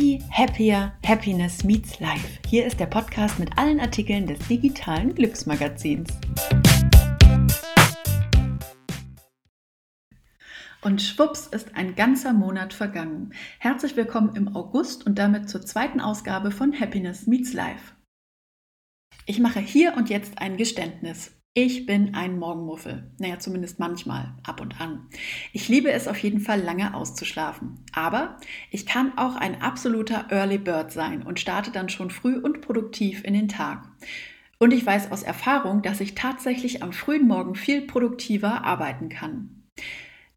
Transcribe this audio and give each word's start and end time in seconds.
Happy, 0.00 0.24
Happier, 0.30 0.92
Happiness 1.04 1.62
Meets 1.62 2.00
Life. 2.00 2.38
Hier 2.46 2.64
ist 2.64 2.80
der 2.80 2.86
Podcast 2.86 3.38
mit 3.38 3.58
allen 3.58 3.80
Artikeln 3.80 4.26
des 4.26 4.38
digitalen 4.48 5.14
Glücksmagazins. 5.14 6.08
Und 10.80 11.02
schwupps 11.02 11.48
ist 11.48 11.76
ein 11.76 11.96
ganzer 11.96 12.32
Monat 12.32 12.72
vergangen. 12.72 13.34
Herzlich 13.58 13.94
willkommen 13.94 14.34
im 14.36 14.56
August 14.56 15.04
und 15.04 15.18
damit 15.18 15.50
zur 15.50 15.60
zweiten 15.60 16.00
Ausgabe 16.00 16.50
von 16.50 16.72
Happiness 16.80 17.26
Meets 17.26 17.52
Life. 17.52 17.92
Ich 19.26 19.38
mache 19.38 19.60
hier 19.60 19.98
und 19.98 20.08
jetzt 20.08 20.38
ein 20.38 20.56
Geständnis. 20.56 21.30
Ich 21.52 21.84
bin 21.84 22.14
ein 22.14 22.38
Morgenmuffel. 22.38 23.10
Naja, 23.18 23.40
zumindest 23.40 23.80
manchmal, 23.80 24.34
ab 24.44 24.60
und 24.60 24.80
an. 24.80 25.08
Ich 25.52 25.68
liebe 25.68 25.90
es 25.90 26.06
auf 26.06 26.16
jeden 26.18 26.38
Fall 26.38 26.60
lange 26.60 26.94
auszuschlafen. 26.94 27.84
Aber 27.92 28.36
ich 28.70 28.86
kann 28.86 29.18
auch 29.18 29.34
ein 29.34 29.60
absoluter 29.60 30.26
Early 30.30 30.58
Bird 30.58 30.92
sein 30.92 31.24
und 31.24 31.40
starte 31.40 31.72
dann 31.72 31.88
schon 31.88 32.10
früh 32.10 32.36
und 32.36 32.60
produktiv 32.60 33.24
in 33.24 33.34
den 33.34 33.48
Tag. 33.48 33.88
Und 34.60 34.72
ich 34.72 34.86
weiß 34.86 35.10
aus 35.10 35.24
Erfahrung, 35.24 35.82
dass 35.82 36.00
ich 36.00 36.14
tatsächlich 36.14 36.84
am 36.84 36.92
frühen 36.92 37.26
Morgen 37.26 37.56
viel 37.56 37.82
produktiver 37.82 38.64
arbeiten 38.64 39.08
kann. 39.08 39.64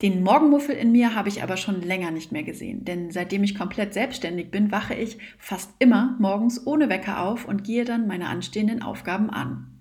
Den 0.02 0.24
Morgenmuffel 0.24 0.76
in 0.76 0.92
mir 0.92 1.14
habe 1.14 1.30
ich 1.30 1.44
aber 1.44 1.58
schon 1.58 1.84
länger 1.84 2.10
nicht 2.10 2.32
mehr 2.32 2.44
gesehen, 2.44 2.86
denn 2.86 3.12
seitdem 3.12 3.44
ich 3.44 3.56
komplett 3.56 3.94
selbstständig 3.94 4.50
bin, 4.50 4.72
wache 4.72 4.96
ich 4.96 5.20
fast 5.38 5.76
immer 5.78 6.18
morgens 6.20 6.66
ohne 6.66 6.90
Wecker 6.90 7.22
auf 7.22 7.46
und 7.46 7.64
gehe 7.64 7.86
dann 7.86 8.08
meine 8.08 8.30
anstehenden 8.30 8.82
Aufgaben 8.82 9.30
an 9.30 9.78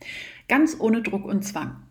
ganz 0.53 0.77
ohne 0.79 1.01
Druck 1.01 1.25
und 1.25 1.43
Zwang. 1.45 1.83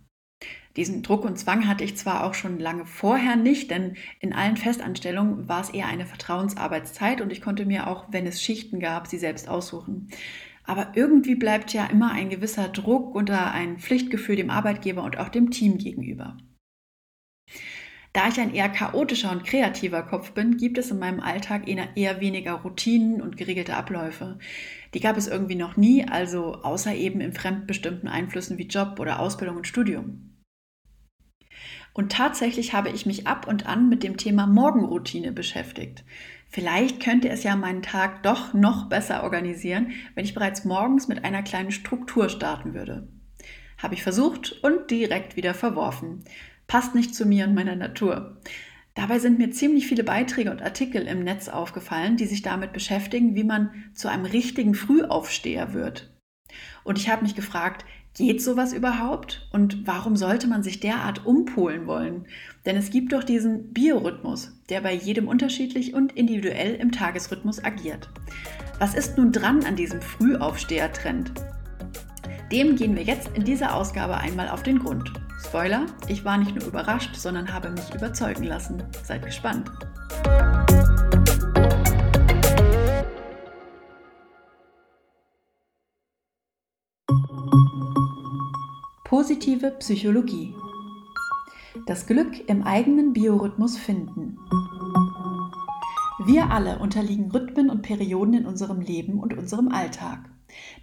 Diesen 0.76 1.02
Druck 1.02 1.26
und 1.26 1.36
Zwang 1.40 1.68
hatte 1.68 1.84
ich 1.84 1.98
zwar 1.98 2.24
auch 2.24 2.36
schon 2.36 2.60
lange 2.60 2.86
vorher 2.86 3.36
nicht, 3.36 3.72
denn 3.72 3.96
in 4.20 4.34
allen 4.34 4.56
Festanstellungen 4.56 5.50
war 5.50 5.62
es 5.62 5.72
eher 5.72 5.88
eine 5.88 6.06
Vertrauensarbeitszeit 6.06 7.22
und 7.22 7.32
ich 7.32 7.42
konnte 7.42 7.66
mir 7.66 7.88
auch, 7.88 8.06
wenn 8.12 8.28
es 8.28 8.40
Schichten 8.40 8.80
gab, 8.80 9.08
sie 9.08 9.18
selbst 9.18 9.50
aussuchen. 9.50 10.10
Aber 10.64 10.92
irgendwie 10.94 11.34
bleibt 11.34 11.74
ja 11.74 11.88
immer 11.88 12.12
ein 12.12 12.30
gewisser 12.30 12.68
Druck 12.68 13.16
oder 13.16 13.52
ein 13.52 13.80
Pflichtgefühl 13.80 14.36
dem 14.36 14.52
Arbeitgeber 14.52 15.02
und 15.02 15.18
auch 15.18 15.30
dem 15.30 15.50
Team 15.50 15.80
gegenüber. 15.80 16.38
Da 18.14 18.28
ich 18.28 18.40
ein 18.40 18.54
eher 18.54 18.70
chaotischer 18.70 19.32
und 19.32 19.44
kreativer 19.44 20.04
Kopf 20.04 20.34
bin, 20.34 20.58
gibt 20.58 20.78
es 20.78 20.92
in 20.92 21.00
meinem 21.00 21.22
Alltag 21.22 21.68
eher 21.68 22.22
weniger 22.22 22.54
Routinen 22.54 23.22
und 23.22 23.38
geregelte 23.38 23.76
Abläufe. 23.76 24.38
Die 24.94 25.00
gab 25.00 25.18
es 25.18 25.28
irgendwie 25.28 25.56
noch 25.56 25.78
nie, 25.78 26.06
also 26.08 26.56
außer 26.56 26.94
eben 26.94 27.22
in 27.22 27.34
fremdbestimmten 27.34 28.10
Einflüssen 28.10 28.58
wie 28.58 28.68
Job 28.68 29.00
oder 29.00 29.20
Ausbildung 29.20 29.58
und 29.58 29.68
Studium. 29.68 30.38
Und 31.94 32.12
tatsächlich 32.12 32.74
habe 32.74 32.90
ich 32.90 33.06
mich 33.06 33.28
ab 33.28 33.48
und 33.48 33.66
an 33.66 33.90
mit 33.90 34.04
dem 34.04 34.18
Thema 34.18 34.48
Morgenroutine 34.48 35.32
beschäftigt. 35.32 36.06
Vielleicht 36.48 37.02
könnte 37.02 37.30
es 37.30 37.44
ja 37.44 37.56
meinen 37.56 37.82
Tag 37.82 38.24
doch 38.24 38.54
noch 38.54 38.88
besser 38.88 39.24
organisieren, 39.24 39.92
wenn 40.16 40.26
ich 40.26 40.34
bereits 40.34 40.66
morgens 40.66 41.08
mit 41.08 41.24
einer 41.26 41.44
kleinen 41.44 41.72
Struktur 41.72 42.30
starten 42.30 42.74
würde. 42.74 43.10
Habe 43.78 43.96
ich 43.96 44.04
versucht 44.04 44.64
und 44.64 44.92
direkt 44.92 45.36
wieder 45.36 45.54
verworfen 45.54 46.24
passt 46.72 46.96
nicht 46.96 47.14
zu 47.14 47.26
mir 47.26 47.48
und 47.48 47.54
meiner 47.54 47.76
Natur. 47.76 48.38
Dabei 48.94 49.20
sind 49.20 49.38
mir 49.38 49.52
ziemlich 49.52 49.88
viele 49.88 50.04
Beiträge 50.04 50.52
und 50.52 50.62
Artikel 50.62 51.04
im 51.08 51.24
Netz 51.24 51.48
aufgefallen, 51.48 52.18
die 52.18 52.26
sich 52.26 52.42
damit 52.42 52.74
beschäftigen, 52.74 53.36
wie 53.36 53.44
man 53.44 53.72
zu 53.94 54.10
einem 54.10 54.26
richtigen 54.26 54.76
Frühaufsteher 54.76 55.74
wird. 55.74 56.12
Und 56.84 56.98
ich 56.98 57.10
habe 57.10 57.24
mich 57.24 57.36
gefragt, 57.36 57.86
geht 58.18 58.42
sowas 58.42 58.74
überhaupt? 58.74 59.48
Und 59.54 59.88
warum 59.88 60.18
sollte 60.18 60.48
man 60.48 60.64
sich 60.64 60.82
derart 60.82 61.26
umpolen 61.26 61.88
wollen? 61.88 62.26
Denn 62.66 62.76
es 62.76 62.90
gibt 62.90 63.14
doch 63.14 63.24
diesen 63.24 63.72
Biorhythmus, 63.72 64.52
der 64.70 64.82
bei 64.82 64.94
jedem 64.94 65.30
unterschiedlich 65.30 65.94
und 65.94 66.12
individuell 66.14 66.76
im 66.76 66.92
Tagesrhythmus 66.92 67.64
agiert. 67.64 68.10
Was 68.80 68.96
ist 68.96 69.18
nun 69.18 69.32
dran 69.32 69.64
an 69.64 69.76
diesem 69.78 70.02
Frühaufsteher-Trend? 70.02 71.32
Dem 72.52 72.76
gehen 72.76 72.96
wir 72.96 73.04
jetzt 73.04 73.30
in 73.36 73.46
dieser 73.46 73.76
Ausgabe 73.76 74.18
einmal 74.18 74.50
auf 74.50 74.64
den 74.64 74.80
Grund. 74.80 75.14
Spoiler, 75.46 75.88
ich 76.08 76.24
war 76.24 76.38
nicht 76.38 76.56
nur 76.56 76.66
überrascht, 76.66 77.16
sondern 77.16 77.52
habe 77.52 77.72
mich 77.72 77.94
überzeugen 77.94 78.44
lassen. 78.44 78.84
Seid 79.04 79.26
gespannt. 79.26 79.70
Positive 89.04 89.72
Psychologie. 89.80 90.56
Das 91.86 92.08
Glück 92.08 92.48
im 92.48 92.64
eigenen 92.64 93.12
Biorhythmus 93.12 93.78
finden. 93.78 94.38
Wir 96.26 96.52
alle 96.52 96.80
unterliegen 96.80 97.32
Rhythmen 97.32 97.70
und 97.70 97.82
Perioden 97.82 98.36
in 98.36 98.46
unserem 98.46 98.80
Leben 98.80 99.20
und 99.20 99.38
unserem 99.38 99.70
Alltag. 99.70 100.30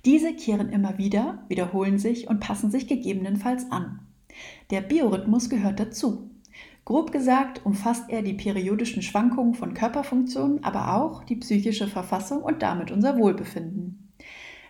Diese 0.04 0.34
kehren 0.34 0.68
immer 0.68 0.98
wieder, 0.98 1.44
wiederholen 1.48 1.98
sich 1.98 2.28
und 2.28 2.40
passen 2.40 2.70
sich 2.70 2.86
gegebenenfalls 2.86 3.70
an. 3.70 4.07
Der 4.70 4.80
Biorhythmus 4.80 5.50
gehört 5.50 5.80
dazu. 5.80 6.30
Grob 6.84 7.12
gesagt 7.12 7.66
umfasst 7.66 8.08
er 8.08 8.22
die 8.22 8.34
periodischen 8.34 9.02
Schwankungen 9.02 9.54
von 9.54 9.74
Körperfunktionen, 9.74 10.64
aber 10.64 10.94
auch 10.94 11.22
die 11.22 11.36
psychische 11.36 11.86
Verfassung 11.86 12.42
und 12.42 12.62
damit 12.62 12.90
unser 12.90 13.18
Wohlbefinden. 13.18 14.08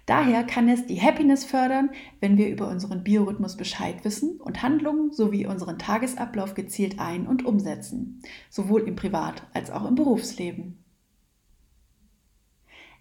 Daher 0.09 0.43
kann 0.43 0.69
es 0.71 0.87
die 0.87 1.01
Happiness 1.01 1.45
fördern, 1.45 1.91
wenn 2.19 2.39
wir 2.39 2.49
über 2.49 2.69
unseren 2.69 3.05
Biorhythmus 3.05 3.59
Bescheid 3.59 4.05
wissen 4.05 4.41
und 4.41 4.63
Handlungen 4.63 5.13
sowie 5.13 5.47
unseren 5.47 5.79
Tagesablauf 5.79 6.55
gezielt 6.55 6.99
ein- 6.99 7.27
und 7.27 7.45
umsetzen, 7.45 8.23
sowohl 8.49 8.89
im 8.89 8.97
Privat- 8.97 9.47
als 9.53 9.71
auch 9.71 9.87
im 9.87 9.95
Berufsleben. 9.95 10.83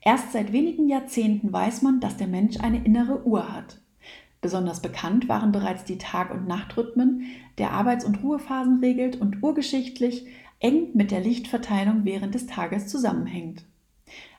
Erst 0.01 0.33
seit 0.33 0.51
wenigen 0.51 0.89
Jahrzehnten 0.89 1.51
weiß 1.51 1.81
man, 1.81 2.01
dass 2.01 2.17
der 2.17 2.27
Mensch 2.27 2.59
eine 2.59 2.83
innere 2.83 3.25
Uhr 3.25 3.53
hat. 3.53 3.81
Besonders 4.41 4.81
bekannt 4.81 5.27
waren 5.27 5.51
bereits 5.51 5.83
die 5.83 5.97
Tag- 5.97 6.33
und 6.33 6.47
Nachtrhythmen, 6.47 7.23
der 7.57 7.71
Arbeits- 7.71 8.05
und 8.05 8.21
Ruhephasen 8.23 8.79
regelt 8.79 9.19
und 9.19 9.41
urgeschichtlich 9.41 10.27
eng 10.59 10.89
mit 10.93 11.11
der 11.11 11.21
Lichtverteilung 11.21 12.05
während 12.05 12.35
des 12.35 12.47
Tages 12.47 12.87
zusammenhängt. 12.87 13.65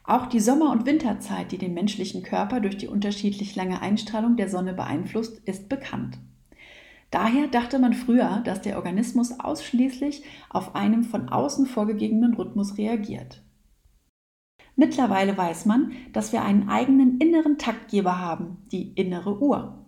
Auch 0.05 0.27
die 0.27 0.41
Sommer- 0.41 0.73
und 0.73 0.87
Winterzeit, 0.87 1.53
die 1.53 1.59
den 1.59 1.75
menschlichen 1.75 2.23
Körper 2.23 2.61
durch 2.61 2.79
die 2.79 2.89
unterschiedlich 2.89 3.57
lange 3.57 3.83
Einstrahlung 3.83 4.37
der 4.37 4.49
Sonne 4.49 4.73
beeinflusst, 4.73 5.41
ist 5.45 5.69
bekannt. 5.69 6.19
Daher 7.11 7.49
dachte 7.49 7.79
man 7.79 7.95
früher, 7.95 8.41
dass 8.45 8.63
der 8.63 8.77
Organismus 8.77 9.39
ausschließlich 9.39 10.23
auf 10.51 10.75
einem 10.75 11.05
von 11.05 11.29
außen 11.29 11.67
vorgegebenen 11.67 12.35
Rhythmus 12.35 12.79
reagiert. 12.79 13.43
Mittlerweile 14.77 15.37
weiß 15.37 15.67
man, 15.67 15.93
dass 16.13 16.33
wir 16.33 16.43
einen 16.43 16.69
eigenen 16.69 17.19
inneren 17.19 17.59
Taktgeber 17.59 18.19
haben, 18.19 18.59
die 18.71 18.93
innere 18.93 19.41
Uhr. 19.41 19.87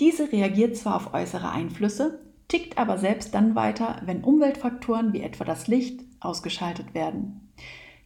Diese 0.00 0.32
reagiert 0.32 0.76
zwar 0.76 0.96
auf 0.96 1.12
äußere 1.12 1.50
Einflüsse, 1.50 2.22
tickt 2.48 2.78
aber 2.78 2.96
selbst 2.96 3.34
dann 3.34 3.54
weiter, 3.54 4.00
wenn 4.06 4.24
Umweltfaktoren 4.24 5.12
wie 5.12 5.20
etwa 5.20 5.44
das 5.44 5.68
Licht 5.68 6.00
ausgeschaltet 6.20 6.94
werden. 6.94 7.52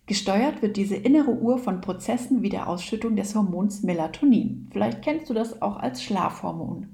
Gesteuert 0.07 0.61
wird 0.61 0.77
diese 0.77 0.97
innere 0.97 1.31
Uhr 1.31 1.57
von 1.57 1.81
Prozessen 1.81 2.43
wie 2.43 2.51
der 2.51 2.69
Ausschüttung 2.69 3.15
des 3.15 3.35
Hormons 3.37 3.85
Melatonin. 3.85 4.69
Vielleicht 4.73 5.03
kennst 5.03 5.31
du 5.31 5.35
das 5.35 5.63
auch 5.63 5.77
als 5.77 6.03
Schlafhormon. 6.03 6.89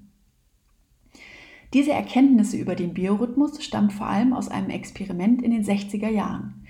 Diese 1.72 1.93
Erkenntnisse 1.93 2.59
über 2.59 2.75
den 2.75 2.93
Biorhythmus 2.93 3.65
stammt 3.65 3.94
vor 3.94 4.06
allem 4.06 4.33
aus 4.34 4.49
einem 4.49 4.71
Experiment 4.71 5.41
in 5.41 5.50
den 5.50 5.65
60er 5.65 6.09
Jahren. 6.09 6.66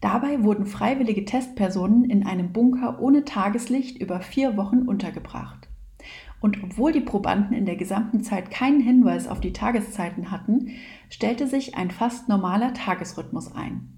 Dabei 0.00 0.44
wurden 0.44 0.66
freiwillige 0.66 1.24
Testpersonen 1.24 2.04
in 2.04 2.26
einem 2.26 2.52
Bunker 2.52 3.00
ohne 3.00 3.24
Tageslicht 3.24 3.98
über 3.98 4.20
vier 4.20 4.56
Wochen 4.56 4.82
untergebracht. 4.82 5.68
Und 6.42 6.62
obwohl 6.62 6.92
die 6.92 7.00
Probanden 7.00 7.56
in 7.56 7.66
der 7.66 7.76
gesamten 7.76 8.22
Zeit 8.22 8.50
keinen 8.50 8.80
Hinweis 8.80 9.28
auf 9.28 9.40
die 9.40 9.52
Tageszeiten 9.52 10.32
hatten, 10.32 10.72
stellte 11.08 11.46
sich 11.46 11.76
ein 11.76 11.90
fast 11.90 12.28
normaler 12.28 12.74
Tagesrhythmus 12.74 13.54
ein. 13.54 13.88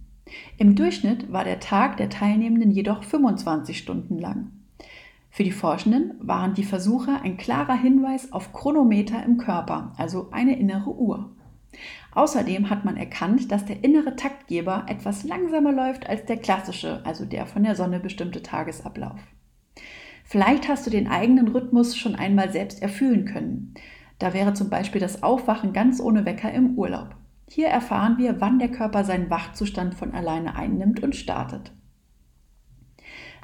Im 0.58 0.74
Durchschnitt 0.74 1.32
war 1.32 1.44
der 1.44 1.58
Tag 1.58 1.96
der 1.96 2.10
Teilnehmenden 2.10 2.70
jedoch 2.70 3.02
25 3.02 3.78
Stunden 3.78 4.18
lang. 4.18 4.52
Für 5.30 5.42
die 5.42 5.52
Forschenden 5.52 6.12
waren 6.20 6.54
die 6.54 6.64
Versuche 6.64 7.20
ein 7.22 7.38
klarer 7.38 7.76
Hinweis 7.76 8.30
auf 8.30 8.52
Chronometer 8.52 9.24
im 9.24 9.38
Körper, 9.38 9.92
also 9.96 10.28
eine 10.30 10.58
innere 10.58 10.94
Uhr. 10.94 11.30
Außerdem 12.12 12.70
hat 12.70 12.84
man 12.84 12.96
erkannt, 12.96 13.50
dass 13.50 13.64
der 13.64 13.82
innere 13.82 14.16
Taktgeber 14.16 14.84
etwas 14.86 15.24
langsamer 15.24 15.72
läuft 15.72 16.08
als 16.08 16.26
der 16.26 16.36
klassische, 16.36 17.00
also 17.04 17.24
der 17.24 17.46
von 17.46 17.64
der 17.64 17.74
Sonne 17.74 18.00
bestimmte 18.00 18.42
Tagesablauf. 18.42 19.18
Vielleicht 20.34 20.68
hast 20.68 20.84
du 20.84 20.90
den 20.90 21.06
eigenen 21.06 21.46
Rhythmus 21.46 21.96
schon 21.96 22.16
einmal 22.16 22.50
selbst 22.50 22.82
erfüllen 22.82 23.24
können. 23.24 23.72
Da 24.18 24.34
wäre 24.34 24.52
zum 24.52 24.68
Beispiel 24.68 25.00
das 25.00 25.22
Aufwachen 25.22 25.72
ganz 25.72 26.00
ohne 26.00 26.26
Wecker 26.26 26.52
im 26.52 26.76
Urlaub. 26.76 27.14
Hier 27.48 27.68
erfahren 27.68 28.18
wir, 28.18 28.40
wann 28.40 28.58
der 28.58 28.72
Körper 28.72 29.04
seinen 29.04 29.30
Wachzustand 29.30 29.94
von 29.94 30.10
alleine 30.12 30.56
einnimmt 30.56 31.00
und 31.04 31.14
startet. 31.14 31.70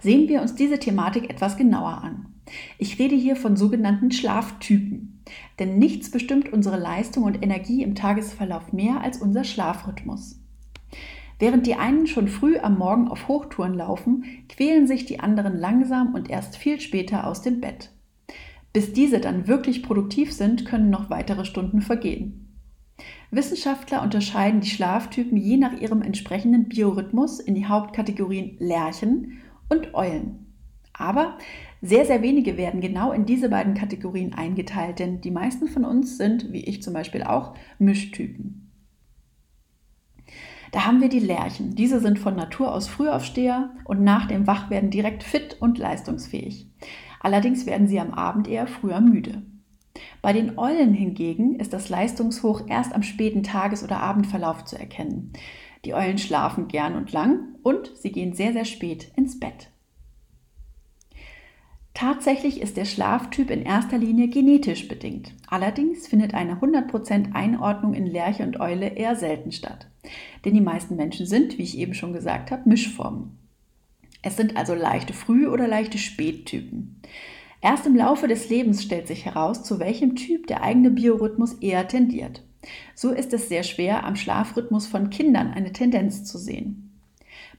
Sehen 0.02 0.28
wir 0.28 0.42
uns 0.42 0.56
diese 0.56 0.80
Thematik 0.80 1.30
etwas 1.30 1.56
genauer 1.56 2.02
an. 2.02 2.26
Ich 2.76 2.98
rede 2.98 3.14
hier 3.14 3.36
von 3.36 3.56
sogenannten 3.56 4.10
Schlaftypen, 4.10 5.22
denn 5.60 5.78
nichts 5.78 6.10
bestimmt 6.10 6.52
unsere 6.52 6.76
Leistung 6.76 7.22
und 7.22 7.40
Energie 7.40 7.84
im 7.84 7.94
Tagesverlauf 7.94 8.72
mehr 8.72 9.00
als 9.00 9.18
unser 9.18 9.44
Schlafrhythmus. 9.44 10.39
Während 11.40 11.66
die 11.66 11.74
einen 11.74 12.06
schon 12.06 12.28
früh 12.28 12.58
am 12.58 12.78
Morgen 12.78 13.08
auf 13.08 13.26
Hochtouren 13.26 13.72
laufen, 13.74 14.24
quälen 14.50 14.86
sich 14.86 15.06
die 15.06 15.20
anderen 15.20 15.58
langsam 15.58 16.14
und 16.14 16.28
erst 16.28 16.56
viel 16.56 16.78
später 16.80 17.26
aus 17.26 17.40
dem 17.40 17.62
Bett. 17.62 17.90
Bis 18.74 18.92
diese 18.92 19.20
dann 19.20 19.48
wirklich 19.48 19.82
produktiv 19.82 20.32
sind, 20.32 20.66
können 20.66 20.90
noch 20.90 21.08
weitere 21.08 21.46
Stunden 21.46 21.80
vergehen. 21.80 22.46
Wissenschaftler 23.30 24.02
unterscheiden 24.02 24.60
die 24.60 24.68
Schlaftypen 24.68 25.38
je 25.38 25.56
nach 25.56 25.80
ihrem 25.80 26.02
entsprechenden 26.02 26.68
Biorhythmus 26.68 27.40
in 27.40 27.54
die 27.54 27.66
Hauptkategorien 27.66 28.56
Lerchen 28.58 29.38
und 29.70 29.94
Eulen. 29.94 30.46
Aber 30.92 31.38
sehr, 31.80 32.04
sehr 32.04 32.20
wenige 32.20 32.58
werden 32.58 32.82
genau 32.82 33.12
in 33.12 33.24
diese 33.24 33.48
beiden 33.48 33.72
Kategorien 33.72 34.34
eingeteilt, 34.34 34.98
denn 34.98 35.22
die 35.22 35.30
meisten 35.30 35.68
von 35.68 35.86
uns 35.86 36.18
sind, 36.18 36.52
wie 36.52 36.64
ich 36.64 36.82
zum 36.82 36.92
Beispiel 36.92 37.22
auch, 37.22 37.54
Mischtypen. 37.78 38.69
Da 40.72 40.86
haben 40.86 41.00
wir 41.00 41.08
die 41.08 41.18
Lerchen. 41.18 41.74
Diese 41.74 42.00
sind 42.00 42.18
von 42.18 42.36
Natur 42.36 42.72
aus 42.72 42.88
Frühaufsteher 42.88 43.74
und 43.84 44.02
nach 44.02 44.26
dem 44.26 44.46
Wachwerden 44.46 44.90
direkt 44.90 45.22
fit 45.22 45.56
und 45.60 45.78
leistungsfähig. 45.78 46.68
Allerdings 47.20 47.66
werden 47.66 47.88
sie 47.88 48.00
am 48.00 48.14
Abend 48.14 48.48
eher 48.48 48.66
früher 48.66 49.00
müde. 49.00 49.42
Bei 50.22 50.32
den 50.32 50.58
Eulen 50.58 50.94
hingegen 50.94 51.56
ist 51.56 51.72
das 51.72 51.88
Leistungshoch 51.88 52.68
erst 52.68 52.94
am 52.94 53.02
späten 53.02 53.42
Tages- 53.42 53.82
oder 53.82 54.00
Abendverlauf 54.00 54.64
zu 54.64 54.78
erkennen. 54.78 55.32
Die 55.84 55.94
Eulen 55.94 56.18
schlafen 56.18 56.68
gern 56.68 56.94
und 56.94 57.12
lang 57.12 57.56
und 57.62 57.90
sie 57.96 58.12
gehen 58.12 58.34
sehr, 58.34 58.52
sehr 58.52 58.64
spät 58.64 59.10
ins 59.16 59.40
Bett. 59.40 59.69
Tatsächlich 62.00 62.62
ist 62.62 62.78
der 62.78 62.86
Schlaftyp 62.86 63.50
in 63.50 63.62
erster 63.62 63.98
Linie 63.98 64.28
genetisch 64.28 64.88
bedingt. 64.88 65.34
Allerdings 65.48 66.08
findet 66.08 66.32
eine 66.32 66.54
100% 66.54 67.34
Einordnung 67.34 67.92
in 67.92 68.06
Lerche 68.06 68.42
und 68.42 68.58
Eule 68.58 68.88
eher 68.88 69.16
selten 69.16 69.52
statt. 69.52 69.86
Denn 70.46 70.54
die 70.54 70.62
meisten 70.62 70.96
Menschen 70.96 71.26
sind, 71.26 71.58
wie 71.58 71.62
ich 71.62 71.76
eben 71.76 71.92
schon 71.92 72.14
gesagt 72.14 72.52
habe, 72.52 72.66
Mischformen. 72.66 73.36
Es 74.22 74.38
sind 74.38 74.56
also 74.56 74.72
leichte 74.72 75.12
Früh- 75.12 75.46
oder 75.46 75.68
leichte 75.68 75.98
Spättypen. 75.98 77.02
Erst 77.60 77.84
im 77.84 77.96
Laufe 77.96 78.28
des 78.28 78.48
Lebens 78.48 78.82
stellt 78.82 79.06
sich 79.06 79.26
heraus, 79.26 79.62
zu 79.62 79.78
welchem 79.78 80.16
Typ 80.16 80.46
der 80.46 80.62
eigene 80.62 80.90
Biorhythmus 80.90 81.52
eher 81.60 81.86
tendiert. 81.86 82.42
So 82.94 83.10
ist 83.10 83.34
es 83.34 83.50
sehr 83.50 83.62
schwer, 83.62 84.04
am 84.04 84.16
Schlafrhythmus 84.16 84.86
von 84.86 85.10
Kindern 85.10 85.50
eine 85.50 85.74
Tendenz 85.74 86.24
zu 86.24 86.38
sehen. 86.38 86.89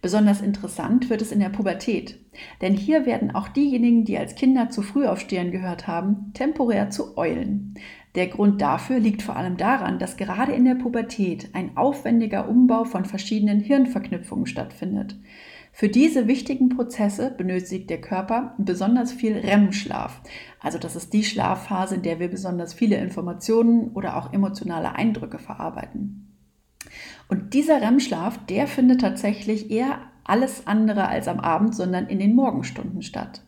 Besonders 0.01 0.41
interessant 0.41 1.11
wird 1.11 1.21
es 1.21 1.31
in 1.31 1.39
der 1.39 1.49
Pubertät, 1.49 2.19
denn 2.61 2.73
hier 2.73 3.05
werden 3.05 3.35
auch 3.35 3.47
diejenigen, 3.47 4.03
die 4.03 4.17
als 4.17 4.33
Kinder 4.33 4.69
zu 4.71 4.81
früh 4.81 5.05
aufstehen 5.05 5.51
gehört 5.51 5.87
haben, 5.87 6.31
temporär 6.33 6.89
zu 6.89 7.17
Eulen. 7.17 7.75
Der 8.15 8.27
Grund 8.27 8.61
dafür 8.61 8.99
liegt 8.99 9.21
vor 9.21 9.35
allem 9.35 9.57
daran, 9.57 9.99
dass 9.99 10.17
gerade 10.17 10.53
in 10.53 10.65
der 10.65 10.75
Pubertät 10.75 11.49
ein 11.53 11.77
aufwendiger 11.77 12.49
Umbau 12.49 12.83
von 12.83 13.05
verschiedenen 13.05 13.59
Hirnverknüpfungen 13.59 14.47
stattfindet. 14.47 15.17
Für 15.71 15.87
diese 15.87 16.27
wichtigen 16.27 16.69
Prozesse 16.69 17.31
benötigt 17.31 17.89
der 17.89 18.01
Körper 18.01 18.55
besonders 18.57 19.13
viel 19.13 19.37
REM-Schlaf. 19.37 20.21
Also 20.59 20.79
das 20.79 20.95
ist 20.95 21.13
die 21.13 21.23
Schlafphase, 21.23 21.95
in 21.95 22.01
der 22.01 22.19
wir 22.19 22.27
besonders 22.27 22.73
viele 22.73 22.97
Informationen 22.97 23.91
oder 23.91 24.17
auch 24.17 24.33
emotionale 24.33 24.95
Eindrücke 24.95 25.39
verarbeiten. 25.39 26.30
Und 27.31 27.53
dieser 27.53 27.81
REM-Schlaf, 27.81 28.45
der 28.47 28.67
findet 28.67 28.99
tatsächlich 28.99 29.71
eher 29.71 29.99
alles 30.25 30.67
andere 30.67 31.07
als 31.07 31.29
am 31.29 31.39
Abend, 31.39 31.73
sondern 31.73 32.07
in 32.07 32.19
den 32.19 32.35
Morgenstunden 32.35 33.01
statt. 33.03 33.41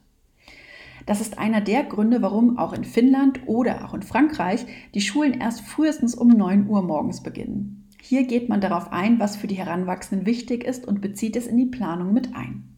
Das 1.05 1.19
ist 1.19 1.37
einer 1.37 1.59
der 1.59 1.83
Gründe, 1.83 2.21
warum 2.21 2.57
auch 2.57 2.71
in 2.71 2.85
Finnland 2.85 3.41
oder 3.45 3.83
auch 3.83 3.93
in 3.93 4.01
Frankreich 4.01 4.65
die 4.93 5.01
Schulen 5.01 5.33
erst 5.33 5.61
frühestens 5.61 6.15
um 6.15 6.29
9 6.29 6.69
Uhr 6.69 6.81
morgens 6.81 7.21
beginnen. 7.23 7.89
Hier 8.01 8.25
geht 8.25 8.47
man 8.47 8.61
darauf 8.61 8.93
ein, 8.93 9.19
was 9.19 9.35
für 9.35 9.47
die 9.47 9.55
Heranwachsenden 9.55 10.25
wichtig 10.25 10.63
ist 10.63 10.87
und 10.87 11.01
bezieht 11.01 11.35
es 11.35 11.45
in 11.45 11.57
die 11.57 11.65
Planung 11.65 12.13
mit 12.13 12.33
ein. 12.33 12.72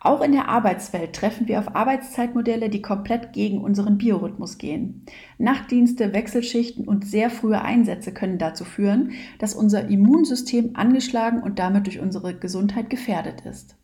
Auch 0.00 0.20
in 0.20 0.32
der 0.32 0.48
Arbeitswelt 0.48 1.14
treffen 1.14 1.48
wir 1.48 1.58
auf 1.58 1.74
Arbeitszeitmodelle, 1.74 2.68
die 2.68 2.82
komplett 2.82 3.32
gegen 3.32 3.60
unseren 3.60 3.98
Biorhythmus 3.98 4.58
gehen. 4.58 5.04
Nachtdienste, 5.38 6.12
Wechselschichten 6.12 6.86
und 6.86 7.06
sehr 7.06 7.30
frühe 7.30 7.62
Einsätze 7.62 8.12
können 8.12 8.38
dazu 8.38 8.64
führen, 8.64 9.12
dass 9.38 9.54
unser 9.54 9.88
Immunsystem 9.88 10.70
angeschlagen 10.74 11.42
und 11.42 11.58
damit 11.58 11.86
durch 11.86 11.98
unsere 11.98 12.34
Gesundheit 12.34 12.90
gefährdet 12.90 13.40
ist. 13.46 13.76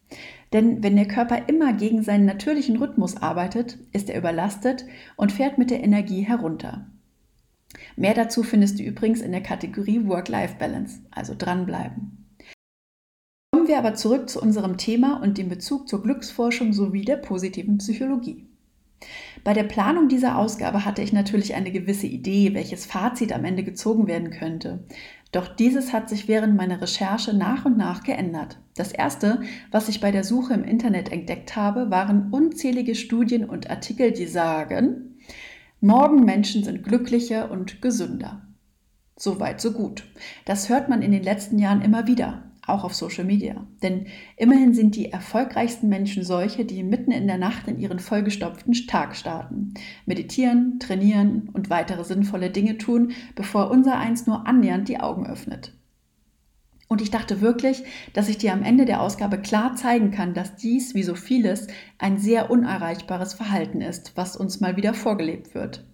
Denn 0.52 0.82
wenn 0.82 0.96
der 0.96 1.08
Körper 1.08 1.48
immer 1.48 1.72
gegen 1.72 2.02
seinen 2.02 2.26
natürlichen 2.26 2.76
Rhythmus 2.76 3.16
arbeitet, 3.16 3.78
ist 3.92 4.10
er 4.10 4.18
überlastet 4.18 4.84
und 5.16 5.32
fährt 5.32 5.56
mit 5.56 5.70
der 5.70 5.82
Energie 5.82 6.22
herunter. 6.22 6.86
Mehr 7.96 8.12
dazu 8.14 8.42
findest 8.42 8.78
du 8.78 8.82
übrigens 8.82 9.22
in 9.22 9.32
der 9.32 9.42
Kategorie 9.42 10.06
Work-Life-Balance, 10.06 11.00
also 11.10 11.34
dranbleiben. 11.36 12.21
Kommen 13.54 13.68
wir 13.68 13.76
aber 13.76 13.94
zurück 13.94 14.30
zu 14.30 14.40
unserem 14.40 14.78
Thema 14.78 15.22
und 15.22 15.36
dem 15.36 15.50
Bezug 15.50 15.86
zur 15.86 16.02
Glücksforschung 16.02 16.72
sowie 16.72 17.04
der 17.04 17.16
positiven 17.16 17.78
Psychologie. 17.78 18.46
Bei 19.44 19.52
der 19.52 19.64
Planung 19.64 20.08
dieser 20.08 20.38
Ausgabe 20.38 20.86
hatte 20.86 21.02
ich 21.02 21.12
natürlich 21.12 21.54
eine 21.54 21.70
gewisse 21.70 22.06
Idee, 22.06 22.54
welches 22.54 22.86
Fazit 22.86 23.30
am 23.30 23.44
Ende 23.44 23.62
gezogen 23.62 24.06
werden 24.06 24.30
könnte. 24.30 24.84
Doch 25.32 25.48
dieses 25.48 25.92
hat 25.92 26.08
sich 26.08 26.28
während 26.28 26.56
meiner 26.56 26.80
Recherche 26.80 27.34
nach 27.34 27.66
und 27.66 27.76
nach 27.76 28.04
geändert. 28.04 28.58
Das 28.74 28.90
erste, 28.90 29.42
was 29.70 29.90
ich 29.90 30.00
bei 30.00 30.12
der 30.12 30.24
Suche 30.24 30.54
im 30.54 30.64
Internet 30.64 31.12
entdeckt 31.12 31.54
habe, 31.54 31.90
waren 31.90 32.32
unzählige 32.32 32.94
Studien 32.94 33.44
und 33.44 33.68
Artikel, 33.68 34.12
die 34.12 34.26
sagen, 34.26 35.18
Morgenmenschen 35.80 36.64
sind 36.64 36.84
glücklicher 36.84 37.50
und 37.50 37.82
gesünder. 37.82 38.46
Soweit, 39.16 39.60
so 39.60 39.72
gut. 39.72 40.04
Das 40.46 40.70
hört 40.70 40.88
man 40.88 41.02
in 41.02 41.12
den 41.12 41.22
letzten 41.22 41.58
Jahren 41.58 41.82
immer 41.82 42.06
wieder, 42.06 42.51
auch 42.66 42.84
auf 42.84 42.94
Social 42.94 43.24
Media. 43.24 43.66
Denn 43.82 44.06
immerhin 44.36 44.72
sind 44.72 44.94
die 44.94 45.10
erfolgreichsten 45.10 45.88
Menschen 45.88 46.24
solche, 46.24 46.64
die 46.64 46.82
mitten 46.82 47.10
in 47.10 47.26
der 47.26 47.38
Nacht 47.38 47.66
in 47.66 47.78
ihren 47.78 47.98
vollgestopften 47.98 48.72
Tag 48.86 49.16
starten, 49.16 49.74
meditieren, 50.06 50.78
trainieren 50.78 51.50
und 51.52 51.70
weitere 51.70 52.04
sinnvolle 52.04 52.50
Dinge 52.50 52.78
tun, 52.78 53.12
bevor 53.34 53.70
unser 53.70 53.98
eins 53.98 54.26
nur 54.26 54.46
annähernd 54.46 54.88
die 54.88 55.00
Augen 55.00 55.26
öffnet. 55.26 55.72
Und 56.92 57.00
ich 57.00 57.10
dachte 57.10 57.40
wirklich, 57.40 57.84
dass 58.12 58.28
ich 58.28 58.36
dir 58.36 58.52
am 58.52 58.62
Ende 58.62 58.84
der 58.84 59.00
Ausgabe 59.00 59.38
klar 59.38 59.74
zeigen 59.76 60.10
kann, 60.10 60.34
dass 60.34 60.56
dies, 60.56 60.94
wie 60.94 61.02
so 61.02 61.14
vieles, 61.14 61.66
ein 61.96 62.18
sehr 62.18 62.50
unerreichbares 62.50 63.32
Verhalten 63.32 63.80
ist, 63.80 64.12
was 64.14 64.36
uns 64.36 64.60
mal 64.60 64.76
wieder 64.76 64.92
vorgelebt 64.92 65.54
wird. 65.54 65.86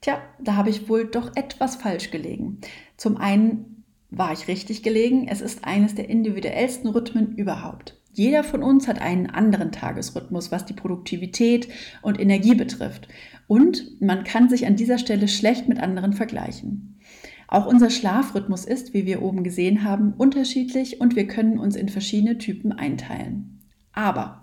Tja, 0.00 0.18
da 0.42 0.56
habe 0.56 0.70
ich 0.70 0.88
wohl 0.88 1.04
doch 1.04 1.36
etwas 1.36 1.76
falsch 1.76 2.10
gelegen. 2.10 2.58
Zum 2.96 3.18
einen 3.18 3.79
war 4.10 4.32
ich 4.32 4.48
richtig 4.48 4.82
gelegen, 4.82 5.28
es 5.28 5.40
ist 5.40 5.64
eines 5.64 5.94
der 5.94 6.08
individuellsten 6.08 6.90
Rhythmen 6.90 7.36
überhaupt. 7.36 7.96
Jeder 8.12 8.42
von 8.42 8.62
uns 8.62 8.88
hat 8.88 9.00
einen 9.00 9.28
anderen 9.28 9.70
Tagesrhythmus, 9.70 10.50
was 10.50 10.66
die 10.66 10.72
Produktivität 10.72 11.68
und 12.02 12.20
Energie 12.20 12.54
betrifft. 12.54 13.08
Und 13.46 14.00
man 14.00 14.24
kann 14.24 14.48
sich 14.48 14.66
an 14.66 14.76
dieser 14.76 14.98
Stelle 14.98 15.28
schlecht 15.28 15.68
mit 15.68 15.78
anderen 15.78 16.12
vergleichen. 16.12 16.98
Auch 17.46 17.66
unser 17.66 17.90
Schlafrhythmus 17.90 18.64
ist, 18.64 18.94
wie 18.94 19.06
wir 19.06 19.22
oben 19.22 19.42
gesehen 19.42 19.84
haben, 19.84 20.12
unterschiedlich 20.12 21.00
und 21.00 21.16
wir 21.16 21.26
können 21.26 21.58
uns 21.58 21.76
in 21.76 21.88
verschiedene 21.88 22.38
Typen 22.38 22.72
einteilen. 22.72 23.59
Aber 24.00 24.40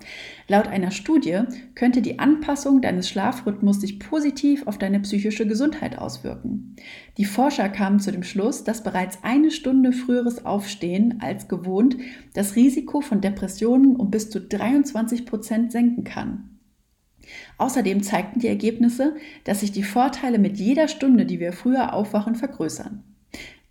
laut 0.48 0.68
einer 0.68 0.92
Studie 0.92 1.40
könnte 1.74 2.04
die 2.04 2.20
Anpassung 2.20 2.80
deines 2.80 3.10
Schlafrhythmus 3.10 3.82
sich 3.82 4.00
positiv 4.00 4.68
auf 4.68 4.78
deine 4.78 5.00
psychische 5.00 5.48
Gesundheit 5.48 5.98
auswirken. 5.98 6.76
Die 7.18 7.26
Forscher 7.26 7.68
kamen 7.68 8.00
zu 8.00 8.12
dem 8.12 8.22
Schluss, 8.22 8.64
dass 8.64 8.84
bereits 8.84 9.18
eine 9.24 9.50
Stunde 9.50 9.94
früheres 9.94 10.46
Aufstehen 10.46 11.22
als 11.22 11.48
gewohnt 11.48 11.98
das 12.36 12.56
Risiko 12.56 13.02
von 13.02 13.20
Depressionen 13.20 13.96
um 13.96 14.12
bis 14.12 14.30
zu 14.30 14.40
23 14.42 15.26
Prozent 15.26 15.72
senken 15.72 16.04
kann. 16.04 16.60
Außerdem 17.58 18.04
zeigten 18.04 18.40
die 18.40 18.48
Ergebnisse, 18.50 19.16
dass 19.44 19.62
sich 19.62 19.72
die 19.72 19.82
Vorteile 19.82 20.38
mit 20.38 20.58
jeder 20.58 20.88
Stunde, 20.88 21.26
die 21.26 21.40
wir 21.40 21.52
früher 21.52 21.94
aufwachen, 21.94 22.36
vergrößern. 22.36 23.04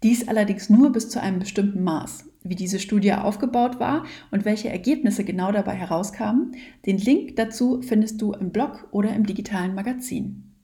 Dies 0.03 0.27
allerdings 0.27 0.69
nur 0.69 0.91
bis 0.91 1.11
zu 1.11 1.23
einem 1.23 1.39
bestimmten 1.39 1.85
Maß. 1.85 2.25
Wie 2.49 2.55
diese 2.55 2.79
Studie 2.79 3.13
aufgebaut 3.13 3.81
war 3.81 4.05
und 4.31 4.45
welche 4.45 4.69
Ergebnisse 4.69 5.25
genau 5.25 5.51
dabei 5.51 5.75
herauskamen, 5.75 6.53
den 6.87 6.99
Link 6.99 7.37
dazu 7.37 7.83
findest 7.83 8.23
du 8.23 8.33
im 8.33 8.51
Blog 8.51 8.89
oder 8.93 9.15
im 9.15 9.27
digitalen 9.27 9.75
Magazin. 9.75 10.55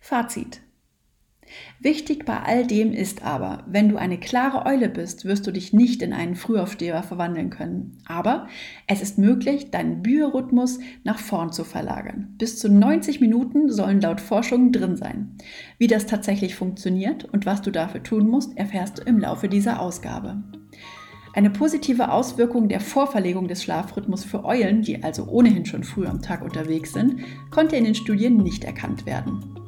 Fazit. 0.00 0.60
Wichtig 1.80 2.24
bei 2.24 2.38
all 2.40 2.66
dem 2.66 2.92
ist 2.92 3.24
aber, 3.24 3.64
wenn 3.66 3.88
du 3.88 3.96
eine 3.96 4.18
klare 4.18 4.66
Eule 4.66 4.88
bist, 4.88 5.24
wirst 5.24 5.46
du 5.46 5.50
dich 5.50 5.72
nicht 5.72 6.02
in 6.02 6.12
einen 6.12 6.36
Frühaufsteher 6.36 7.02
verwandeln 7.02 7.50
können. 7.50 7.98
Aber 8.06 8.48
es 8.86 9.02
ist 9.02 9.18
möglich, 9.18 9.70
deinen 9.70 10.02
Biorhythmus 10.02 10.78
nach 11.04 11.18
vorn 11.18 11.52
zu 11.52 11.64
verlagern. 11.64 12.34
Bis 12.38 12.58
zu 12.58 12.68
90 12.68 13.20
Minuten 13.20 13.70
sollen 13.70 14.00
laut 14.00 14.20
Forschung 14.20 14.72
drin 14.72 14.96
sein. 14.96 15.36
Wie 15.78 15.86
das 15.88 16.06
tatsächlich 16.06 16.54
funktioniert 16.54 17.24
und 17.24 17.46
was 17.46 17.62
du 17.62 17.70
dafür 17.70 18.02
tun 18.02 18.28
musst, 18.28 18.56
erfährst 18.56 18.98
du 18.98 19.02
im 19.02 19.18
Laufe 19.18 19.48
dieser 19.48 19.80
Ausgabe. 19.80 20.42
Eine 21.34 21.48
positive 21.48 22.12
Auswirkung 22.12 22.68
der 22.68 22.80
Vorverlegung 22.80 23.48
des 23.48 23.62
Schlafrhythmus 23.62 24.22
für 24.22 24.44
Eulen, 24.44 24.82
die 24.82 25.02
also 25.02 25.24
ohnehin 25.24 25.64
schon 25.64 25.82
früh 25.82 26.06
am 26.06 26.20
Tag 26.20 26.42
unterwegs 26.42 26.92
sind, 26.92 27.20
konnte 27.50 27.76
in 27.76 27.84
den 27.84 27.94
Studien 27.94 28.36
nicht 28.36 28.64
erkannt 28.64 29.06
werden. 29.06 29.61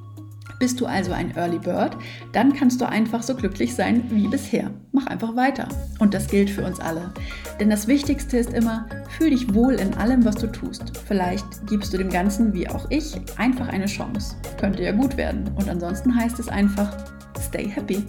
Bist 0.59 0.81
du 0.81 0.87
also 0.87 1.13
ein 1.13 1.37
Early 1.37 1.59
Bird, 1.59 1.97
dann 2.33 2.53
kannst 2.53 2.81
du 2.81 2.89
einfach 2.89 3.23
so 3.23 3.35
glücklich 3.35 3.75
sein 3.75 4.05
wie 4.11 4.29
bisher. 4.29 4.71
Mach 4.93 5.07
einfach 5.07 5.35
weiter. 5.37 5.69
Und 5.99 6.15
das 6.15 6.29
gilt 6.29 6.51
für 6.51 6.65
uns 6.65 6.81
alle. 6.81 7.13
Denn 7.61 7.71
das 7.71 7.87
Wichtigste 7.87 8.39
ist 8.39 8.53
immer, 8.53 8.87
fühl 9.11 9.31
dich 9.31 9.53
wohl 9.55 9.75
in 9.75 9.95
allem, 9.95 10.25
was 10.25 10.37
du 10.37 10.47
tust. 10.47 10.93
Vielleicht 11.07 11.67
gibst 11.67 11.93
du 11.93 11.99
dem 11.99 12.11
Ganzen, 12.11 12.53
wie 12.55 12.69
auch 12.69 12.91
ich, 12.91 13.15
einfach 13.37 13.69
eine 13.69 13.87
Chance. 13.87 14.37
Könnte 14.59 14.83
ja 14.83 14.93
gut 14.93 15.17
werden. 15.17 15.51
Und 15.57 15.69
ansonsten 15.69 16.15
heißt 16.15 16.39
es 16.39 16.49
einfach, 16.49 16.97
stay 17.41 17.69
happy. 17.69 18.05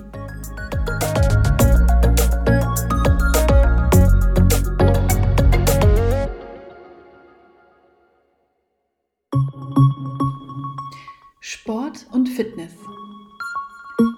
Sport 11.96 12.14
und 12.14 12.30
Fitness. 12.30 12.74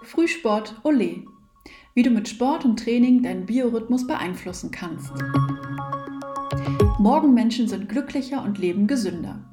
Frühsport, 0.02 0.80
ole. 0.84 1.24
Wie 1.94 2.02
du 2.02 2.10
mit 2.10 2.28
Sport 2.28 2.66
und 2.66 2.80
Training 2.80 3.22
deinen 3.22 3.46
Biorhythmus 3.46 4.08
beeinflussen 4.08 4.72
kannst. 4.72 5.12
Morgenmenschen 6.98 7.68
sind 7.68 7.88
glücklicher 7.88 8.44
und 8.44 8.58
leben 8.58 8.88
gesünder. 8.88 9.44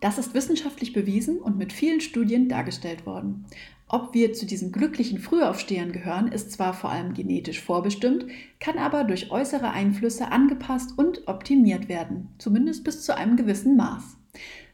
Das 0.00 0.18
ist 0.18 0.34
wissenschaftlich 0.34 0.92
bewiesen 0.92 1.38
und 1.38 1.58
mit 1.58 1.72
vielen 1.72 2.00
Studien 2.00 2.48
dargestellt 2.48 3.06
worden. 3.06 3.46
Ob 3.88 4.14
wir 4.14 4.32
zu 4.34 4.46
diesen 4.46 4.70
glücklichen 4.70 5.18
Frühaufstehern 5.18 5.90
gehören, 5.90 6.28
ist 6.28 6.52
zwar 6.52 6.74
vor 6.74 6.90
allem 6.90 7.12
genetisch 7.12 7.60
vorbestimmt, 7.60 8.26
kann 8.60 8.78
aber 8.78 9.04
durch 9.04 9.32
äußere 9.32 9.70
Einflüsse 9.70 10.30
angepasst 10.30 10.96
und 10.96 11.26
optimiert 11.26 11.88
werden, 11.88 12.28
zumindest 12.38 12.84
bis 12.84 13.02
zu 13.02 13.16
einem 13.16 13.36
gewissen 13.36 13.76
Maß. 13.76 14.16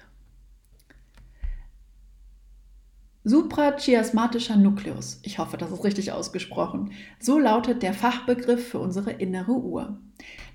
Suprachiasmatischer 3.23 4.55
Nukleus. 4.55 5.19
Ich 5.23 5.37
hoffe, 5.37 5.57
das 5.57 5.71
ist 5.71 5.83
richtig 5.83 6.13
ausgesprochen. 6.13 6.93
So 7.19 7.39
lautet 7.39 7.83
der 7.83 7.93
Fachbegriff 7.93 8.69
für 8.69 8.79
unsere 8.79 9.11
innere 9.11 9.51
Uhr. 9.51 9.99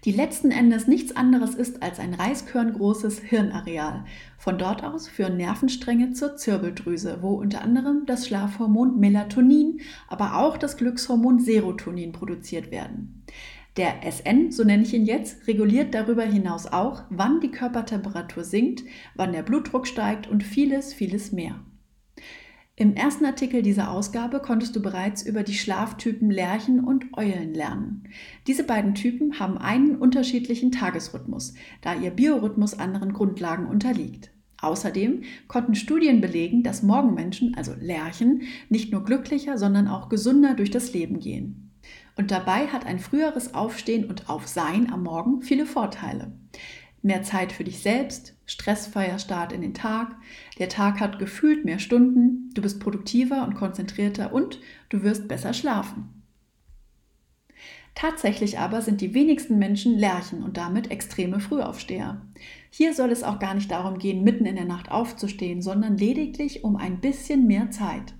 Die 0.04 0.10
letzten 0.10 0.50
Endes 0.50 0.88
nichts 0.88 1.14
anderes 1.14 1.54
ist 1.54 1.80
als 1.80 2.00
ein 2.00 2.14
reiskörngroßes 2.14 3.20
Hirnareal. 3.20 4.04
Von 4.36 4.58
dort 4.58 4.82
aus 4.82 5.06
führen 5.06 5.36
Nervenstränge 5.36 6.12
zur 6.12 6.36
Zirbeldrüse, 6.36 7.18
wo 7.20 7.34
unter 7.34 7.62
anderem 7.62 8.04
das 8.04 8.26
Schlafhormon 8.26 8.98
Melatonin, 8.98 9.80
aber 10.08 10.38
auch 10.38 10.56
das 10.56 10.76
Glückshormon 10.76 11.38
Serotonin 11.38 12.10
produziert 12.10 12.72
werden. 12.72 13.22
Der 13.76 14.02
SN, 14.02 14.50
so 14.50 14.64
nenne 14.64 14.82
ich 14.82 14.92
ihn 14.92 15.06
jetzt, 15.06 15.46
reguliert 15.46 15.94
darüber 15.94 16.24
hinaus 16.24 16.66
auch, 16.66 17.04
wann 17.08 17.40
die 17.40 17.52
Körpertemperatur 17.52 18.42
sinkt, 18.42 18.82
wann 19.14 19.32
der 19.32 19.42
Blutdruck 19.42 19.86
steigt 19.86 20.26
und 20.26 20.42
vieles, 20.42 20.92
vieles 20.92 21.30
mehr. 21.30 21.60
Im 22.74 22.94
ersten 22.94 23.26
Artikel 23.26 23.60
dieser 23.60 23.90
Ausgabe 23.90 24.40
konntest 24.40 24.74
du 24.74 24.80
bereits 24.80 25.22
über 25.22 25.42
die 25.42 25.52
Schlaftypen 25.54 26.30
Lerchen 26.30 26.80
und 26.82 27.04
Eulen 27.18 27.52
lernen. 27.52 28.04
Diese 28.46 28.64
beiden 28.64 28.94
Typen 28.94 29.38
haben 29.38 29.58
einen 29.58 29.96
unterschiedlichen 29.96 30.72
Tagesrhythmus, 30.72 31.52
da 31.82 31.94
ihr 31.94 32.10
Biorhythmus 32.10 32.78
anderen 32.78 33.12
Grundlagen 33.12 33.66
unterliegt. 33.66 34.30
Außerdem 34.62 35.22
konnten 35.48 35.74
Studien 35.74 36.22
belegen, 36.22 36.62
dass 36.62 36.82
Morgenmenschen, 36.82 37.54
also 37.56 37.74
Lerchen, 37.78 38.42
nicht 38.70 38.90
nur 38.90 39.04
glücklicher, 39.04 39.58
sondern 39.58 39.86
auch 39.86 40.08
gesünder 40.08 40.54
durch 40.54 40.70
das 40.70 40.94
Leben 40.94 41.18
gehen. 41.18 41.72
Und 42.16 42.30
dabei 42.30 42.68
hat 42.68 42.86
ein 42.86 43.00
früheres 43.00 43.52
Aufstehen 43.52 44.06
und 44.06 44.30
Aufsein 44.30 44.90
am 44.90 45.02
Morgen 45.02 45.42
viele 45.42 45.66
Vorteile 45.66 46.32
mehr 47.02 47.22
Zeit 47.22 47.52
für 47.52 47.64
dich 47.64 47.80
selbst, 47.80 48.34
stressfreier 48.46 49.18
Start 49.18 49.52
in 49.52 49.60
den 49.60 49.74
Tag, 49.74 50.16
der 50.58 50.68
Tag 50.68 51.00
hat 51.00 51.18
gefühlt 51.18 51.64
mehr 51.64 51.78
Stunden, 51.78 52.50
du 52.54 52.62
bist 52.62 52.80
produktiver 52.80 53.44
und 53.44 53.54
konzentrierter 53.54 54.32
und 54.32 54.60
du 54.88 55.02
wirst 55.02 55.28
besser 55.28 55.52
schlafen. 55.52 56.22
Tatsächlich 57.94 58.58
aber 58.58 58.80
sind 58.80 59.00
die 59.00 59.12
wenigsten 59.12 59.58
Menschen 59.58 59.98
Lerchen 59.98 60.42
und 60.42 60.56
damit 60.56 60.90
extreme 60.90 61.40
Frühaufsteher. 61.40 62.22
Hier 62.70 62.94
soll 62.94 63.10
es 63.10 63.22
auch 63.22 63.38
gar 63.38 63.54
nicht 63.54 63.70
darum 63.70 63.98
gehen, 63.98 64.24
mitten 64.24 64.46
in 64.46 64.56
der 64.56 64.64
Nacht 64.64 64.90
aufzustehen, 64.90 65.60
sondern 65.60 65.98
lediglich 65.98 66.64
um 66.64 66.76
ein 66.76 67.00
bisschen 67.00 67.46
mehr 67.46 67.70
Zeit. 67.70 68.14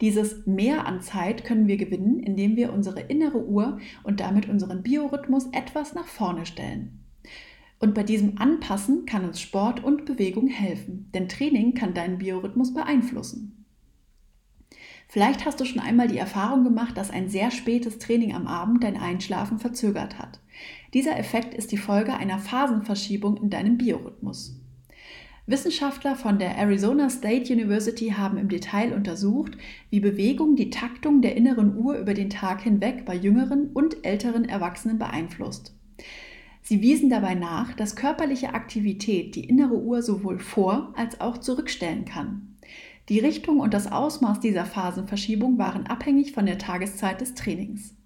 Dieses 0.00 0.46
Mehr 0.46 0.86
an 0.86 1.00
Zeit 1.00 1.44
können 1.44 1.66
wir 1.66 1.76
gewinnen, 1.76 2.20
indem 2.20 2.56
wir 2.56 2.72
unsere 2.72 3.00
innere 3.00 3.44
Uhr 3.44 3.78
und 4.04 4.20
damit 4.20 4.48
unseren 4.48 4.84
Biorhythmus 4.84 5.48
etwas 5.52 5.94
nach 5.94 6.06
vorne 6.06 6.46
stellen. 6.46 7.07
Und 7.78 7.94
bei 7.94 8.02
diesem 8.02 8.38
Anpassen 8.38 9.06
kann 9.06 9.24
uns 9.24 9.40
Sport 9.40 9.84
und 9.84 10.04
Bewegung 10.04 10.48
helfen, 10.48 11.10
denn 11.14 11.28
Training 11.28 11.74
kann 11.74 11.94
deinen 11.94 12.18
Biorhythmus 12.18 12.74
beeinflussen. 12.74 13.64
Vielleicht 15.08 15.46
hast 15.46 15.58
du 15.60 15.64
schon 15.64 15.80
einmal 15.80 16.08
die 16.08 16.18
Erfahrung 16.18 16.64
gemacht, 16.64 16.96
dass 16.96 17.10
ein 17.10 17.30
sehr 17.30 17.50
spätes 17.50 17.98
Training 17.98 18.34
am 18.34 18.46
Abend 18.46 18.84
dein 18.84 18.98
Einschlafen 18.98 19.58
verzögert 19.58 20.18
hat. 20.18 20.40
Dieser 20.92 21.16
Effekt 21.18 21.54
ist 21.54 21.72
die 21.72 21.78
Folge 21.78 22.14
einer 22.14 22.38
Phasenverschiebung 22.38 23.38
in 23.38 23.48
deinem 23.48 23.78
Biorhythmus. 23.78 24.60
Wissenschaftler 25.46 26.14
von 26.14 26.38
der 26.38 26.56
Arizona 26.58 27.08
State 27.08 27.50
University 27.50 28.10
haben 28.10 28.36
im 28.36 28.50
Detail 28.50 28.92
untersucht, 28.92 29.56
wie 29.88 30.00
Bewegung 30.00 30.56
die 30.56 30.68
Taktung 30.68 31.22
der 31.22 31.36
inneren 31.36 31.74
Uhr 31.74 31.96
über 31.96 32.12
den 32.12 32.28
Tag 32.28 32.60
hinweg 32.60 33.06
bei 33.06 33.14
jüngeren 33.14 33.68
und 33.72 34.04
älteren 34.04 34.46
Erwachsenen 34.46 34.98
beeinflusst. 34.98 35.77
Sie 36.68 36.82
wiesen 36.82 37.08
dabei 37.08 37.34
nach, 37.34 37.72
dass 37.72 37.96
körperliche 37.96 38.52
Aktivität 38.52 39.34
die 39.34 39.44
innere 39.48 39.80
Uhr 39.80 40.02
sowohl 40.02 40.38
vor 40.38 40.92
als 40.98 41.18
auch 41.18 41.38
zurückstellen 41.38 42.04
kann. 42.04 42.56
Die 43.08 43.20
Richtung 43.20 43.60
und 43.60 43.72
das 43.72 43.90
Ausmaß 43.90 44.40
dieser 44.40 44.66
Phasenverschiebung 44.66 45.56
waren 45.56 45.86
abhängig 45.86 46.32
von 46.32 46.44
der 46.44 46.58
Tageszeit 46.58 47.22
des 47.22 47.32
Trainings. 47.32 47.96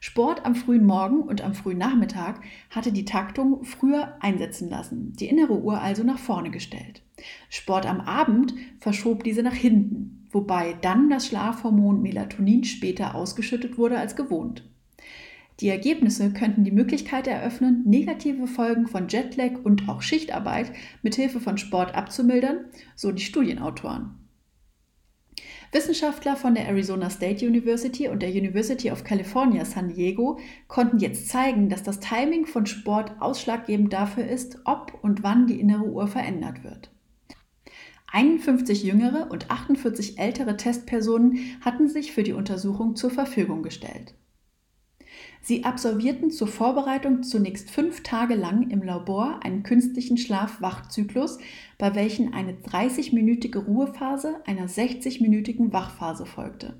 Sport 0.00 0.46
am 0.46 0.54
frühen 0.54 0.86
Morgen 0.86 1.20
und 1.20 1.42
am 1.42 1.52
frühen 1.52 1.76
Nachmittag 1.76 2.40
hatte 2.70 2.92
die 2.92 3.04
Taktung 3.04 3.62
früher 3.62 4.16
einsetzen 4.20 4.70
lassen, 4.70 5.12
die 5.12 5.26
innere 5.26 5.60
Uhr 5.60 5.78
also 5.78 6.02
nach 6.02 6.18
vorne 6.18 6.50
gestellt. 6.50 7.02
Sport 7.50 7.84
am 7.84 8.00
Abend 8.00 8.54
verschob 8.78 9.22
diese 9.22 9.42
nach 9.42 9.52
hinten, 9.52 10.26
wobei 10.30 10.78
dann 10.80 11.10
das 11.10 11.26
Schlafhormon 11.26 12.00
Melatonin 12.00 12.64
später 12.64 13.14
ausgeschüttet 13.14 13.76
wurde 13.76 13.98
als 13.98 14.16
gewohnt. 14.16 14.71
Die 15.60 15.68
Ergebnisse 15.68 16.32
könnten 16.32 16.64
die 16.64 16.70
Möglichkeit 16.70 17.26
eröffnen, 17.26 17.82
negative 17.84 18.46
Folgen 18.46 18.86
von 18.86 19.08
Jetlag 19.08 19.64
und 19.64 19.88
auch 19.88 20.02
Schichtarbeit 20.02 20.72
mithilfe 21.02 21.40
von 21.40 21.58
Sport 21.58 21.94
abzumildern, 21.94 22.64
so 22.96 23.12
die 23.12 23.22
Studienautoren. 23.22 24.22
Wissenschaftler 25.72 26.36
von 26.36 26.54
der 26.54 26.68
Arizona 26.68 27.08
State 27.08 27.46
University 27.46 28.06
und 28.08 28.20
der 28.20 28.30
University 28.30 28.90
of 28.90 29.04
California 29.04 29.64
San 29.64 29.88
Diego 29.88 30.38
konnten 30.68 30.98
jetzt 30.98 31.28
zeigen, 31.28 31.70
dass 31.70 31.82
das 31.82 31.98
Timing 31.98 32.44
von 32.44 32.66
Sport 32.66 33.12
ausschlaggebend 33.20 33.90
dafür 33.92 34.26
ist, 34.26 34.58
ob 34.64 34.98
und 35.02 35.22
wann 35.22 35.46
die 35.46 35.58
innere 35.58 35.84
Uhr 35.84 36.08
verändert 36.08 36.62
wird. 36.62 36.90
51 38.12 38.82
jüngere 38.82 39.30
und 39.30 39.50
48 39.50 40.18
ältere 40.18 40.58
Testpersonen 40.58 41.38
hatten 41.62 41.88
sich 41.88 42.12
für 42.12 42.22
die 42.22 42.34
Untersuchung 42.34 42.94
zur 42.94 43.10
Verfügung 43.10 43.62
gestellt. 43.62 44.14
Sie 45.44 45.64
absolvierten 45.64 46.30
zur 46.30 46.46
Vorbereitung 46.46 47.24
zunächst 47.24 47.68
fünf 47.68 48.04
Tage 48.04 48.36
lang 48.36 48.70
im 48.70 48.80
Labor 48.80 49.40
einen 49.42 49.64
künstlichen 49.64 50.16
Schlaf-Wach-Zyklus, 50.16 51.38
bei 51.78 51.96
welchem 51.96 52.32
eine 52.32 52.52
30-minütige 52.52 53.58
Ruhephase 53.58 54.36
einer 54.46 54.68
60-minütigen 54.68 55.72
Wachphase 55.72 56.26
folgte. 56.26 56.76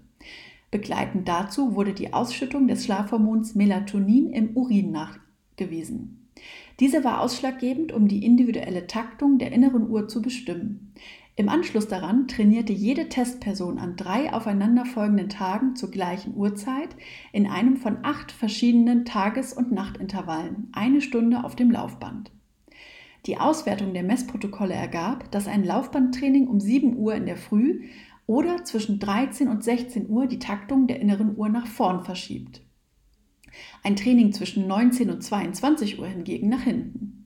Begleitend 0.70 1.26
dazu 1.26 1.74
wurde 1.74 1.92
die 1.92 2.12
Ausschüttung 2.12 2.68
des 2.68 2.84
Schlafhormons 2.84 3.56
Melatonin 3.56 4.32
im 4.32 4.56
Urin 4.56 4.92
nachgewiesen. 4.92 6.30
Diese 6.78 7.04
war 7.04 7.20
ausschlaggebend, 7.20 7.92
um 7.92 8.06
die 8.08 8.24
individuelle 8.24 8.86
Taktung 8.86 9.38
der 9.38 9.52
inneren 9.52 9.90
Uhr 9.90 10.08
zu 10.08 10.22
bestimmen. 10.22 10.94
Im 11.42 11.48
Anschluss 11.48 11.88
daran 11.88 12.28
trainierte 12.28 12.72
jede 12.72 13.08
Testperson 13.08 13.80
an 13.80 13.96
drei 13.96 14.32
aufeinanderfolgenden 14.32 15.28
Tagen 15.28 15.74
zur 15.74 15.90
gleichen 15.90 16.36
Uhrzeit 16.36 16.90
in 17.32 17.48
einem 17.48 17.76
von 17.76 17.96
acht 18.04 18.30
verschiedenen 18.30 19.04
Tages- 19.04 19.52
und 19.52 19.72
Nachtintervallen 19.72 20.68
eine 20.70 21.00
Stunde 21.00 21.42
auf 21.42 21.56
dem 21.56 21.72
Laufband. 21.72 22.30
Die 23.26 23.38
Auswertung 23.38 23.92
der 23.92 24.04
Messprotokolle 24.04 24.74
ergab, 24.74 25.32
dass 25.32 25.48
ein 25.48 25.64
Laufbandtraining 25.64 26.46
um 26.46 26.60
7 26.60 26.96
Uhr 26.96 27.16
in 27.16 27.26
der 27.26 27.36
Früh 27.36 27.88
oder 28.28 28.62
zwischen 28.62 29.00
13 29.00 29.48
und 29.48 29.64
16 29.64 30.08
Uhr 30.08 30.28
die 30.28 30.38
Taktung 30.38 30.86
der 30.86 31.00
inneren 31.00 31.36
Uhr 31.36 31.48
nach 31.48 31.66
vorn 31.66 32.04
verschiebt. 32.04 32.62
Ein 33.82 33.96
Training 33.96 34.32
zwischen 34.32 34.68
19 34.68 35.10
und 35.10 35.24
22 35.24 35.98
Uhr 35.98 36.06
hingegen 36.06 36.48
nach 36.48 36.62
hinten. 36.62 37.21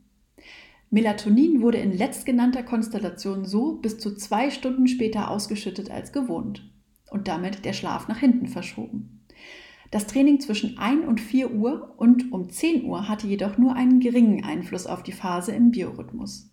Melatonin 0.91 1.63
wurde 1.63 1.79
in 1.79 1.93
letztgenannter 1.93 2.63
Konstellation 2.63 3.45
so 3.45 3.75
bis 3.75 3.99
zu 3.99 4.15
zwei 4.15 4.51
Stunden 4.51 4.87
später 4.87 5.31
ausgeschüttet 5.31 5.91
als 5.91 6.13
gewohnt 6.13 6.71
und 7.11 7.29
damit 7.29 7.65
der 7.65 7.73
Schlaf 7.73 8.09
nach 8.09 8.19
hinten 8.19 8.47
verschoben. 8.47 9.25
Das 9.91 10.07
Training 10.07 10.41
zwischen 10.41 10.79
1 10.79 11.07
und 11.07 11.21
4 11.21 11.53
Uhr 11.53 11.95
und 11.97 12.33
um 12.33 12.51
10 12.51 12.85
Uhr 12.85 13.09
hatte 13.09 13.27
jedoch 13.27 13.57
nur 13.59 13.75
einen 13.75 14.01
geringen 14.01 14.45
Einfluss 14.45 14.87
auf 14.87 15.03
die 15.03 15.13
Phase 15.13 15.53
im 15.53 15.71
Biorhythmus. 15.71 16.51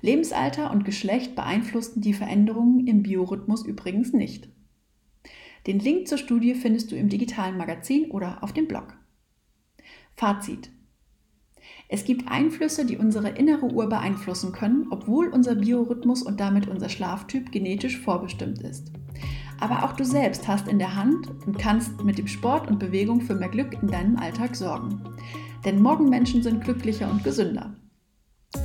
Lebensalter 0.00 0.70
und 0.70 0.84
Geschlecht 0.84 1.34
beeinflussten 1.34 2.02
die 2.02 2.12
Veränderungen 2.12 2.86
im 2.86 3.02
Biorhythmus 3.02 3.64
übrigens 3.64 4.12
nicht. 4.12 4.48
Den 5.66 5.80
Link 5.80 6.06
zur 6.06 6.18
Studie 6.18 6.54
findest 6.54 6.92
du 6.92 6.96
im 6.96 7.08
digitalen 7.08 7.56
Magazin 7.56 8.10
oder 8.10 8.42
auf 8.42 8.52
dem 8.52 8.68
Blog. 8.68 8.96
Fazit. 10.14 10.70
Es 11.90 12.04
gibt 12.04 12.30
Einflüsse, 12.30 12.84
die 12.84 12.98
unsere 12.98 13.30
innere 13.30 13.64
Uhr 13.64 13.88
beeinflussen 13.88 14.52
können, 14.52 14.88
obwohl 14.90 15.28
unser 15.28 15.54
Biorhythmus 15.54 16.22
und 16.22 16.38
damit 16.38 16.68
unser 16.68 16.90
Schlaftyp 16.90 17.50
genetisch 17.50 17.98
vorbestimmt 17.98 18.60
ist. 18.60 18.92
Aber 19.58 19.84
auch 19.84 19.92
du 19.92 20.04
selbst 20.04 20.46
hast 20.46 20.68
in 20.68 20.78
der 20.78 20.94
Hand 20.94 21.30
und 21.46 21.58
kannst 21.58 22.04
mit 22.04 22.18
dem 22.18 22.26
Sport 22.26 22.68
und 22.68 22.78
Bewegung 22.78 23.22
für 23.22 23.34
mehr 23.34 23.48
Glück 23.48 23.72
in 23.80 23.88
deinem 23.88 24.18
Alltag 24.18 24.54
sorgen. 24.54 25.00
Denn 25.64 25.80
Morgenmenschen 25.80 26.42
sind 26.42 26.62
glücklicher 26.62 27.10
und 27.10 27.24
gesünder. 27.24 27.74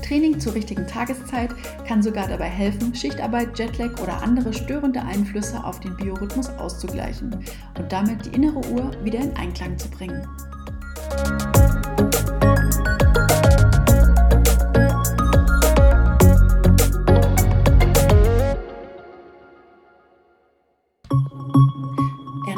Training 0.05 0.39
zur 0.39 0.53
richtigen 0.53 0.85
Tageszeit 0.85 1.55
kann 1.87 2.03
sogar 2.03 2.27
dabei 2.27 2.49
helfen, 2.49 2.93
Schichtarbeit, 2.93 3.57
Jetlag 3.57 4.01
oder 4.01 4.21
andere 4.21 4.53
störende 4.53 5.01
Einflüsse 5.01 5.63
auf 5.63 5.79
den 5.79 5.95
Biorhythmus 5.95 6.49
auszugleichen 6.49 7.43
und 7.77 7.91
damit 7.91 8.25
die 8.25 8.35
innere 8.35 8.59
Uhr 8.69 8.91
wieder 9.03 9.19
in 9.19 9.35
Einklang 9.35 9.77
zu 9.77 9.89
bringen. 9.89 10.27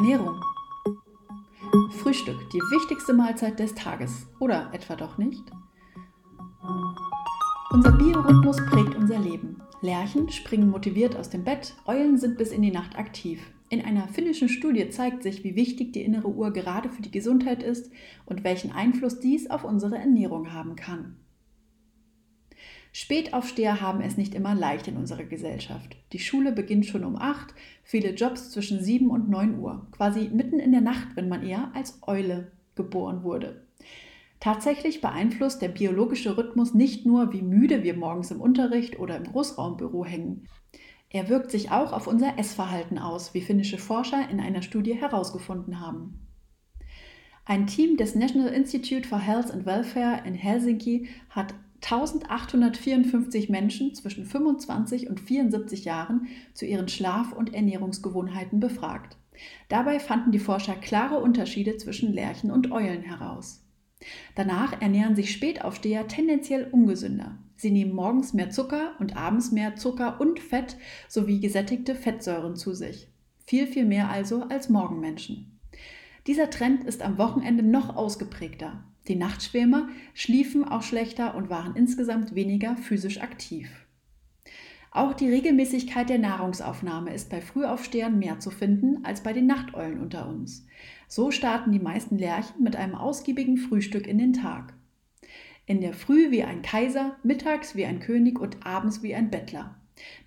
Ernährung. 0.05 0.39
Frühstück, 1.89 2.37
die 2.53 2.59
wichtigste 2.59 3.11
Mahlzeit 3.11 3.57
des 3.57 3.73
Tages. 3.73 4.27
Oder 4.39 4.69
etwa 4.71 4.95
doch 4.95 5.17
nicht? 5.17 5.41
Unser 7.71 7.91
Biorhythmus 7.91 8.57
prägt 8.67 8.93
unser 8.93 9.17
Leben. 9.17 9.63
Lerchen 9.81 10.29
springen 10.29 10.69
motiviert 10.69 11.15
aus 11.15 11.31
dem 11.31 11.43
Bett, 11.43 11.73
Eulen 11.87 12.19
sind 12.19 12.37
bis 12.37 12.51
in 12.51 12.61
die 12.61 12.69
Nacht 12.69 12.99
aktiv. 12.99 13.41
In 13.69 13.83
einer 13.83 14.07
finnischen 14.07 14.47
Studie 14.47 14.89
zeigt 14.89 15.23
sich, 15.23 15.43
wie 15.43 15.55
wichtig 15.55 15.93
die 15.93 16.03
innere 16.03 16.27
Uhr 16.27 16.53
gerade 16.53 16.89
für 16.89 17.01
die 17.01 17.09
Gesundheit 17.09 17.63
ist 17.63 17.89
und 18.27 18.43
welchen 18.43 18.71
Einfluss 18.71 19.19
dies 19.19 19.49
auf 19.49 19.63
unsere 19.63 19.97
Ernährung 19.97 20.53
haben 20.53 20.75
kann. 20.75 21.15
Spätaufsteher 22.97 23.81
haben 23.81 23.99
es 23.99 24.15
nicht 24.15 24.33
immer 24.33 24.55
leicht 24.55 24.87
in 24.87 24.95
unserer 24.95 25.25
Gesellschaft. 25.25 25.97
Die 26.13 26.19
Schule 26.19 26.53
beginnt 26.53 26.85
schon 26.85 27.03
um 27.03 27.17
8, 27.17 27.53
viele 27.83 28.11
Jobs 28.11 28.51
zwischen 28.51 28.81
7 28.81 29.09
und 29.09 29.29
9 29.29 29.59
Uhr, 29.59 29.85
quasi 29.91 30.29
mitten 30.29 30.61
in 30.61 30.71
der 30.71 30.79
Nacht, 30.79 31.09
wenn 31.15 31.27
man 31.27 31.45
eher 31.45 31.71
als 31.73 31.99
Eule 32.03 32.53
geboren 32.75 33.23
wurde. 33.23 33.65
Tatsächlich 34.39 35.01
beeinflusst 35.01 35.61
der 35.61 35.67
biologische 35.67 36.37
Rhythmus 36.37 36.73
nicht 36.73 37.05
nur, 37.05 37.33
wie 37.33 37.41
müde 37.41 37.83
wir 37.83 37.97
morgens 37.97 38.31
im 38.31 38.39
Unterricht 38.39 38.97
oder 38.97 39.17
im 39.17 39.25
Großraumbüro 39.25 40.05
hängen. 40.05 40.47
Er 41.09 41.27
wirkt 41.27 41.51
sich 41.51 41.71
auch 41.71 41.91
auf 41.91 42.07
unser 42.07 42.39
Essverhalten 42.39 42.97
aus, 42.97 43.33
wie 43.33 43.41
finnische 43.41 43.77
Forscher 43.77 44.29
in 44.29 44.39
einer 44.39 44.61
Studie 44.61 44.93
herausgefunden 44.93 45.81
haben. 45.81 46.25
Ein 47.43 47.67
Team 47.67 47.97
des 47.97 48.15
National 48.15 48.53
Institute 48.53 49.05
for 49.05 49.19
Health 49.19 49.51
and 49.51 49.65
Welfare 49.65 50.25
in 50.25 50.33
Helsinki 50.33 51.09
hat 51.29 51.53
1854 51.81 53.49
Menschen 53.49 53.93
zwischen 53.93 54.25
25 54.25 55.09
und 55.09 55.19
74 55.19 55.85
Jahren 55.85 56.27
zu 56.53 56.65
ihren 56.65 56.87
Schlaf- 56.87 57.33
und 57.33 57.53
Ernährungsgewohnheiten 57.53 58.59
befragt. 58.59 59.17
Dabei 59.69 59.99
fanden 59.99 60.31
die 60.31 60.39
Forscher 60.39 60.75
klare 60.75 61.19
Unterschiede 61.19 61.77
zwischen 61.77 62.13
Lerchen 62.13 62.51
und 62.51 62.71
Eulen 62.71 63.01
heraus. 63.01 63.65
Danach 64.35 64.81
ernähren 64.81 65.15
sich 65.15 65.31
Spätaufsteher 65.31 66.07
tendenziell 66.07 66.67
ungesünder. 66.71 67.37
Sie 67.55 67.71
nehmen 67.71 67.93
morgens 67.93 68.33
mehr 68.33 68.49
Zucker 68.49 68.93
und 68.99 69.15
abends 69.15 69.51
mehr 69.51 69.75
Zucker 69.75 70.19
und 70.19 70.39
Fett 70.39 70.77
sowie 71.07 71.39
gesättigte 71.39 71.95
Fettsäuren 71.95 72.55
zu 72.55 72.73
sich. 72.73 73.07
Viel, 73.45 73.67
viel 73.67 73.85
mehr 73.85 74.09
also 74.09 74.43
als 74.43 74.69
Morgenmenschen. 74.69 75.59
Dieser 76.27 76.49
Trend 76.49 76.83
ist 76.83 77.01
am 77.01 77.17
Wochenende 77.17 77.63
noch 77.63 77.95
ausgeprägter. 77.95 78.83
Die 79.07 79.15
Nachtschwärmer 79.15 79.89
schliefen 80.13 80.63
auch 80.63 80.81
schlechter 80.81 81.35
und 81.35 81.49
waren 81.49 81.75
insgesamt 81.75 82.33
weniger 82.35 82.75
physisch 82.75 83.21
aktiv. 83.21 83.69
Auch 84.95 85.13
die 85.13 85.29
Regelmäßigkeit 85.29 86.09
der 86.09 86.19
Nahrungsaufnahme 86.19 87.13
ist 87.13 87.29
bei 87.29 87.41
Frühaufstehern 87.41 88.17
mehr 88.17 88.39
zu 88.39 88.49
finden 88.49 89.03
als 89.03 89.21
bei 89.21 89.33
den 89.33 89.45
Nachteulen 89.45 89.99
unter 89.99 90.27
uns. 90.29 90.65
So 91.09 91.31
starten 91.31 91.73
die 91.73 91.79
meisten 91.79 92.17
Lerchen 92.17 92.63
mit 92.63 92.77
einem 92.77 92.95
ausgiebigen 92.95 93.57
Frühstück 93.57 94.07
in 94.07 94.17
den 94.17 94.31
Tag. 94.31 94.73
In 95.65 95.81
der 95.81 95.93
Früh 95.93 96.31
wie 96.31 96.43
ein 96.43 96.61
Kaiser, 96.61 97.17
mittags 97.23 97.75
wie 97.75 97.85
ein 97.85 97.99
König 97.99 98.39
und 98.39 98.65
abends 98.65 99.03
wie 99.03 99.13
ein 99.13 99.29
Bettler. 99.29 99.75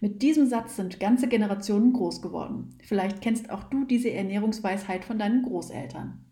Mit 0.00 0.20
diesem 0.20 0.46
Satz 0.46 0.76
sind 0.76 1.00
ganze 1.00 1.28
Generationen 1.28 1.92
groß 1.94 2.20
geworden. 2.20 2.74
Vielleicht 2.82 3.22
kennst 3.22 3.50
auch 3.50 3.64
du 3.64 3.84
diese 3.84 4.10
Ernährungsweisheit 4.10 5.04
von 5.04 5.18
deinen 5.18 5.42
Großeltern. 5.42 6.24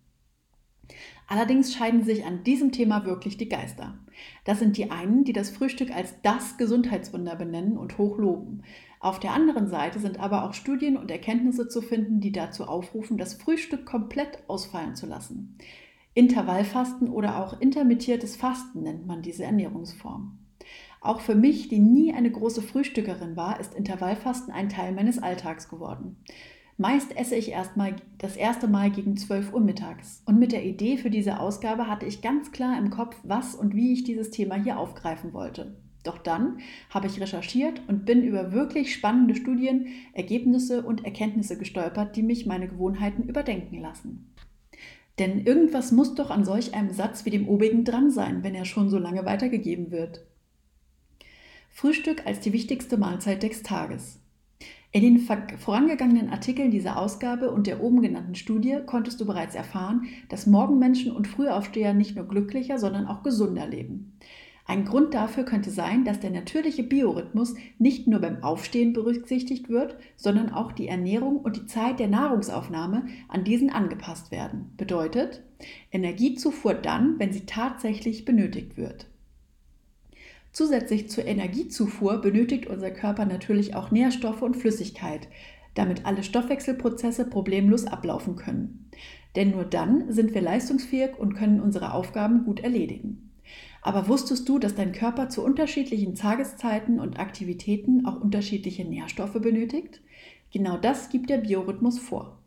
Allerdings 1.26 1.74
scheiden 1.74 2.04
sich 2.04 2.24
an 2.24 2.44
diesem 2.44 2.70
Thema 2.70 3.04
wirklich 3.04 3.36
die 3.36 3.48
Geister. 3.48 3.98
Das 4.44 4.60
sind 4.60 4.76
die 4.76 4.90
einen, 4.90 5.24
die 5.24 5.32
das 5.32 5.50
Frühstück 5.50 5.90
als 5.90 6.14
das 6.22 6.56
Gesundheitswunder 6.56 7.34
benennen 7.34 7.76
und 7.76 7.98
hochloben. 7.98 8.62
Auf 9.00 9.20
der 9.20 9.32
anderen 9.32 9.68
Seite 9.68 9.98
sind 9.98 10.20
aber 10.20 10.44
auch 10.44 10.54
Studien 10.54 10.96
und 10.96 11.10
Erkenntnisse 11.10 11.68
zu 11.68 11.82
finden, 11.82 12.20
die 12.20 12.32
dazu 12.32 12.64
aufrufen, 12.64 13.18
das 13.18 13.34
Frühstück 13.34 13.86
komplett 13.86 14.38
ausfallen 14.48 14.94
zu 14.94 15.06
lassen. 15.06 15.58
Intervallfasten 16.14 17.10
oder 17.10 17.44
auch 17.44 17.60
intermittiertes 17.60 18.36
Fasten 18.36 18.82
nennt 18.82 19.06
man 19.06 19.20
diese 19.20 19.44
Ernährungsform. 19.44 20.38
Auch 21.00 21.20
für 21.20 21.34
mich, 21.34 21.68
die 21.68 21.78
nie 21.78 22.14
eine 22.14 22.30
große 22.30 22.62
Frühstückerin 22.62 23.36
war, 23.36 23.60
ist 23.60 23.74
Intervallfasten 23.74 24.52
ein 24.52 24.68
Teil 24.68 24.92
meines 24.92 25.22
Alltags 25.22 25.68
geworden. 25.68 26.16
Meist 26.78 27.16
esse 27.16 27.36
ich 27.36 27.50
erstmal 27.50 27.96
das 28.18 28.36
erste 28.36 28.68
Mal 28.68 28.90
gegen 28.90 29.16
12 29.16 29.54
Uhr 29.54 29.60
mittags. 29.60 30.22
Und 30.26 30.38
mit 30.38 30.52
der 30.52 30.64
Idee 30.64 30.98
für 30.98 31.08
diese 31.08 31.40
Ausgabe 31.40 31.86
hatte 31.88 32.04
ich 32.04 32.20
ganz 32.20 32.52
klar 32.52 32.78
im 32.78 32.90
Kopf, 32.90 33.16
was 33.22 33.54
und 33.54 33.74
wie 33.74 33.94
ich 33.94 34.04
dieses 34.04 34.30
Thema 34.30 34.56
hier 34.56 34.78
aufgreifen 34.78 35.32
wollte. 35.32 35.74
Doch 36.02 36.18
dann 36.18 36.58
habe 36.90 37.06
ich 37.06 37.20
recherchiert 37.20 37.80
und 37.88 38.04
bin 38.04 38.22
über 38.22 38.52
wirklich 38.52 38.94
spannende 38.94 39.34
Studien, 39.34 39.86
Ergebnisse 40.12 40.82
und 40.82 41.04
Erkenntnisse 41.04 41.56
gestolpert, 41.56 42.14
die 42.14 42.22
mich 42.22 42.44
meine 42.44 42.68
Gewohnheiten 42.68 43.22
überdenken 43.22 43.80
lassen. 43.80 44.34
Denn 45.18 45.46
irgendwas 45.46 45.92
muss 45.92 46.14
doch 46.14 46.30
an 46.30 46.44
solch 46.44 46.74
einem 46.74 46.92
Satz 46.92 47.24
wie 47.24 47.30
dem 47.30 47.48
obigen 47.48 47.84
dran 47.84 48.10
sein, 48.10 48.44
wenn 48.44 48.54
er 48.54 48.66
schon 48.66 48.90
so 48.90 48.98
lange 48.98 49.24
weitergegeben 49.24 49.90
wird. 49.90 50.20
Frühstück 51.70 52.26
als 52.26 52.40
die 52.40 52.52
wichtigste 52.52 52.98
Mahlzeit 52.98 53.42
des 53.42 53.62
Tages. 53.62 54.20
In 54.92 55.02
den 55.02 55.18
vorangegangenen 55.18 56.30
Artikeln 56.30 56.70
dieser 56.70 56.96
Ausgabe 56.96 57.50
und 57.50 57.66
der 57.66 57.82
oben 57.82 58.00
genannten 58.00 58.34
Studie 58.34 58.78
konntest 58.86 59.20
du 59.20 59.26
bereits 59.26 59.54
erfahren, 59.54 60.06
dass 60.30 60.46
Morgenmenschen 60.46 61.12
und 61.12 61.28
Frühaufsteher 61.28 61.92
nicht 61.92 62.16
nur 62.16 62.26
glücklicher, 62.26 62.78
sondern 62.78 63.06
auch 63.06 63.22
gesunder 63.22 63.66
leben. 63.66 64.16
Ein 64.68 64.84
Grund 64.84 65.14
dafür 65.14 65.44
könnte 65.44 65.70
sein, 65.70 66.04
dass 66.04 66.18
der 66.18 66.30
natürliche 66.30 66.82
Biorhythmus 66.82 67.54
nicht 67.78 68.08
nur 68.08 68.20
beim 68.20 68.42
Aufstehen 68.42 68.92
berücksichtigt 68.92 69.68
wird, 69.68 69.96
sondern 70.16 70.50
auch 70.50 70.72
die 70.72 70.88
Ernährung 70.88 71.36
und 71.36 71.56
die 71.56 71.66
Zeit 71.66 72.00
der 72.00 72.08
Nahrungsaufnahme 72.08 73.06
an 73.28 73.44
diesen 73.44 73.70
angepasst 73.70 74.32
werden. 74.32 74.72
Bedeutet, 74.76 75.42
Energiezufuhr 75.92 76.74
dann, 76.74 77.18
wenn 77.18 77.32
sie 77.32 77.46
tatsächlich 77.46 78.24
benötigt 78.24 78.76
wird. 78.76 79.06
Zusätzlich 80.56 81.10
zur 81.10 81.26
Energiezufuhr 81.26 82.22
benötigt 82.22 82.66
unser 82.66 82.90
Körper 82.90 83.26
natürlich 83.26 83.74
auch 83.74 83.90
Nährstoffe 83.90 84.40
und 84.40 84.56
Flüssigkeit, 84.56 85.28
damit 85.74 86.06
alle 86.06 86.22
Stoffwechselprozesse 86.22 87.26
problemlos 87.26 87.84
ablaufen 87.84 88.36
können. 88.36 88.90
Denn 89.36 89.50
nur 89.50 89.66
dann 89.66 90.10
sind 90.10 90.32
wir 90.32 90.40
leistungsfähig 90.40 91.18
und 91.18 91.34
können 91.34 91.60
unsere 91.60 91.92
Aufgaben 91.92 92.46
gut 92.46 92.60
erledigen. 92.60 93.34
Aber 93.82 94.08
wusstest 94.08 94.48
du, 94.48 94.58
dass 94.58 94.74
dein 94.74 94.92
Körper 94.92 95.28
zu 95.28 95.44
unterschiedlichen 95.44 96.14
Tageszeiten 96.14 97.00
und 97.00 97.18
Aktivitäten 97.18 98.06
auch 98.06 98.18
unterschiedliche 98.18 98.86
Nährstoffe 98.86 99.38
benötigt? 99.38 100.00
Genau 100.54 100.78
das 100.78 101.10
gibt 101.10 101.28
der 101.28 101.36
Biorhythmus 101.36 101.98
vor. 101.98 102.38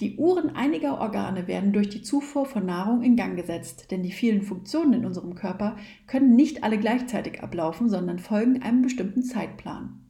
Die 0.00 0.16
Uhren 0.16 0.56
einiger 0.56 1.00
Organe 1.00 1.46
werden 1.46 1.72
durch 1.72 1.88
die 1.88 2.02
Zufuhr 2.02 2.46
von 2.46 2.66
Nahrung 2.66 3.02
in 3.02 3.14
Gang 3.14 3.36
gesetzt, 3.36 3.92
denn 3.92 4.02
die 4.02 4.10
vielen 4.10 4.42
Funktionen 4.42 4.92
in 4.92 5.04
unserem 5.06 5.36
Körper 5.36 5.76
können 6.08 6.34
nicht 6.34 6.64
alle 6.64 6.78
gleichzeitig 6.78 7.42
ablaufen, 7.42 7.88
sondern 7.88 8.18
folgen 8.18 8.60
einem 8.60 8.82
bestimmten 8.82 9.22
Zeitplan. 9.22 10.00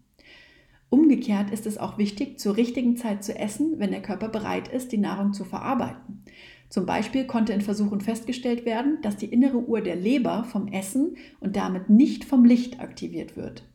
Umgekehrt 0.89 1.51
ist 1.51 1.67
es 1.67 1.77
auch 1.77 1.99
wichtig, 1.99 2.39
zur 2.39 2.57
richtigen 2.57 2.97
Zeit 2.97 3.25
zu 3.25 3.37
essen, 3.37 3.79
wenn 3.79 3.91
der 3.91 4.01
Körper 4.01 4.29
bereit 4.29 4.69
ist, 4.69 4.93
die 4.93 4.99
Nahrung 4.99 5.35
zu 5.35 5.45
verarbeiten. 5.45 6.25
Zum 6.71 6.87
Beispiel 6.87 7.27
konnte 7.27 7.53
in 7.53 7.61
Versuchen 7.61 8.01
festgestellt 8.01 8.65
werden, 8.65 8.99
dass 9.03 9.17
die 9.17 9.27
innere 9.27 9.59
Uhr 9.59 9.81
der 9.81 9.97
Leber 9.97 10.45
vom 10.45 10.69
Essen 10.69 11.17
und 11.41 11.57
damit 11.57 11.91
nicht 11.91 12.25
vom 12.25 12.45
Licht 12.45 12.81
aktiviert 12.81 13.37
wird. 13.37 13.69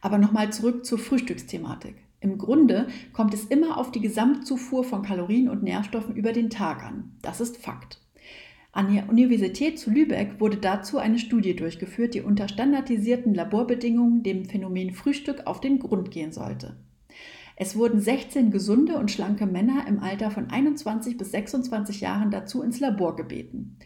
Aber 0.00 0.18
nochmal 0.18 0.52
zurück 0.52 0.84
zur 0.84 0.98
Frühstücksthematik. 0.98 1.94
Im 2.20 2.38
Grunde 2.38 2.88
kommt 3.12 3.32
es 3.34 3.44
immer 3.44 3.78
auf 3.78 3.92
die 3.92 4.00
Gesamtzufuhr 4.00 4.84
von 4.84 5.02
Kalorien 5.02 5.48
und 5.48 5.62
Nährstoffen 5.62 6.16
über 6.16 6.32
den 6.32 6.50
Tag 6.50 6.82
an. 6.82 7.16
Das 7.22 7.40
ist 7.40 7.56
Fakt. 7.58 8.00
An 8.72 8.92
der 8.92 9.08
Universität 9.08 9.78
zu 9.78 9.90
Lübeck 9.90 10.40
wurde 10.40 10.58
dazu 10.58 10.98
eine 10.98 11.18
Studie 11.18 11.56
durchgeführt, 11.56 12.14
die 12.14 12.20
unter 12.20 12.48
standardisierten 12.48 13.34
Laborbedingungen 13.34 14.22
dem 14.22 14.44
Phänomen 14.44 14.92
Frühstück 14.92 15.46
auf 15.46 15.60
den 15.60 15.78
Grund 15.78 16.10
gehen 16.10 16.32
sollte. 16.32 16.76
Es 17.56 17.74
wurden 17.74 18.00
16 18.00 18.52
gesunde 18.52 18.98
und 18.98 19.10
schlanke 19.10 19.46
Männer 19.46 19.86
im 19.88 20.00
Alter 20.00 20.30
von 20.30 20.48
21 20.48 21.16
bis 21.16 21.32
26 21.32 22.00
Jahren 22.00 22.30
dazu 22.30 22.62
ins 22.62 22.78
Labor 22.78 23.16
gebeten. 23.16 23.78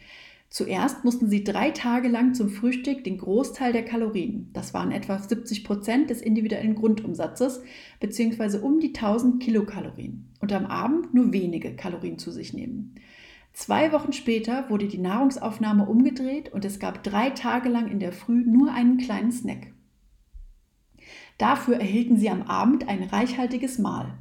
Zuerst 0.53 1.03
mussten 1.03 1.29
sie 1.29 1.43
drei 1.43 1.71
Tage 1.71 2.07
lang 2.09 2.35
zum 2.35 2.47
Frühstück 2.47 3.03
den 3.03 3.17
Großteil 3.17 3.73
der 3.73 3.83
Kalorien, 3.83 4.51
das 4.53 4.71
waren 4.71 4.91
etwa 4.91 5.17
70 5.17 5.63
Prozent 5.63 6.11
des 6.11 6.21
individuellen 6.21 6.75
Grundumsatzes, 6.75 7.63
beziehungsweise 7.99 8.61
um 8.61 8.79
die 8.79 8.93
1000 8.93 9.41
Kilokalorien, 9.41 10.31
und 10.41 10.53
am 10.53 10.67
Abend 10.67 11.11
nur 11.11 11.33
wenige 11.33 11.75
Kalorien 11.75 12.19
zu 12.19 12.29
sich 12.29 12.53
nehmen. 12.53 12.93
Zwei 13.53 13.91
Wochen 13.91 14.13
später 14.13 14.69
wurde 14.69 14.87
die 14.87 14.99
Nahrungsaufnahme 14.99 15.87
umgedreht 15.87 16.53
und 16.53 16.65
es 16.65 16.77
gab 16.77 17.03
drei 17.03 17.31
Tage 17.31 17.69
lang 17.69 17.89
in 17.89 17.99
der 17.99 18.11
Früh 18.11 18.45
nur 18.45 18.71
einen 18.71 18.99
kleinen 18.99 19.31
Snack. 19.31 19.73
Dafür 21.39 21.77
erhielten 21.77 22.17
sie 22.17 22.29
am 22.29 22.43
Abend 22.43 22.87
ein 22.87 23.01
reichhaltiges 23.01 23.79
Mahl. 23.79 24.19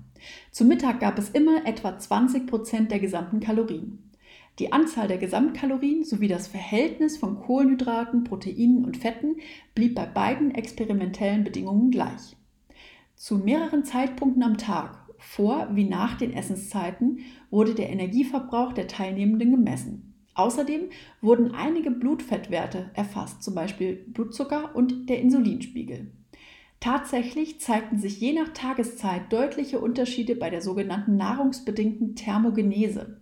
Zum 0.51 0.69
Mittag 0.69 0.99
gab 0.99 1.19
es 1.19 1.29
immer 1.29 1.67
etwa 1.67 1.99
20 1.99 2.47
Prozent 2.47 2.91
der 2.91 3.01
gesamten 3.01 3.41
Kalorien. 3.41 4.09
Die 4.59 4.73
Anzahl 4.73 5.09
der 5.09 5.19
Gesamtkalorien 5.19 6.05
sowie 6.05 6.29
das 6.29 6.47
Verhältnis 6.47 7.17
von 7.17 7.41
Kohlenhydraten, 7.41 8.25
Proteinen 8.25 8.85
und 8.85 8.99
Fetten 8.99 9.37
blieb 9.75 9.95
bei 9.95 10.05
beiden 10.05 10.55
experimentellen 10.55 11.43
Bedingungen 11.43 11.91
gleich. 11.91 12.37
Zu 13.17 13.39
mehreren 13.39 13.85
Zeitpunkten 13.85 14.43
am 14.43 14.59
Tag, 14.59 14.99
vor 15.19 15.69
wie 15.73 15.85
nach 15.85 16.19
den 16.19 16.33
Essenszeiten, 16.33 17.21
wurde 17.51 17.75
der 17.75 17.91
Energieverbrauch 17.91 18.73
der 18.73 18.89
Teilnehmenden 18.89 19.53
gemessen. 19.53 20.15
Außerdem 20.35 20.91
wurden 21.21 21.55
einige 21.55 21.91
Blutfettwerte 21.91 22.91
erfasst, 22.95 23.43
zum 23.43 23.55
Beispiel 23.55 24.05
Blutzucker 24.09 24.75
und 24.75 25.09
der 25.09 25.21
Insulinspiegel. 25.21 26.11
Tatsächlich 26.81 27.61
zeigten 27.61 27.99
sich 27.99 28.21
je 28.21 28.33
nach 28.33 28.49
Tageszeit 28.49 29.33
deutliche 29.33 29.79
Unterschiede 29.79 30.35
bei 30.35 30.51
der 30.51 30.63
sogenannten 30.63 31.17
nahrungsbedingten 31.17 32.17
Thermogenese. 32.17 33.21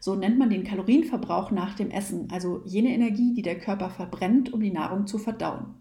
So 0.00 0.16
nennt 0.16 0.38
man 0.38 0.50
den 0.50 0.64
Kalorienverbrauch 0.64 1.50
nach 1.50 1.74
dem 1.74 1.90
Essen, 1.90 2.28
also 2.32 2.62
jene 2.64 2.88
Energie, 2.88 3.34
die 3.34 3.42
der 3.42 3.58
Körper 3.58 3.90
verbrennt, 3.90 4.52
um 4.52 4.60
die 4.60 4.72
Nahrung 4.72 5.06
zu 5.06 5.18
verdauen. 5.18 5.74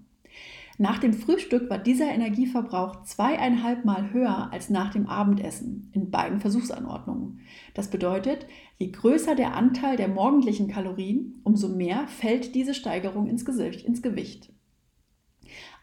Nach 0.77 0.97
dem 0.97 1.11
Frühstück 1.11 1.69
war 1.69 1.77
dieser 1.77 2.09
Energieverbrauch 2.09 3.03
zweieinhalb 3.03 3.83
Mal 3.83 4.13
höher 4.13 4.49
als 4.53 4.69
nach 4.69 4.91
dem 4.91 5.07
Abendessen 5.07 5.91
in 5.93 6.09
beiden 6.09 6.39
Versuchsanordnungen. 6.39 7.41
Das 7.73 7.89
bedeutet, 7.89 8.45
je 8.77 8.91
größer 8.91 9.35
der 9.35 9.55
Anteil 9.55 9.97
der 9.97 10.07
morgendlichen 10.07 10.69
Kalorien, 10.69 11.41
umso 11.43 11.67
mehr 11.67 12.07
fällt 12.07 12.55
diese 12.55 12.73
Steigerung 12.73 13.27
ins 13.27 13.43
Gewicht. 13.43 14.53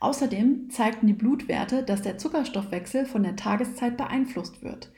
Außerdem 0.01 0.71
zeigten 0.71 1.07
die 1.07 1.13
Blutwerte, 1.13 1.83
dass 1.83 2.01
der 2.01 2.17
Zuckerstoffwechsel 2.17 3.05
von 3.05 3.23
der 3.23 3.37
Tageszeit 3.37 3.97
beeinflusst 3.97 4.63
wird. 4.63 4.93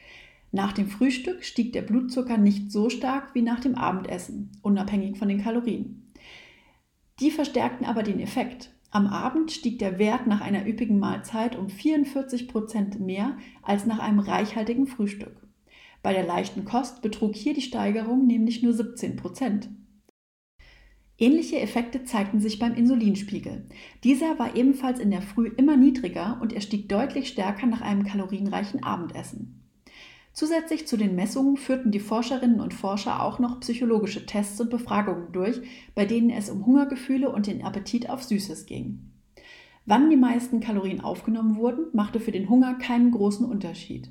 Nach 0.51 0.73
dem 0.73 0.89
Frühstück 0.89 1.45
stieg 1.45 1.73
der 1.73 1.83
Blutzucker 1.83 2.39
nicht 2.39 2.73
so 2.73 2.89
stark 2.89 3.35
wie 3.35 3.43
nach 3.43 3.61
dem 3.61 3.75
Abendessen, 3.75 4.51
unabhängig 4.63 5.19
von 5.19 5.29
den 5.29 5.43
Kalorien. 5.43 6.13
Die 7.21 7.31
verstärkten 7.31 7.87
aber 7.87 8.03
den 8.03 8.21
Effekt. 8.21 8.71
Am 8.91 9.07
Abend 9.07 9.53
stieg 9.53 9.79
der 9.79 9.99
Wert 9.99 10.27
nach 10.27 10.41
einer 10.41 10.67
üppigen 10.67 10.99
Mahlzeit 10.99 11.57
um 11.57 11.69
44 11.69 12.49
Prozent 12.49 13.01
mehr 13.01 13.37
als 13.63 13.85
nach 13.85 13.99
einem 13.99 14.21
reichhaltigen 14.21 14.87
Frühstück. 14.87 15.47
Bei 16.03 16.15
der 16.15 16.25
leichten 16.25 16.65
Kost 16.65 17.03
betrug 17.03 17.35
hier 17.35 17.53
die 17.53 17.61
Steigerung 17.61 18.27
nämlich 18.27 18.63
nur 18.63 18.73
17 18.73 19.17
Prozent. 19.17 19.69
Ähnliche 21.19 21.59
Effekte 21.59 22.05
zeigten 22.05 22.41
sich 22.41 22.61
beim 22.61 22.75
Insulinspiegel. 22.75 23.67
Dieser 24.05 24.39
war 24.39 24.57
ebenfalls 24.57 25.01
in 25.01 25.11
der 25.11 25.21
Früh 25.21 25.49
immer 25.49 25.77
niedriger 25.77 26.39
und 26.41 26.53
er 26.53 26.61
stieg 26.61 26.89
deutlich 26.89 27.29
stärker 27.29 27.67
nach 27.67 27.81
einem 27.81 28.05
kalorienreichen 28.05 28.85
Abendessen. 28.85 29.67
Zusätzlich 30.38 30.87
zu 30.87 30.96
den 30.96 31.16
Messungen 31.16 31.57
führten 31.57 31.90
die 31.90 31.98
Forscherinnen 31.98 32.61
und 32.61 32.72
Forscher 32.72 33.24
auch 33.24 33.40
noch 33.40 33.59
psychologische 33.59 34.24
Tests 34.24 34.61
und 34.61 34.70
Befragungen 34.70 35.33
durch, 35.33 35.61
bei 35.96 36.05
denen 36.05 36.31
es 36.31 36.48
um 36.48 36.64
Hungergefühle 36.64 37.29
und 37.29 37.48
den 37.48 37.64
Appetit 37.64 38.09
auf 38.09 38.22
Süßes 38.22 38.66
ging. 38.66 39.11
Wann 39.85 40.11
die 40.11 40.16
meisten 40.16 40.61
Kalorien 40.61 41.01
aufgenommen 41.01 41.57
wurden, 41.57 41.87
machte 41.92 42.20
für 42.20 42.31
den 42.31 42.48
Hunger 42.48 42.74
keinen 42.74 43.11
großen 43.11 43.44
Unterschied. 43.44 44.11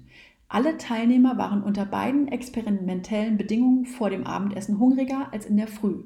Alle 0.49 0.77
Teilnehmer 0.77 1.37
waren 1.37 1.63
unter 1.63 1.85
beiden 1.85 2.27
experimentellen 2.27 3.37
Bedingungen 3.37 3.85
vor 3.85 4.09
dem 4.09 4.27
Abendessen 4.27 4.79
hungriger 4.79 5.31
als 5.31 5.45
in 5.45 5.55
der 5.55 5.69
Früh. 5.69 6.03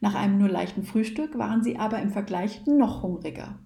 Nach 0.00 0.16
einem 0.16 0.38
nur 0.38 0.48
leichten 0.48 0.82
Frühstück 0.82 1.38
waren 1.38 1.62
sie 1.62 1.78
aber 1.78 2.02
im 2.02 2.10
Vergleich 2.10 2.66
noch 2.66 3.04
hungriger. 3.04 3.60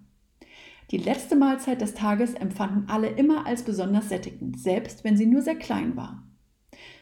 Die 0.90 0.98
letzte 0.98 1.36
Mahlzeit 1.36 1.80
des 1.80 1.94
Tages 1.94 2.34
empfanden 2.34 2.88
alle 2.88 3.08
immer 3.08 3.46
als 3.46 3.62
besonders 3.62 4.08
sättigend, 4.08 4.60
selbst 4.60 5.04
wenn 5.04 5.16
sie 5.16 5.26
nur 5.26 5.42
sehr 5.42 5.56
klein 5.56 5.96
war. 5.96 6.22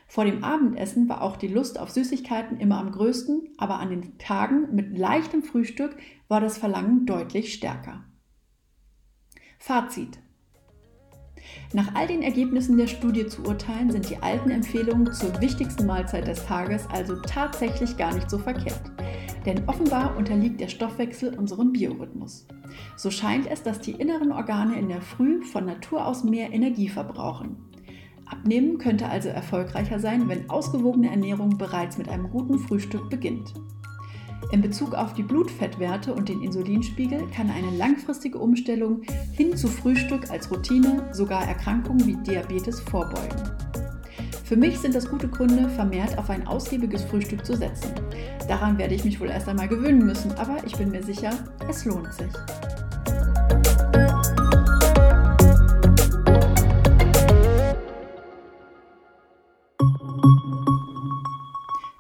Vor 0.07 0.25
dem 0.25 0.45
Abendessen 0.45 1.09
war 1.09 1.23
auch 1.23 1.37
die 1.37 1.49
Lust 1.49 1.81
auf 1.81 1.91
Süßigkeiten 1.91 2.61
immer 2.61 2.79
am 2.79 2.93
größten, 2.93 3.49
aber 3.57 3.81
an 3.81 3.91
den 3.91 4.19
Tagen 4.19 4.75
mit 4.75 4.97
leichtem 4.97 5.43
Frühstück 5.43 5.97
war 6.29 6.41
das 6.41 6.59
Verlangen 6.59 7.07
deutlich 7.07 7.55
stärker. 7.55 8.05
Fazit. 9.59 10.19
Nach 11.73 11.95
all 11.95 12.07
den 12.07 12.23
Ergebnissen 12.23 12.77
der 12.77 12.87
Studie 12.87 13.27
zu 13.27 13.43
urteilen, 13.43 13.91
sind 13.91 14.09
die 14.11 14.23
alten 14.23 14.51
Empfehlungen 14.51 15.13
zur 15.13 15.41
wichtigsten 15.41 15.87
Mahlzeit 15.87 16.27
des 16.27 16.45
Tages 16.45 16.87
also 16.91 17.17
tatsächlich 17.23 17.97
gar 17.97 18.15
nicht 18.15 18.31
so 18.31 18.39
verkehrt. 18.39 18.83
Denn 19.47 19.69
offenbar 19.69 20.17
unterliegt 20.17 20.61
der 20.61 20.69
Stoffwechsel 20.69 21.35
unserem 21.37 21.73
Biorhythmus. 21.73 22.47
So 22.97 23.11
scheint 23.11 23.47
es, 23.51 23.63
dass 23.63 23.81
die 23.81 23.93
inneren 23.93 24.33
Organe 24.33 24.79
in 24.79 24.89
der 24.89 25.03
Früh 25.03 25.43
von 25.43 25.65
Natur 25.65 26.07
aus 26.07 26.25
mehr 26.25 26.53
Energie 26.53 26.89
verbrauchen. 26.89 27.57
Abnehmen 28.27 28.79
könnte 28.79 29.09
also 29.09 29.29
erfolgreicher 29.29 29.99
sein, 29.99 30.29
wenn 30.29 30.49
ausgewogene 30.49 31.11
Ernährung 31.11 31.59
bereits 31.59 31.99
mit 31.99 32.09
einem 32.09 32.31
guten 32.31 32.59
Frühstück 32.59 33.11
beginnt. 33.11 33.53
In 34.51 34.61
Bezug 34.61 34.95
auf 34.95 35.15
die 35.15 35.23
Blutfettwerte 35.23 36.13
und 36.13 36.29
den 36.29 36.43
Insulinspiegel 36.43 37.27
kann 37.35 37.51
eine 37.51 37.77
langfristige 37.77 38.39
Umstellung 38.39 39.03
hin 39.33 39.57
zu 39.57 39.69
Frühstück 39.69 40.31
als 40.31 40.51
Routine 40.51 41.09
sogar 41.13 41.47
Erkrankungen 41.47 42.07
wie 42.07 42.17
Diabetes 42.17 42.81
vorbeugen. 42.81 43.43
Für 44.45 44.57
mich 44.57 44.79
sind 44.79 44.95
das 44.95 45.09
gute 45.09 45.29
Gründe, 45.29 45.69
vermehrt 45.71 46.19
auf 46.19 46.29
ein 46.29 46.47
ausgiebiges 46.47 47.05
Frühstück 47.05 47.47
zu 47.47 47.57
setzen. 47.57 47.95
Daran 48.49 48.77
werde 48.77 48.95
ich 48.95 49.05
mich 49.05 49.19
wohl 49.19 49.31
erst 49.31 49.49
einmal 49.49 49.69
gewöhnen 49.69 50.05
müssen, 50.05 50.33
aber 50.33 50.59
ich 50.67 50.77
bin 50.77 50.91
mir 50.91 51.03
sicher, 51.03 51.31
es 51.71 51.87
lohnt 51.87 52.13
sich. 52.13 52.33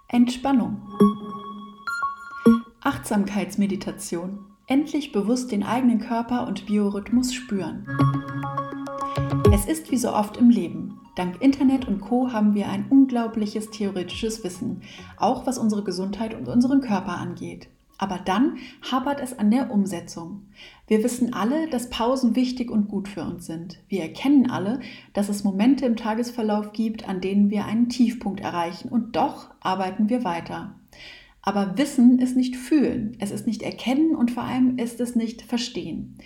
Entspannung. 0.09 0.91
Achtsamkeitsmeditation. 2.84 4.40
Endlich 4.66 5.12
bewusst 5.12 5.52
den 5.52 5.62
eigenen 5.62 6.00
Körper 6.00 6.48
und 6.48 6.66
Biorhythmus 6.66 7.32
spüren. 7.32 7.86
Es 9.54 9.66
ist 9.66 9.92
wie 9.92 9.96
so 9.96 10.12
oft 10.12 10.36
im 10.36 10.50
Leben. 10.50 11.00
Dank 11.14 11.40
Internet 11.40 11.86
und 11.86 12.00
Co 12.00 12.32
haben 12.32 12.54
wir 12.54 12.68
ein 12.68 12.86
unglaubliches 12.88 13.70
theoretisches 13.70 14.42
Wissen, 14.42 14.82
auch 15.16 15.46
was 15.46 15.58
unsere 15.58 15.84
Gesundheit 15.84 16.34
und 16.34 16.48
unseren 16.48 16.80
Körper 16.80 17.18
angeht. 17.18 17.68
Aber 17.98 18.18
dann 18.18 18.56
hapert 18.90 19.20
es 19.20 19.38
an 19.38 19.52
der 19.52 19.70
Umsetzung. 19.70 20.48
Wir 20.88 21.04
wissen 21.04 21.34
alle, 21.34 21.70
dass 21.70 21.88
Pausen 21.88 22.34
wichtig 22.34 22.68
und 22.68 22.88
gut 22.88 23.06
für 23.06 23.22
uns 23.22 23.46
sind. 23.46 23.78
Wir 23.86 24.02
erkennen 24.02 24.50
alle, 24.50 24.80
dass 25.12 25.28
es 25.28 25.44
Momente 25.44 25.86
im 25.86 25.94
Tagesverlauf 25.94 26.72
gibt, 26.72 27.08
an 27.08 27.20
denen 27.20 27.48
wir 27.48 27.64
einen 27.64 27.88
Tiefpunkt 27.88 28.40
erreichen 28.40 28.88
und 28.88 29.14
doch 29.14 29.50
arbeiten 29.60 30.08
wir 30.08 30.24
weiter. 30.24 30.74
Aber 31.42 31.76
Wissen 31.76 32.20
ist 32.20 32.37
nicht 32.37 32.57
Fühlen, 32.57 33.16
es 33.18 33.33
ist 33.33 33.46
nicht 33.46 33.62
Erkennen 33.62 34.14
und 34.14 34.31
vor 34.31 34.44
allem 34.44 34.78
ist 34.78 35.00
es 35.00 35.16
nicht 35.16 35.42
Verstehen. 35.42 36.18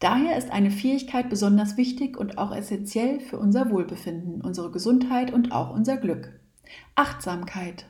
Daher 0.00 0.36
ist 0.36 0.50
eine 0.50 0.70
Fähigkeit 0.70 1.30
besonders 1.30 1.76
wichtig 1.76 2.16
und 2.16 2.38
auch 2.38 2.52
essentiell 2.52 3.20
für 3.20 3.38
unser 3.38 3.70
Wohlbefinden, 3.70 4.40
unsere 4.40 4.72
Gesundheit 4.72 5.32
und 5.32 5.52
auch 5.52 5.72
unser 5.72 5.96
Glück. 5.98 6.40
Achtsamkeit. 6.96 7.86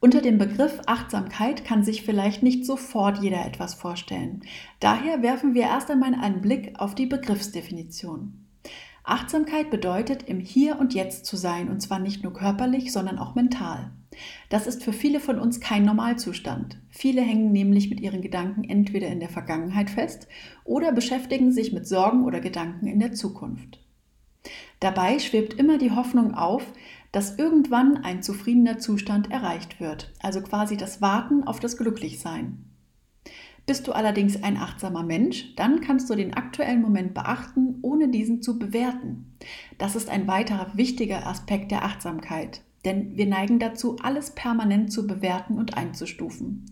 Unter 0.00 0.20
dem 0.20 0.36
Begriff 0.36 0.80
Achtsamkeit 0.86 1.64
kann 1.64 1.84
sich 1.84 2.02
vielleicht 2.02 2.42
nicht 2.42 2.66
sofort 2.66 3.22
jeder 3.22 3.46
etwas 3.46 3.74
vorstellen. 3.74 4.42
Daher 4.80 5.22
werfen 5.22 5.54
wir 5.54 5.62
erst 5.62 5.92
einmal 5.92 6.14
einen 6.14 6.40
Blick 6.40 6.72
auf 6.80 6.96
die 6.96 7.06
Begriffsdefinition. 7.06 8.44
Achtsamkeit 9.04 9.70
bedeutet, 9.70 10.24
im 10.24 10.40
Hier 10.40 10.80
und 10.80 10.92
Jetzt 10.94 11.26
zu 11.26 11.36
sein, 11.36 11.68
und 11.68 11.80
zwar 11.80 12.00
nicht 12.00 12.24
nur 12.24 12.32
körperlich, 12.32 12.92
sondern 12.92 13.18
auch 13.18 13.36
mental. 13.36 13.92
Das 14.48 14.66
ist 14.66 14.82
für 14.82 14.92
viele 14.92 15.20
von 15.20 15.38
uns 15.38 15.60
kein 15.60 15.84
Normalzustand. 15.84 16.78
Viele 16.90 17.22
hängen 17.22 17.52
nämlich 17.52 17.90
mit 17.90 18.00
ihren 18.00 18.22
Gedanken 18.22 18.64
entweder 18.64 19.08
in 19.08 19.20
der 19.20 19.28
Vergangenheit 19.28 19.90
fest 19.90 20.28
oder 20.64 20.92
beschäftigen 20.92 21.52
sich 21.52 21.72
mit 21.72 21.86
Sorgen 21.86 22.24
oder 22.24 22.40
Gedanken 22.40 22.86
in 22.86 23.00
der 23.00 23.12
Zukunft. 23.12 23.80
Dabei 24.80 25.18
schwebt 25.18 25.54
immer 25.54 25.78
die 25.78 25.92
Hoffnung 25.92 26.34
auf, 26.34 26.64
dass 27.12 27.38
irgendwann 27.38 27.98
ein 27.98 28.22
zufriedener 28.22 28.78
Zustand 28.78 29.30
erreicht 29.30 29.80
wird, 29.80 30.12
also 30.20 30.40
quasi 30.40 30.76
das 30.76 31.00
Warten 31.00 31.44
auf 31.44 31.60
das 31.60 31.76
Glücklichsein. 31.76 32.64
Bist 33.64 33.86
du 33.86 33.92
allerdings 33.92 34.42
ein 34.42 34.56
achtsamer 34.56 35.04
Mensch, 35.04 35.54
dann 35.54 35.80
kannst 35.80 36.10
du 36.10 36.16
den 36.16 36.34
aktuellen 36.34 36.82
Moment 36.82 37.14
beachten, 37.14 37.78
ohne 37.82 38.08
diesen 38.08 38.42
zu 38.42 38.58
bewerten. 38.58 39.36
Das 39.78 39.94
ist 39.94 40.08
ein 40.08 40.26
weiterer 40.26 40.76
wichtiger 40.76 41.26
Aspekt 41.28 41.70
der 41.70 41.84
Achtsamkeit, 41.84 42.62
denn 42.84 43.16
wir 43.16 43.26
neigen 43.26 43.58
dazu, 43.58 43.96
alles 44.02 44.32
permanent 44.32 44.92
zu 44.92 45.06
bewerten 45.06 45.58
und 45.58 45.76
einzustufen. 45.76 46.66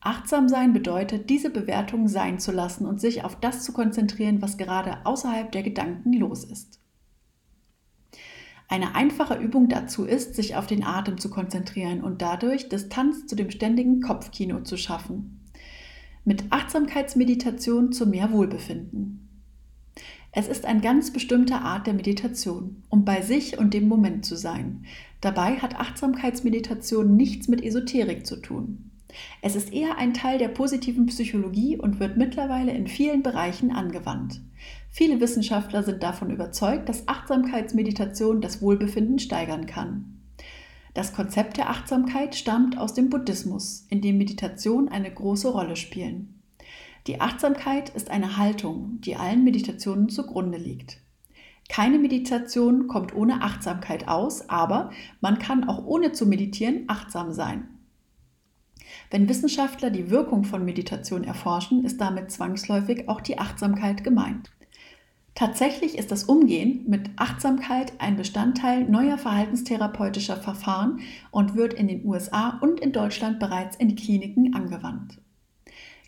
Achtsam 0.00 0.48
sein 0.48 0.72
bedeutet, 0.74 1.30
diese 1.30 1.48
Bewertung 1.48 2.08
sein 2.08 2.38
zu 2.38 2.52
lassen 2.52 2.86
und 2.86 3.00
sich 3.00 3.24
auf 3.24 3.40
das 3.40 3.64
zu 3.64 3.72
konzentrieren, 3.72 4.42
was 4.42 4.58
gerade 4.58 4.98
außerhalb 5.04 5.50
der 5.50 5.62
Gedanken 5.62 6.12
los 6.12 6.44
ist. 6.44 6.78
Eine 8.68 8.94
einfache 8.94 9.36
Übung 9.36 9.68
dazu 9.68 10.04
ist, 10.04 10.34
sich 10.34 10.56
auf 10.56 10.66
den 10.66 10.84
Atem 10.84 11.18
zu 11.18 11.30
konzentrieren 11.30 12.02
und 12.02 12.22
dadurch 12.22 12.68
Distanz 12.68 13.26
zu 13.26 13.36
dem 13.36 13.50
ständigen 13.50 14.00
Kopfkino 14.00 14.60
zu 14.60 14.76
schaffen. 14.76 15.40
Mit 16.24 16.44
Achtsamkeitsmeditation 16.50 17.92
zu 17.92 18.06
mehr 18.06 18.32
Wohlbefinden. 18.32 19.24
Es 20.32 20.48
ist 20.48 20.64
eine 20.64 20.80
ganz 20.80 21.12
bestimmte 21.12 21.56
Art 21.56 21.86
der 21.86 21.94
Meditation, 21.94 22.82
um 22.88 23.04
bei 23.04 23.22
sich 23.22 23.56
und 23.58 23.72
dem 23.72 23.86
Moment 23.86 24.26
zu 24.26 24.36
sein. 24.36 24.84
Dabei 25.24 25.56
hat 25.56 25.80
Achtsamkeitsmeditation 25.80 27.16
nichts 27.16 27.48
mit 27.48 27.64
Esoterik 27.64 28.26
zu 28.26 28.36
tun. 28.42 28.90
Es 29.40 29.56
ist 29.56 29.72
eher 29.72 29.96
ein 29.96 30.12
Teil 30.12 30.36
der 30.36 30.48
positiven 30.48 31.06
Psychologie 31.06 31.78
und 31.78 31.98
wird 31.98 32.18
mittlerweile 32.18 32.72
in 32.72 32.86
vielen 32.86 33.22
Bereichen 33.22 33.70
angewandt. 33.70 34.42
Viele 34.90 35.22
Wissenschaftler 35.22 35.82
sind 35.82 36.02
davon 36.02 36.28
überzeugt, 36.28 36.90
dass 36.90 37.08
Achtsamkeitsmeditation 37.08 38.42
das 38.42 38.60
Wohlbefinden 38.60 39.18
steigern 39.18 39.64
kann. 39.64 40.20
Das 40.92 41.14
Konzept 41.14 41.56
der 41.56 41.70
Achtsamkeit 41.70 42.34
stammt 42.34 42.76
aus 42.76 42.92
dem 42.92 43.08
Buddhismus, 43.08 43.86
in 43.88 44.02
dem 44.02 44.18
Meditation 44.18 44.90
eine 44.90 45.10
große 45.10 45.50
Rolle 45.50 45.76
spielen. 45.76 46.42
Die 47.06 47.22
Achtsamkeit 47.22 47.88
ist 47.88 48.10
eine 48.10 48.36
Haltung, 48.36 48.98
die 49.00 49.16
allen 49.16 49.42
Meditationen 49.42 50.10
zugrunde 50.10 50.58
liegt. 50.58 50.98
Keine 51.68 51.98
Meditation 51.98 52.88
kommt 52.88 53.14
ohne 53.14 53.42
Achtsamkeit 53.42 54.06
aus, 54.08 54.48
aber 54.48 54.90
man 55.20 55.38
kann 55.38 55.64
auch 55.68 55.84
ohne 55.86 56.12
zu 56.12 56.26
meditieren 56.26 56.84
achtsam 56.88 57.32
sein. 57.32 57.68
Wenn 59.10 59.28
Wissenschaftler 59.28 59.90
die 59.90 60.10
Wirkung 60.10 60.44
von 60.44 60.64
Meditation 60.64 61.24
erforschen, 61.24 61.84
ist 61.84 62.00
damit 62.00 62.30
zwangsläufig 62.30 63.08
auch 63.08 63.20
die 63.20 63.38
Achtsamkeit 63.38 64.04
gemeint. 64.04 64.50
Tatsächlich 65.34 65.98
ist 65.98 66.12
das 66.12 66.24
Umgehen 66.24 66.84
mit 66.86 67.10
Achtsamkeit 67.16 67.92
ein 67.98 68.16
Bestandteil 68.16 68.84
neuer 68.84 69.18
verhaltenstherapeutischer 69.18 70.36
Verfahren 70.36 71.00
und 71.32 71.56
wird 71.56 71.74
in 71.74 71.88
den 71.88 72.06
USA 72.06 72.58
und 72.60 72.78
in 72.78 72.92
Deutschland 72.92 73.40
bereits 73.40 73.76
in 73.76 73.96
Kliniken 73.96 74.54
angewandt. 74.54 75.18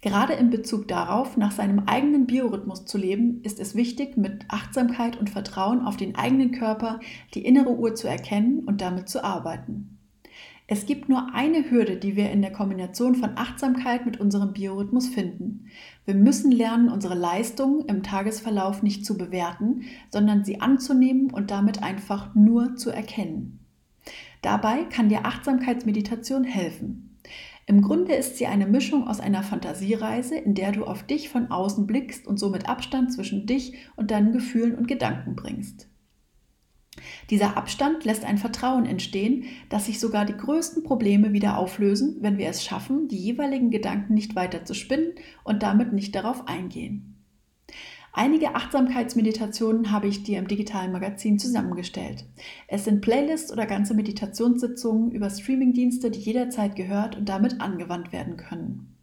Gerade 0.06 0.34
in 0.34 0.50
Bezug 0.50 0.86
darauf, 0.86 1.36
nach 1.36 1.50
seinem 1.50 1.80
eigenen 1.80 2.28
Biorhythmus 2.28 2.84
zu 2.84 2.96
leben, 2.96 3.40
ist 3.42 3.58
es 3.58 3.74
wichtig, 3.74 4.16
mit 4.16 4.44
Achtsamkeit 4.46 5.16
und 5.16 5.30
Vertrauen 5.30 5.80
auf 5.80 5.96
den 5.96 6.14
eigenen 6.14 6.52
Körper 6.52 7.00
die 7.34 7.44
innere 7.44 7.76
Uhr 7.76 7.96
zu 7.96 8.06
erkennen 8.06 8.60
und 8.60 8.80
damit 8.80 9.08
zu 9.08 9.24
arbeiten. 9.24 9.98
Es 10.68 10.86
gibt 10.86 11.08
nur 11.08 11.34
eine 11.34 11.68
Hürde, 11.72 11.96
die 11.96 12.14
wir 12.14 12.30
in 12.30 12.40
der 12.40 12.52
Kombination 12.52 13.16
von 13.16 13.30
Achtsamkeit 13.34 14.06
mit 14.06 14.20
unserem 14.20 14.52
Biorhythmus 14.52 15.08
finden. 15.08 15.66
Wir 16.04 16.14
müssen 16.14 16.52
lernen, 16.52 16.88
unsere 16.88 17.16
Leistungen 17.16 17.84
im 17.86 18.04
Tagesverlauf 18.04 18.84
nicht 18.84 19.04
zu 19.04 19.18
bewerten, 19.18 19.86
sondern 20.12 20.44
sie 20.44 20.60
anzunehmen 20.60 21.32
und 21.32 21.50
damit 21.50 21.82
einfach 21.82 22.32
nur 22.36 22.76
zu 22.76 22.90
erkennen. 22.90 23.58
Dabei 24.40 24.84
kann 24.84 25.08
dir 25.08 25.26
Achtsamkeitsmeditation 25.26 26.44
helfen. 26.44 27.05
Im 27.68 27.82
Grunde 27.82 28.14
ist 28.14 28.36
sie 28.36 28.46
eine 28.46 28.66
Mischung 28.66 29.08
aus 29.08 29.18
einer 29.18 29.42
Fantasiereise, 29.42 30.36
in 30.36 30.54
der 30.54 30.70
du 30.70 30.84
auf 30.84 31.02
dich 31.02 31.28
von 31.28 31.50
außen 31.50 31.88
blickst 31.88 32.24
und 32.24 32.38
somit 32.38 32.68
Abstand 32.68 33.12
zwischen 33.12 33.46
dich 33.46 33.74
und 33.96 34.12
deinen 34.12 34.32
Gefühlen 34.32 34.76
und 34.76 34.86
Gedanken 34.86 35.34
bringst. 35.34 35.88
Dieser 37.28 37.56
Abstand 37.56 38.04
lässt 38.04 38.24
ein 38.24 38.38
Vertrauen 38.38 38.86
entstehen, 38.86 39.44
dass 39.68 39.86
sich 39.86 39.98
sogar 39.98 40.24
die 40.24 40.36
größten 40.36 40.84
Probleme 40.84 41.32
wieder 41.32 41.58
auflösen, 41.58 42.18
wenn 42.20 42.38
wir 42.38 42.48
es 42.48 42.64
schaffen, 42.64 43.08
die 43.08 43.18
jeweiligen 43.18 43.70
Gedanken 43.70 44.14
nicht 44.14 44.36
weiter 44.36 44.64
zu 44.64 44.72
spinnen 44.72 45.14
und 45.42 45.64
damit 45.64 45.92
nicht 45.92 46.14
darauf 46.14 46.46
eingehen. 46.46 47.15
Einige 48.18 48.54
Achtsamkeitsmeditationen 48.54 49.90
habe 49.92 50.06
ich 50.06 50.22
dir 50.22 50.38
im 50.38 50.48
digitalen 50.48 50.90
Magazin 50.90 51.38
zusammengestellt. 51.38 52.24
Es 52.66 52.86
sind 52.86 53.02
Playlists 53.02 53.52
oder 53.52 53.66
ganze 53.66 53.92
Meditationssitzungen 53.92 55.10
über 55.10 55.28
Streamingdienste, 55.28 56.10
die 56.10 56.20
jederzeit 56.20 56.76
gehört 56.76 57.16
und 57.16 57.28
damit 57.28 57.60
angewandt 57.60 58.12
werden 58.12 58.38
können. 58.38 58.96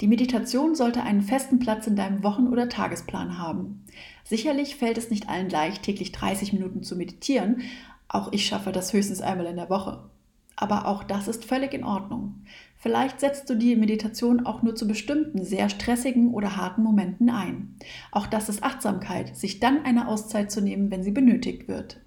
Die 0.00 0.08
Meditation 0.08 0.74
sollte 0.74 1.04
einen 1.04 1.22
festen 1.22 1.60
Platz 1.60 1.86
in 1.86 1.94
deinem 1.94 2.24
Wochen- 2.24 2.48
oder 2.48 2.68
Tagesplan 2.68 3.38
haben. 3.38 3.84
Sicherlich 4.24 4.74
fällt 4.74 4.98
es 4.98 5.10
nicht 5.10 5.28
allen 5.28 5.48
leicht, 5.48 5.84
täglich 5.84 6.10
30 6.10 6.52
Minuten 6.52 6.82
zu 6.82 6.96
meditieren. 6.96 7.62
Auch 8.08 8.32
ich 8.32 8.44
schaffe 8.44 8.72
das 8.72 8.92
höchstens 8.92 9.20
einmal 9.20 9.46
in 9.46 9.56
der 9.56 9.70
Woche. 9.70 10.10
Aber 10.56 10.86
auch 10.86 11.02
das 11.02 11.28
ist 11.28 11.44
völlig 11.44 11.74
in 11.74 11.84
Ordnung. 11.84 12.44
Vielleicht 12.76 13.20
setzt 13.20 13.48
du 13.48 13.54
die 13.54 13.76
Meditation 13.76 14.44
auch 14.44 14.62
nur 14.62 14.74
zu 14.76 14.86
bestimmten, 14.86 15.44
sehr 15.44 15.68
stressigen 15.68 16.32
oder 16.34 16.56
harten 16.56 16.82
Momenten 16.82 17.30
ein. 17.30 17.76
Auch 18.12 18.26
das 18.26 18.48
ist 18.48 18.62
Achtsamkeit, 18.62 19.36
sich 19.36 19.58
dann 19.58 19.84
eine 19.84 20.06
Auszeit 20.06 20.52
zu 20.52 20.60
nehmen, 20.60 20.90
wenn 20.90 21.02
sie 21.02 21.10
benötigt 21.10 21.66
wird. 21.66 22.00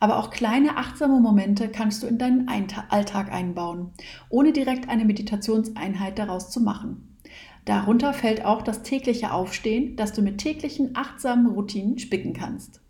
Aber 0.00 0.18
auch 0.18 0.30
kleine 0.30 0.76
achtsame 0.76 1.20
Momente 1.20 1.68
kannst 1.68 2.02
du 2.02 2.06
in 2.06 2.18
deinen 2.18 2.48
Alltag 2.48 3.32
einbauen, 3.32 3.90
ohne 4.28 4.52
direkt 4.52 4.88
eine 4.88 5.04
Meditationseinheit 5.04 6.18
daraus 6.18 6.50
zu 6.50 6.60
machen. 6.60 7.16
Darunter 7.64 8.14
fällt 8.14 8.44
auch 8.44 8.62
das 8.62 8.82
tägliche 8.82 9.32
Aufstehen, 9.32 9.96
das 9.96 10.12
du 10.12 10.22
mit 10.22 10.38
täglichen 10.38 10.90
achtsamen 10.94 11.46
Routinen 11.46 11.98
spicken 11.98 12.32
kannst. 12.32 12.80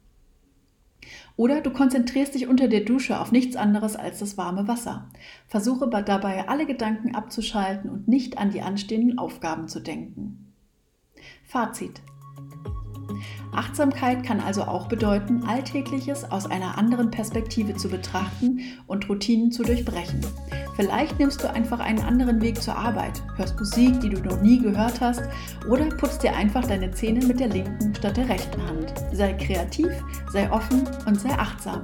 Oder 1.39 1.61
du 1.61 1.71
konzentrierst 1.71 2.35
dich 2.35 2.49
unter 2.49 2.67
der 2.67 2.81
Dusche 2.81 3.21
auf 3.21 3.31
nichts 3.31 3.55
anderes 3.55 3.95
als 3.95 4.19
das 4.19 4.37
warme 4.37 4.67
Wasser. 4.67 5.09
Versuche 5.47 5.89
dabei 5.89 6.49
alle 6.49 6.67
Gedanken 6.67 7.15
abzuschalten 7.15 7.89
und 7.89 8.09
nicht 8.09 8.39
an 8.39 8.51
die 8.51 8.61
anstehenden 8.61 9.19
Aufgaben 9.21 9.69
zu 9.69 9.79
denken. 9.79 10.53
Fazit. 11.45 12.03
Achtsamkeit 13.59 14.23
kann 14.23 14.39
also 14.39 14.63
auch 14.63 14.87
bedeuten, 14.87 15.43
Alltägliches 15.45 16.31
aus 16.31 16.47
einer 16.49 16.79
anderen 16.79 17.11
Perspektive 17.11 17.75
zu 17.75 17.89
betrachten 17.89 18.61
und 18.87 19.09
Routinen 19.09 19.51
zu 19.51 19.65
durchbrechen. 19.65 20.21
Vielleicht 20.77 21.19
nimmst 21.19 21.43
du 21.43 21.53
einfach 21.53 21.81
einen 21.81 21.99
anderen 21.99 22.41
Weg 22.41 22.63
zur 22.63 22.77
Arbeit, 22.77 23.21
hörst 23.37 23.59
Musik, 23.59 23.99
die 23.99 24.11
du 24.11 24.21
noch 24.21 24.41
nie 24.41 24.61
gehört 24.61 25.01
hast, 25.01 25.23
oder 25.69 25.87
putzt 25.87 26.23
dir 26.23 26.37
einfach 26.37 26.65
deine 26.69 26.93
Zähne 26.93 27.27
mit 27.27 27.41
der 27.41 27.49
linken 27.49 27.93
statt 27.97 28.17
der 28.17 28.29
rechten 28.29 28.63
Hand. 28.65 28.95
Sei 29.13 29.33
kreativ, 29.33 29.91
sei 30.31 30.49
offen 30.53 30.85
und 31.07 31.21
sei 31.21 31.31
achtsam. 31.31 31.83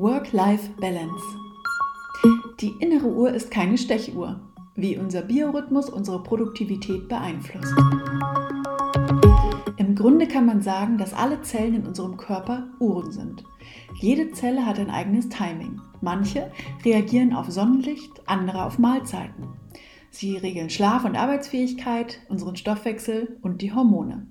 Work-Life-Balance. 0.00 1.22
Die 2.58 2.72
innere 2.80 3.08
Uhr 3.08 3.34
ist 3.34 3.50
keine 3.50 3.76
Stechuhr, 3.76 4.40
wie 4.74 4.96
unser 4.96 5.20
Biorhythmus 5.20 5.90
unsere 5.90 6.22
Produktivität 6.22 7.06
beeinflusst. 7.06 7.74
Im 9.76 9.94
Grunde 9.94 10.26
kann 10.26 10.46
man 10.46 10.62
sagen, 10.62 10.96
dass 10.96 11.12
alle 11.12 11.42
Zellen 11.42 11.74
in 11.74 11.86
unserem 11.86 12.16
Körper 12.16 12.70
Uhren 12.78 13.12
sind. 13.12 13.44
Jede 14.00 14.32
Zelle 14.32 14.64
hat 14.64 14.78
ein 14.78 14.88
eigenes 14.88 15.28
Timing. 15.28 15.82
Manche 16.00 16.50
reagieren 16.82 17.34
auf 17.34 17.50
Sonnenlicht, 17.50 18.22
andere 18.24 18.64
auf 18.64 18.78
Mahlzeiten. 18.78 19.48
Sie 20.10 20.38
regeln 20.38 20.70
Schlaf 20.70 21.04
und 21.04 21.14
Arbeitsfähigkeit, 21.14 22.20
unseren 22.30 22.56
Stoffwechsel 22.56 23.36
und 23.42 23.60
die 23.60 23.74
Hormone. 23.74 24.26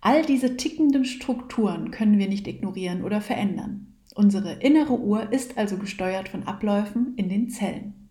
All 0.00 0.26
diese 0.26 0.56
tickenden 0.56 1.04
Strukturen 1.04 1.92
können 1.92 2.18
wir 2.18 2.28
nicht 2.28 2.48
ignorieren 2.48 3.04
oder 3.04 3.20
verändern. 3.20 3.91
Unsere 4.14 4.54
innere 4.54 4.98
Uhr 4.98 5.32
ist 5.32 5.56
also 5.56 5.78
gesteuert 5.78 6.28
von 6.28 6.42
Abläufen 6.44 7.14
in 7.16 7.28
den 7.28 7.48
Zellen. 7.48 8.10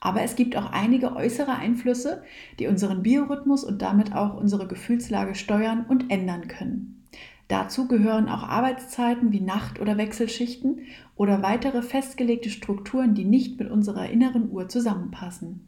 Aber 0.00 0.22
es 0.22 0.36
gibt 0.36 0.56
auch 0.56 0.70
einige 0.70 1.16
äußere 1.16 1.54
Einflüsse, 1.54 2.22
die 2.58 2.66
unseren 2.66 3.02
Biorhythmus 3.02 3.64
und 3.64 3.82
damit 3.82 4.14
auch 4.14 4.34
unsere 4.34 4.66
Gefühlslage 4.66 5.34
steuern 5.34 5.84
und 5.88 6.10
ändern 6.10 6.48
können. 6.48 7.04
Dazu 7.48 7.86
gehören 7.86 8.28
auch 8.28 8.42
Arbeitszeiten 8.42 9.30
wie 9.32 9.40
Nacht- 9.40 9.80
oder 9.80 9.96
Wechselschichten 9.96 10.80
oder 11.14 11.42
weitere 11.42 11.82
festgelegte 11.82 12.50
Strukturen, 12.50 13.14
die 13.14 13.24
nicht 13.24 13.58
mit 13.58 13.70
unserer 13.70 14.08
inneren 14.08 14.50
Uhr 14.50 14.68
zusammenpassen. 14.68 15.66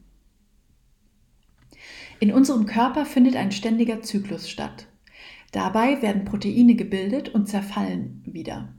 In 2.21 2.33
unserem 2.33 2.67
Körper 2.67 3.07
findet 3.07 3.37
ein 3.37 3.53
ständiger 3.53 4.03
Zyklus 4.03 4.51
statt. 4.51 4.87
Dabei 5.53 6.03
werden 6.03 6.25
Proteine 6.25 6.75
gebildet 6.75 7.29
und 7.29 7.49
zerfallen 7.49 8.23
wieder. 8.27 8.75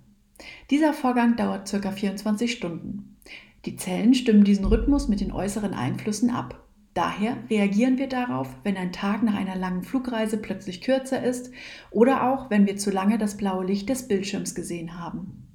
Dieser 0.69 0.93
Vorgang 0.93 1.36
dauert 1.36 1.69
ca. 1.69 1.91
24 1.91 2.52
Stunden. 2.52 3.17
Die 3.65 3.75
Zellen 3.75 4.13
stimmen 4.13 4.43
diesen 4.43 4.65
Rhythmus 4.65 5.08
mit 5.08 5.19
den 5.19 5.32
äußeren 5.32 5.73
Einflüssen 5.73 6.30
ab. 6.30 6.65
Daher 6.93 7.38
reagieren 7.49 7.97
wir 7.97 8.08
darauf, 8.08 8.47
wenn 8.63 8.78
ein 8.78 8.91
Tag 8.91 9.23
nach 9.23 9.36
einer 9.36 9.56
langen 9.56 9.84
Flugreise 9.84 10.38
plötzlich 10.38 10.82
kürzer 10.82 11.23
ist 11.23 11.52
oder 11.91 12.32
auch, 12.32 12.49
wenn 12.49 12.65
wir 12.65 12.78
zu 12.78 12.89
lange 12.89 13.17
das 13.17 13.38
blaue 13.38 13.65
Licht 13.65 13.89
des 13.89 14.08
Bildschirms 14.08 14.56
gesehen 14.56 14.99
haben. 14.99 15.47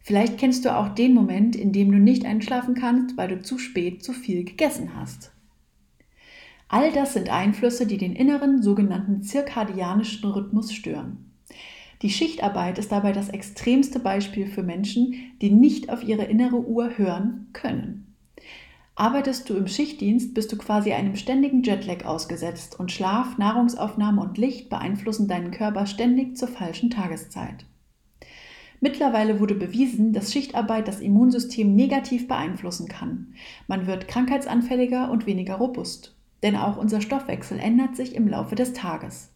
Vielleicht 0.00 0.36
kennst 0.36 0.64
du 0.64 0.76
auch 0.76 0.88
den 0.88 1.14
Moment, 1.14 1.54
in 1.54 1.72
dem 1.72 1.92
du 1.92 1.98
nicht 1.98 2.24
einschlafen 2.24 2.74
kannst, 2.74 3.16
weil 3.16 3.28
du 3.28 3.40
zu 3.40 3.58
spät 3.58 4.02
zu 4.02 4.12
viel 4.12 4.44
gegessen 4.44 4.96
hast. 4.96 5.32
All 6.68 6.90
das 6.90 7.12
sind 7.12 7.30
Einflüsse, 7.30 7.86
die 7.86 7.98
den 7.98 8.16
inneren 8.16 8.62
sogenannten 8.62 9.22
zirkadianischen 9.22 10.30
Rhythmus 10.30 10.72
stören. 10.72 11.31
Die 12.02 12.10
Schichtarbeit 12.10 12.78
ist 12.78 12.90
dabei 12.90 13.12
das 13.12 13.28
extremste 13.28 14.00
Beispiel 14.00 14.46
für 14.46 14.64
Menschen, 14.64 15.14
die 15.40 15.50
nicht 15.50 15.88
auf 15.88 16.02
ihre 16.02 16.24
innere 16.24 16.58
Uhr 16.58 16.98
hören 16.98 17.48
können. 17.52 18.16
Arbeitest 18.96 19.48
du 19.48 19.54
im 19.54 19.68
Schichtdienst, 19.68 20.34
bist 20.34 20.52
du 20.52 20.58
quasi 20.58 20.92
einem 20.92 21.16
ständigen 21.16 21.62
Jetlag 21.62 22.04
ausgesetzt 22.04 22.78
und 22.78 22.92
Schlaf, 22.92 23.38
Nahrungsaufnahme 23.38 24.20
und 24.20 24.36
Licht 24.36 24.68
beeinflussen 24.68 25.28
deinen 25.28 25.50
Körper 25.50 25.86
ständig 25.86 26.36
zur 26.36 26.48
falschen 26.48 26.90
Tageszeit. 26.90 27.64
Mittlerweile 28.80 29.38
wurde 29.38 29.54
bewiesen, 29.54 30.12
dass 30.12 30.32
Schichtarbeit 30.32 30.88
das 30.88 31.00
Immunsystem 31.00 31.74
negativ 31.74 32.26
beeinflussen 32.26 32.88
kann. 32.88 33.34
Man 33.68 33.86
wird 33.86 34.08
krankheitsanfälliger 34.08 35.10
und 35.10 35.24
weniger 35.24 35.54
robust, 35.54 36.16
denn 36.42 36.56
auch 36.56 36.76
unser 36.76 37.00
Stoffwechsel 37.00 37.60
ändert 37.60 37.94
sich 37.96 38.16
im 38.16 38.26
Laufe 38.26 38.56
des 38.56 38.72
Tages. 38.72 39.31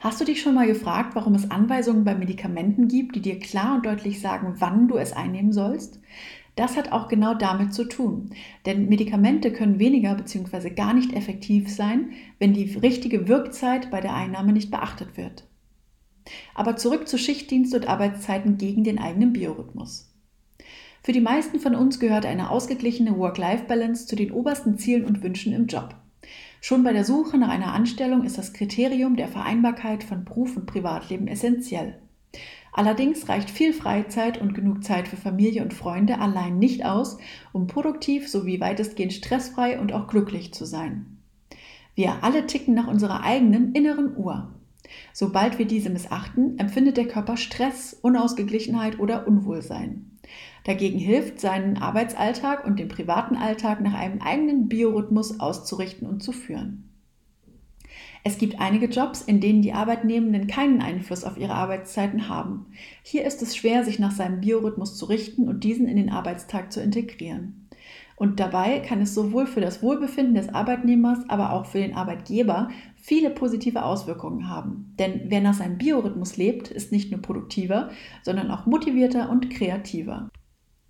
Hast 0.00 0.20
du 0.20 0.24
dich 0.24 0.40
schon 0.40 0.54
mal 0.54 0.66
gefragt, 0.66 1.16
warum 1.16 1.34
es 1.34 1.50
Anweisungen 1.50 2.04
bei 2.04 2.14
Medikamenten 2.14 2.86
gibt, 2.86 3.16
die 3.16 3.20
dir 3.20 3.40
klar 3.40 3.76
und 3.76 3.86
deutlich 3.86 4.20
sagen, 4.20 4.54
wann 4.58 4.86
du 4.86 4.96
es 4.96 5.12
einnehmen 5.12 5.52
sollst? 5.52 6.00
Das 6.54 6.76
hat 6.76 6.92
auch 6.92 7.08
genau 7.08 7.34
damit 7.34 7.74
zu 7.74 7.84
tun. 7.84 8.30
Denn 8.64 8.88
Medikamente 8.88 9.52
können 9.52 9.78
weniger 9.80 10.14
bzw. 10.14 10.70
gar 10.70 10.94
nicht 10.94 11.14
effektiv 11.14 11.68
sein, 11.68 12.10
wenn 12.38 12.52
die 12.52 12.76
richtige 12.76 13.26
Wirkzeit 13.26 13.90
bei 13.90 14.00
der 14.00 14.14
Einnahme 14.14 14.52
nicht 14.52 14.70
beachtet 14.70 15.16
wird. 15.16 15.48
Aber 16.54 16.76
zurück 16.76 17.08
zu 17.08 17.18
Schichtdienst 17.18 17.74
und 17.74 17.88
Arbeitszeiten 17.88 18.56
gegen 18.56 18.84
den 18.84 18.98
eigenen 18.98 19.32
Biorhythmus. 19.32 20.12
Für 21.02 21.12
die 21.12 21.20
meisten 21.20 21.58
von 21.58 21.74
uns 21.74 21.98
gehört 21.98 22.26
eine 22.26 22.50
ausgeglichene 22.50 23.16
Work-Life-Balance 23.16 24.06
zu 24.06 24.14
den 24.14 24.30
obersten 24.30 24.78
Zielen 24.78 25.04
und 25.04 25.22
Wünschen 25.22 25.52
im 25.52 25.66
Job. 25.66 25.96
Schon 26.60 26.82
bei 26.82 26.92
der 26.92 27.04
Suche 27.04 27.38
nach 27.38 27.48
einer 27.48 27.72
Anstellung 27.72 28.24
ist 28.24 28.38
das 28.38 28.52
Kriterium 28.52 29.16
der 29.16 29.28
Vereinbarkeit 29.28 30.02
von 30.02 30.24
Beruf 30.24 30.56
und 30.56 30.66
Privatleben 30.66 31.28
essentiell. 31.28 31.98
Allerdings 32.72 33.28
reicht 33.28 33.50
viel 33.50 33.72
Freizeit 33.72 34.40
und 34.40 34.54
genug 34.54 34.84
Zeit 34.84 35.08
für 35.08 35.16
Familie 35.16 35.62
und 35.62 35.74
Freunde 35.74 36.20
allein 36.20 36.58
nicht 36.58 36.84
aus, 36.84 37.18
um 37.52 37.66
produktiv 37.66 38.28
sowie 38.28 38.60
weitestgehend 38.60 39.12
stressfrei 39.12 39.80
und 39.80 39.92
auch 39.92 40.06
glücklich 40.06 40.52
zu 40.52 40.64
sein. 40.64 41.18
Wir 41.94 42.22
alle 42.22 42.46
ticken 42.46 42.74
nach 42.74 42.86
unserer 42.86 43.24
eigenen 43.24 43.72
inneren 43.72 44.16
Uhr. 44.16 44.54
Sobald 45.12 45.58
wir 45.58 45.66
diese 45.66 45.90
missachten, 45.90 46.58
empfindet 46.58 46.96
der 46.96 47.08
Körper 47.08 47.36
Stress, 47.36 47.94
Unausgeglichenheit 48.00 48.98
oder 49.00 49.26
Unwohlsein. 49.26 50.18
Dagegen 50.64 50.98
hilft, 50.98 51.40
seinen 51.40 51.78
Arbeitsalltag 51.78 52.64
und 52.64 52.78
den 52.78 52.88
privaten 52.88 53.36
Alltag 53.36 53.80
nach 53.80 53.94
einem 53.94 54.20
eigenen 54.20 54.68
Biorhythmus 54.68 55.40
auszurichten 55.40 56.06
und 56.06 56.22
zu 56.22 56.32
führen. 56.32 56.84
Es 58.24 58.38
gibt 58.38 58.60
einige 58.60 58.86
Jobs, 58.86 59.22
in 59.22 59.40
denen 59.40 59.62
die 59.62 59.72
Arbeitnehmenden 59.72 60.48
keinen 60.48 60.82
Einfluss 60.82 61.24
auf 61.24 61.38
ihre 61.38 61.54
Arbeitszeiten 61.54 62.28
haben. 62.28 62.66
Hier 63.02 63.24
ist 63.24 63.42
es 63.42 63.56
schwer, 63.56 63.84
sich 63.84 63.98
nach 63.98 64.12
seinem 64.12 64.40
Biorhythmus 64.40 64.96
zu 64.96 65.06
richten 65.06 65.48
und 65.48 65.64
diesen 65.64 65.88
in 65.88 65.96
den 65.96 66.10
Arbeitstag 66.10 66.72
zu 66.72 66.82
integrieren. 66.82 67.68
Und 68.16 68.40
dabei 68.40 68.80
kann 68.80 69.00
es 69.00 69.14
sowohl 69.14 69.46
für 69.46 69.60
das 69.60 69.80
Wohlbefinden 69.80 70.34
des 70.34 70.48
Arbeitnehmers, 70.48 71.20
aber 71.28 71.52
auch 71.52 71.66
für 71.66 71.78
den 71.78 71.94
Arbeitgeber 71.94 72.68
viele 72.96 73.30
positive 73.30 73.84
Auswirkungen 73.84 74.50
haben. 74.50 74.92
Denn 74.98 75.22
wer 75.28 75.40
nach 75.40 75.54
seinem 75.54 75.78
Biorhythmus 75.78 76.36
lebt, 76.36 76.68
ist 76.68 76.90
nicht 76.90 77.12
nur 77.12 77.22
produktiver, 77.22 77.90
sondern 78.24 78.50
auch 78.50 78.66
motivierter 78.66 79.30
und 79.30 79.50
kreativer. 79.50 80.28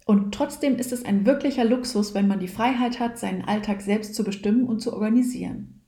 Und 0.08 0.32
trotzdem 0.32 0.76
ist 0.76 0.90
es 0.90 1.04
ein 1.04 1.26
wirklicher 1.26 1.66
Luxus, 1.66 2.14
wenn 2.14 2.28
man 2.28 2.40
die 2.40 2.48
Freiheit 2.48 2.98
hat, 2.98 3.18
seinen 3.18 3.42
Alltag 3.42 3.82
selbst 3.82 4.14
zu 4.14 4.24
bestimmen 4.24 4.64
und 4.64 4.80
zu 4.80 4.94
organisieren. 4.94 5.82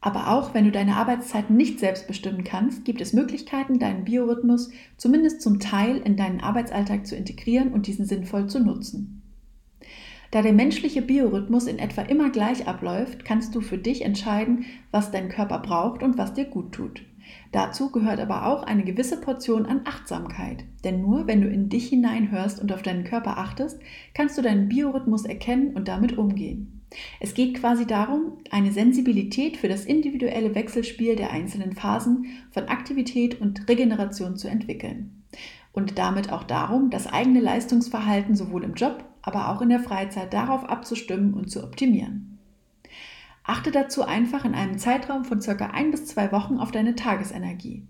Aber 0.00 0.30
auch 0.30 0.54
wenn 0.54 0.64
du 0.64 0.70
deine 0.70 0.96
Arbeitszeiten 0.96 1.54
nicht 1.54 1.78
selbst 1.78 2.06
bestimmen 2.06 2.44
kannst, 2.44 2.86
gibt 2.86 3.02
es 3.02 3.12
Möglichkeiten, 3.12 3.78
deinen 3.78 4.04
Biorhythmus 4.04 4.70
zumindest 4.96 5.42
zum 5.42 5.60
Teil 5.60 5.98
in 5.98 6.16
deinen 6.16 6.40
Arbeitsalltag 6.40 7.06
zu 7.06 7.14
integrieren 7.14 7.74
und 7.74 7.86
diesen 7.86 8.06
sinnvoll 8.06 8.46
zu 8.46 8.58
nutzen. 8.58 9.20
Da 10.30 10.40
der 10.40 10.54
menschliche 10.54 11.02
Biorhythmus 11.02 11.66
in 11.66 11.78
etwa 11.78 12.00
immer 12.00 12.30
gleich 12.30 12.66
abläuft, 12.66 13.26
kannst 13.26 13.54
du 13.54 13.60
für 13.60 13.76
dich 13.76 14.00
entscheiden, 14.00 14.64
was 14.92 15.10
dein 15.10 15.28
Körper 15.28 15.58
braucht 15.58 16.02
und 16.02 16.16
was 16.16 16.32
dir 16.32 16.46
gut 16.46 16.72
tut. 16.72 17.02
Dazu 17.52 17.90
gehört 17.90 18.20
aber 18.20 18.46
auch 18.46 18.62
eine 18.62 18.84
gewisse 18.84 19.20
Portion 19.20 19.66
an 19.66 19.82
Achtsamkeit. 19.84 20.64
Denn 20.84 21.00
nur 21.00 21.26
wenn 21.26 21.40
du 21.40 21.48
in 21.48 21.68
dich 21.68 21.88
hineinhörst 21.88 22.60
und 22.60 22.72
auf 22.72 22.82
deinen 22.82 23.04
Körper 23.04 23.38
achtest, 23.38 23.80
kannst 24.14 24.36
du 24.36 24.42
deinen 24.42 24.68
Biorhythmus 24.68 25.24
erkennen 25.24 25.74
und 25.74 25.88
damit 25.88 26.18
umgehen. 26.18 26.78
Es 27.20 27.34
geht 27.34 27.54
quasi 27.54 27.86
darum, 27.86 28.38
eine 28.50 28.72
Sensibilität 28.72 29.56
für 29.56 29.68
das 29.68 29.84
individuelle 29.84 30.54
Wechselspiel 30.54 31.16
der 31.16 31.30
einzelnen 31.30 31.72
Phasen 31.72 32.26
von 32.50 32.64
Aktivität 32.64 33.40
und 33.40 33.68
Regeneration 33.68 34.36
zu 34.36 34.48
entwickeln. 34.48 35.24
Und 35.72 35.98
damit 35.98 36.32
auch 36.32 36.44
darum, 36.44 36.90
das 36.90 37.06
eigene 37.06 37.40
Leistungsverhalten 37.40 38.34
sowohl 38.34 38.64
im 38.64 38.74
Job, 38.74 39.04
aber 39.22 39.50
auch 39.50 39.60
in 39.60 39.68
der 39.68 39.80
Freizeit 39.80 40.32
darauf 40.32 40.64
abzustimmen 40.64 41.34
und 41.34 41.50
zu 41.50 41.62
optimieren. 41.62 42.37
Achte 43.48 43.70
dazu 43.70 44.02
einfach 44.02 44.44
in 44.44 44.52
einem 44.52 44.76
Zeitraum 44.76 45.24
von 45.24 45.40
circa 45.40 45.68
ein 45.68 45.90
bis 45.90 46.04
zwei 46.04 46.32
Wochen 46.32 46.58
auf 46.58 46.70
deine 46.70 46.96
Tagesenergie. 46.96 47.88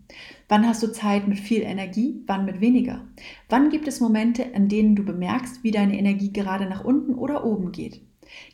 Wann 0.49 0.64
hast 0.64 0.85
du 0.85 0.92
Zeit 0.92 1.27
mit 1.27 1.40
viel 1.40 1.62
Energie, 1.62 2.23
wann 2.29 2.44
mit 2.44 2.61
weniger? 2.61 3.09
Wann 3.49 3.68
gibt 3.68 3.88
es 3.88 3.99
Momente, 3.99 4.55
an 4.55 4.68
denen 4.68 4.94
du 4.94 5.05
bemerkst, 5.05 5.64
wie 5.64 5.73
deine 5.73 5.99
Energie 5.99 6.33
gerade 6.33 6.66
nach 6.66 6.85
unten 6.85 7.14
oder 7.14 7.44
oben 7.44 7.73
geht? 7.73 8.03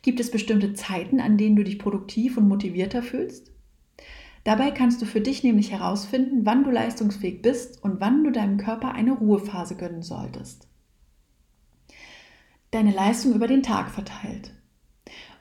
Gibt 0.01 0.19
es 0.19 0.31
bestimmte 0.31 0.73
Zeiten, 0.73 1.19
an 1.19 1.37
denen 1.37 1.55
du 1.55 1.63
dich 1.63 1.77
produktiv 1.77 2.37
und 2.37 2.47
motivierter 2.47 3.03
fühlst? 3.03 3.51
Dabei 4.43 4.71
kannst 4.71 4.99
du 4.99 5.05
für 5.05 5.21
dich 5.21 5.43
nämlich 5.43 5.71
herausfinden, 5.71 6.39
wann 6.47 6.63
du 6.63 6.71
leistungsfähig 6.71 7.43
bist 7.43 7.83
und 7.83 8.01
wann 8.01 8.23
du 8.23 8.31
deinem 8.31 8.57
Körper 8.57 8.93
eine 8.93 9.11
Ruhephase 9.11 9.75
gönnen 9.75 10.01
solltest. 10.01 10.67
Deine 12.71 12.91
Leistung 12.91 13.35
über 13.35 13.45
den 13.45 13.61
Tag 13.61 13.91
verteilt. 13.91 14.54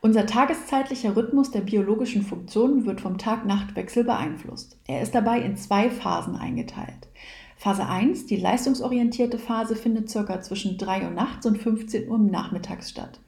Unser 0.04 0.26
tageszeitlicher 0.26 1.16
Rhythmus 1.16 1.50
der 1.50 1.62
biologischen 1.62 2.20
Funktionen 2.20 2.84
wird 2.84 3.00
vom 3.00 3.16
Tag-Nacht-Wechsel 3.16 4.04
beeinflusst. 4.04 4.76
Er 4.86 5.00
ist 5.00 5.14
dabei 5.14 5.40
in 5.40 5.56
zwei 5.56 5.88
Phasen 5.88 6.36
eingeteilt. 6.36 7.08
Phase 7.56 7.86
1, 7.86 8.26
die 8.26 8.36
leistungsorientierte 8.36 9.38
Phase, 9.38 9.74
findet 9.74 10.12
ca. 10.12 10.42
zwischen 10.42 10.76
3 10.76 11.04
Uhr 11.04 11.10
nachts 11.10 11.46
und 11.46 11.56
15 11.56 12.06
Uhr 12.10 12.18
nachmittags 12.18 12.90
statt. 12.90 13.18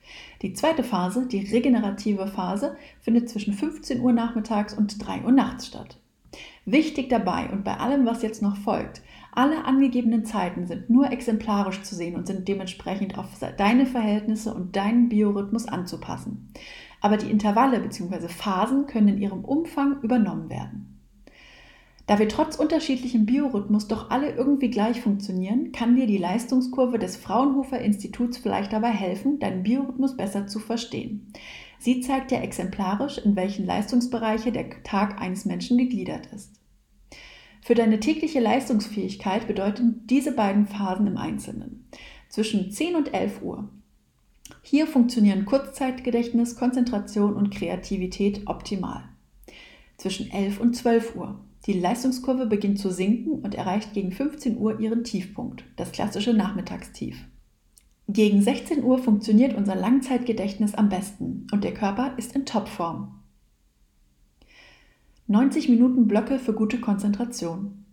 Die 0.43 0.53
zweite 0.53 0.83
Phase, 0.83 1.25
die 1.25 1.51
regenerative 1.51 2.27
Phase, 2.27 2.77
findet 3.01 3.27
zwischen 3.27 3.55
15 3.55 3.99
Uhr 3.99 4.13
nachmittags 4.13 4.75
und 4.75 5.03
3 5.03 5.23
Uhr 5.23 5.31
nachts 5.31 5.65
statt. 5.65 5.97
Wichtig 6.65 7.09
dabei 7.09 7.49
und 7.49 7.63
bei 7.63 7.77
allem, 7.77 8.05
was 8.05 8.21
jetzt 8.21 8.43
noch 8.43 8.55
folgt, 8.55 9.01
alle 9.37 9.65
angegebenen 9.65 10.25
Zeiten 10.25 10.65
sind 10.65 10.89
nur 10.89 11.11
exemplarisch 11.11 11.83
zu 11.83 11.93
sehen 11.93 12.15
und 12.15 12.25
sind 12.25 12.47
dementsprechend 12.47 13.19
auf 13.19 13.27
deine 13.57 13.85
Verhältnisse 13.85 14.51
und 14.53 14.75
deinen 14.75 15.09
Biorhythmus 15.09 15.67
anzupassen. 15.67 16.49
Aber 17.01 17.17
die 17.17 17.29
Intervalle 17.29 17.79
bzw. 17.79 18.29
Phasen 18.29 18.87
können 18.87 19.09
in 19.09 19.21
ihrem 19.21 19.45
Umfang 19.45 20.01
übernommen 20.01 20.49
werden. 20.49 20.97
Da 22.07 22.17
wir 22.17 22.29
trotz 22.29 22.55
unterschiedlichem 22.55 23.27
Biorhythmus 23.27 23.87
doch 23.87 24.09
alle 24.09 24.31
irgendwie 24.31 24.71
gleich 24.71 25.01
funktionieren, 25.01 25.71
kann 25.71 25.95
dir 25.95 26.07
die 26.07 26.17
Leistungskurve 26.17 26.97
des 26.97 27.17
Fraunhofer 27.17 27.79
Instituts 27.79 28.39
vielleicht 28.39 28.73
dabei 28.73 28.91
helfen, 28.91 29.37
deinen 29.37 29.61
Biorhythmus 29.61 30.17
besser 30.17 30.47
zu 30.47 30.57
verstehen. 30.57 31.31
Sie 31.77 32.01
zeigt 32.01 32.31
ja 32.31 32.39
exemplarisch, 32.39 33.19
in 33.19 33.35
welchen 33.35 33.67
Leistungsbereiche 33.67 34.51
der 34.51 34.83
Tag 34.83 35.21
eines 35.21 35.45
Menschen 35.45 35.77
gegliedert 35.77 36.25
ist. 36.33 36.56
Für 37.67 37.75
deine 37.75 37.99
tägliche 37.99 38.39
Leistungsfähigkeit 38.39 39.45
bedeuten 39.45 40.03
diese 40.05 40.31
beiden 40.31 40.67
Phasen 40.67 41.05
im 41.05 41.17
Einzelnen 41.17 41.89
zwischen 42.29 42.71
10 42.71 42.95
und 42.95 43.13
11 43.13 43.41
Uhr. 43.41 43.67
Hier 44.61 44.87
funktionieren 44.87 45.43
Kurzzeitgedächtnis, 45.43 46.55
Konzentration 46.55 47.33
und 47.33 47.49
Kreativität 47.49 48.43
optimal. 48.45 49.03
Zwischen 49.97 50.31
11 50.31 50.61
und 50.61 50.77
12 50.77 51.17
Uhr. 51.17 51.41
Die 51.65 51.73
Leistungskurve 51.73 52.45
beginnt 52.45 52.79
zu 52.79 52.89
sinken 52.89 53.41
und 53.41 53.53
erreicht 53.53 53.91
gegen 53.91 54.13
15 54.13 54.57
Uhr 54.57 54.79
ihren 54.79 55.03
Tiefpunkt, 55.03 55.65
das 55.75 55.91
klassische 55.91 56.33
Nachmittagstief. 56.33 57.17
Gegen 58.07 58.41
16 58.41 58.81
Uhr 58.81 58.97
funktioniert 58.97 59.53
unser 59.53 59.75
Langzeitgedächtnis 59.75 60.73
am 60.73 60.87
besten 60.87 61.47
und 61.51 61.65
der 61.65 61.73
Körper 61.73 62.13
ist 62.15 62.33
in 62.33 62.45
Topform. 62.45 63.16
90 65.29 65.67
Minuten 65.67 66.07
Blöcke 66.07 66.39
für 66.39 66.53
gute 66.53 66.79
Konzentration. 66.79 67.83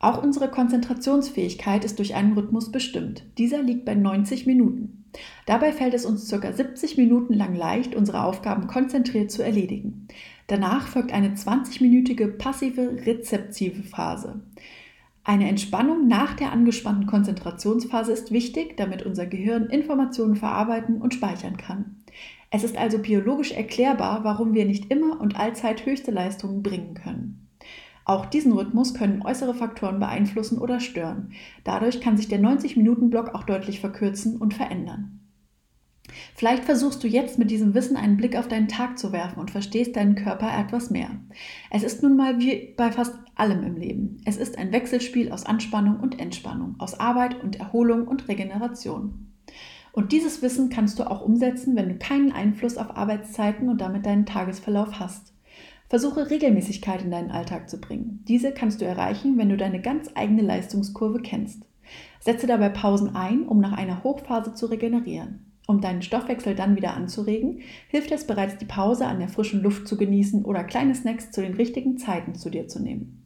Auch 0.00 0.22
unsere 0.22 0.50
Konzentrationsfähigkeit 0.50 1.82
ist 1.82 1.98
durch 1.98 2.14
einen 2.14 2.34
Rhythmus 2.34 2.70
bestimmt. 2.70 3.24
Dieser 3.38 3.62
liegt 3.62 3.86
bei 3.86 3.94
90 3.94 4.46
Minuten. 4.46 5.06
Dabei 5.46 5.72
fällt 5.72 5.94
es 5.94 6.04
uns 6.04 6.28
ca. 6.28 6.52
70 6.52 6.98
Minuten 6.98 7.32
lang 7.32 7.54
leicht, 7.54 7.94
unsere 7.94 8.24
Aufgaben 8.24 8.66
konzentriert 8.66 9.30
zu 9.30 9.42
erledigen. 9.42 10.08
Danach 10.46 10.88
folgt 10.88 11.14
eine 11.14 11.30
20-minütige 11.30 12.36
passive 12.36 12.98
rezeptive 13.06 13.82
Phase. 13.82 14.42
Eine 15.24 15.48
Entspannung 15.48 16.06
nach 16.06 16.34
der 16.34 16.52
angespannten 16.52 17.06
Konzentrationsphase 17.06 18.12
ist 18.12 18.30
wichtig, 18.30 18.76
damit 18.76 19.06
unser 19.06 19.24
Gehirn 19.24 19.70
Informationen 19.70 20.36
verarbeiten 20.36 21.00
und 21.00 21.14
speichern 21.14 21.56
kann. 21.56 22.01
Es 22.54 22.64
ist 22.64 22.76
also 22.76 22.98
biologisch 22.98 23.52
erklärbar, 23.52 24.24
warum 24.24 24.52
wir 24.52 24.66
nicht 24.66 24.90
immer 24.90 25.18
und 25.22 25.40
allzeit 25.40 25.86
höchste 25.86 26.10
Leistungen 26.10 26.62
bringen 26.62 26.92
können. 26.92 27.48
Auch 28.04 28.26
diesen 28.26 28.52
Rhythmus 28.52 28.92
können 28.92 29.22
äußere 29.22 29.54
Faktoren 29.54 29.98
beeinflussen 29.98 30.58
oder 30.58 30.78
stören. 30.78 31.32
Dadurch 31.64 32.02
kann 32.02 32.18
sich 32.18 32.28
der 32.28 32.40
90-Minuten-Block 32.40 33.34
auch 33.34 33.44
deutlich 33.44 33.80
verkürzen 33.80 34.36
und 34.36 34.52
verändern. 34.52 35.20
Vielleicht 36.34 36.64
versuchst 36.64 37.02
du 37.02 37.08
jetzt 37.08 37.38
mit 37.38 37.50
diesem 37.50 37.72
Wissen 37.72 37.96
einen 37.96 38.18
Blick 38.18 38.36
auf 38.36 38.48
deinen 38.48 38.68
Tag 38.68 38.98
zu 38.98 39.12
werfen 39.12 39.40
und 39.40 39.50
verstehst 39.50 39.96
deinen 39.96 40.14
Körper 40.14 40.52
etwas 40.54 40.90
mehr. 40.90 41.08
Es 41.70 41.82
ist 41.82 42.02
nun 42.02 42.16
mal 42.16 42.38
wie 42.38 42.74
bei 42.76 42.92
fast 42.92 43.14
allem 43.34 43.62
im 43.62 43.76
Leben. 43.76 44.18
Es 44.26 44.36
ist 44.36 44.58
ein 44.58 44.72
Wechselspiel 44.72 45.32
aus 45.32 45.46
Anspannung 45.46 46.00
und 46.00 46.20
Entspannung, 46.20 46.74
aus 46.78 47.00
Arbeit 47.00 47.42
und 47.42 47.60
Erholung 47.60 48.06
und 48.06 48.28
Regeneration. 48.28 49.31
Und 49.92 50.12
dieses 50.12 50.40
Wissen 50.40 50.70
kannst 50.70 50.98
du 50.98 51.10
auch 51.10 51.20
umsetzen, 51.20 51.76
wenn 51.76 51.90
du 51.90 51.94
keinen 51.96 52.32
Einfluss 52.32 52.78
auf 52.78 52.96
Arbeitszeiten 52.96 53.68
und 53.68 53.80
damit 53.80 54.06
deinen 54.06 54.26
Tagesverlauf 54.26 54.98
hast. 54.98 55.32
Versuche 55.88 56.30
Regelmäßigkeit 56.30 57.02
in 57.02 57.10
deinen 57.10 57.30
Alltag 57.30 57.68
zu 57.68 57.78
bringen. 57.78 58.24
Diese 58.26 58.52
kannst 58.52 58.80
du 58.80 58.86
erreichen, 58.86 59.36
wenn 59.36 59.50
du 59.50 59.58
deine 59.58 59.82
ganz 59.82 60.10
eigene 60.14 60.40
Leistungskurve 60.40 61.20
kennst. 61.20 61.66
Setze 62.20 62.46
dabei 62.46 62.70
Pausen 62.70 63.14
ein, 63.14 63.46
um 63.46 63.60
nach 63.60 63.76
einer 63.76 64.02
Hochphase 64.02 64.54
zu 64.54 64.66
regenerieren. 64.66 65.52
Um 65.66 65.82
deinen 65.82 66.02
Stoffwechsel 66.02 66.54
dann 66.54 66.76
wieder 66.76 66.94
anzuregen, 66.94 67.60
hilft 67.88 68.10
es 68.10 68.26
bereits, 68.26 68.56
die 68.56 68.64
Pause 68.64 69.06
an 69.06 69.18
der 69.18 69.28
frischen 69.28 69.62
Luft 69.62 69.86
zu 69.86 69.98
genießen 69.98 70.44
oder 70.44 70.64
kleine 70.64 70.94
Snacks 70.94 71.30
zu 71.30 71.42
den 71.42 71.54
richtigen 71.54 71.98
Zeiten 71.98 72.34
zu 72.34 72.50
dir 72.50 72.68
zu 72.68 72.80
nehmen. 72.82 73.21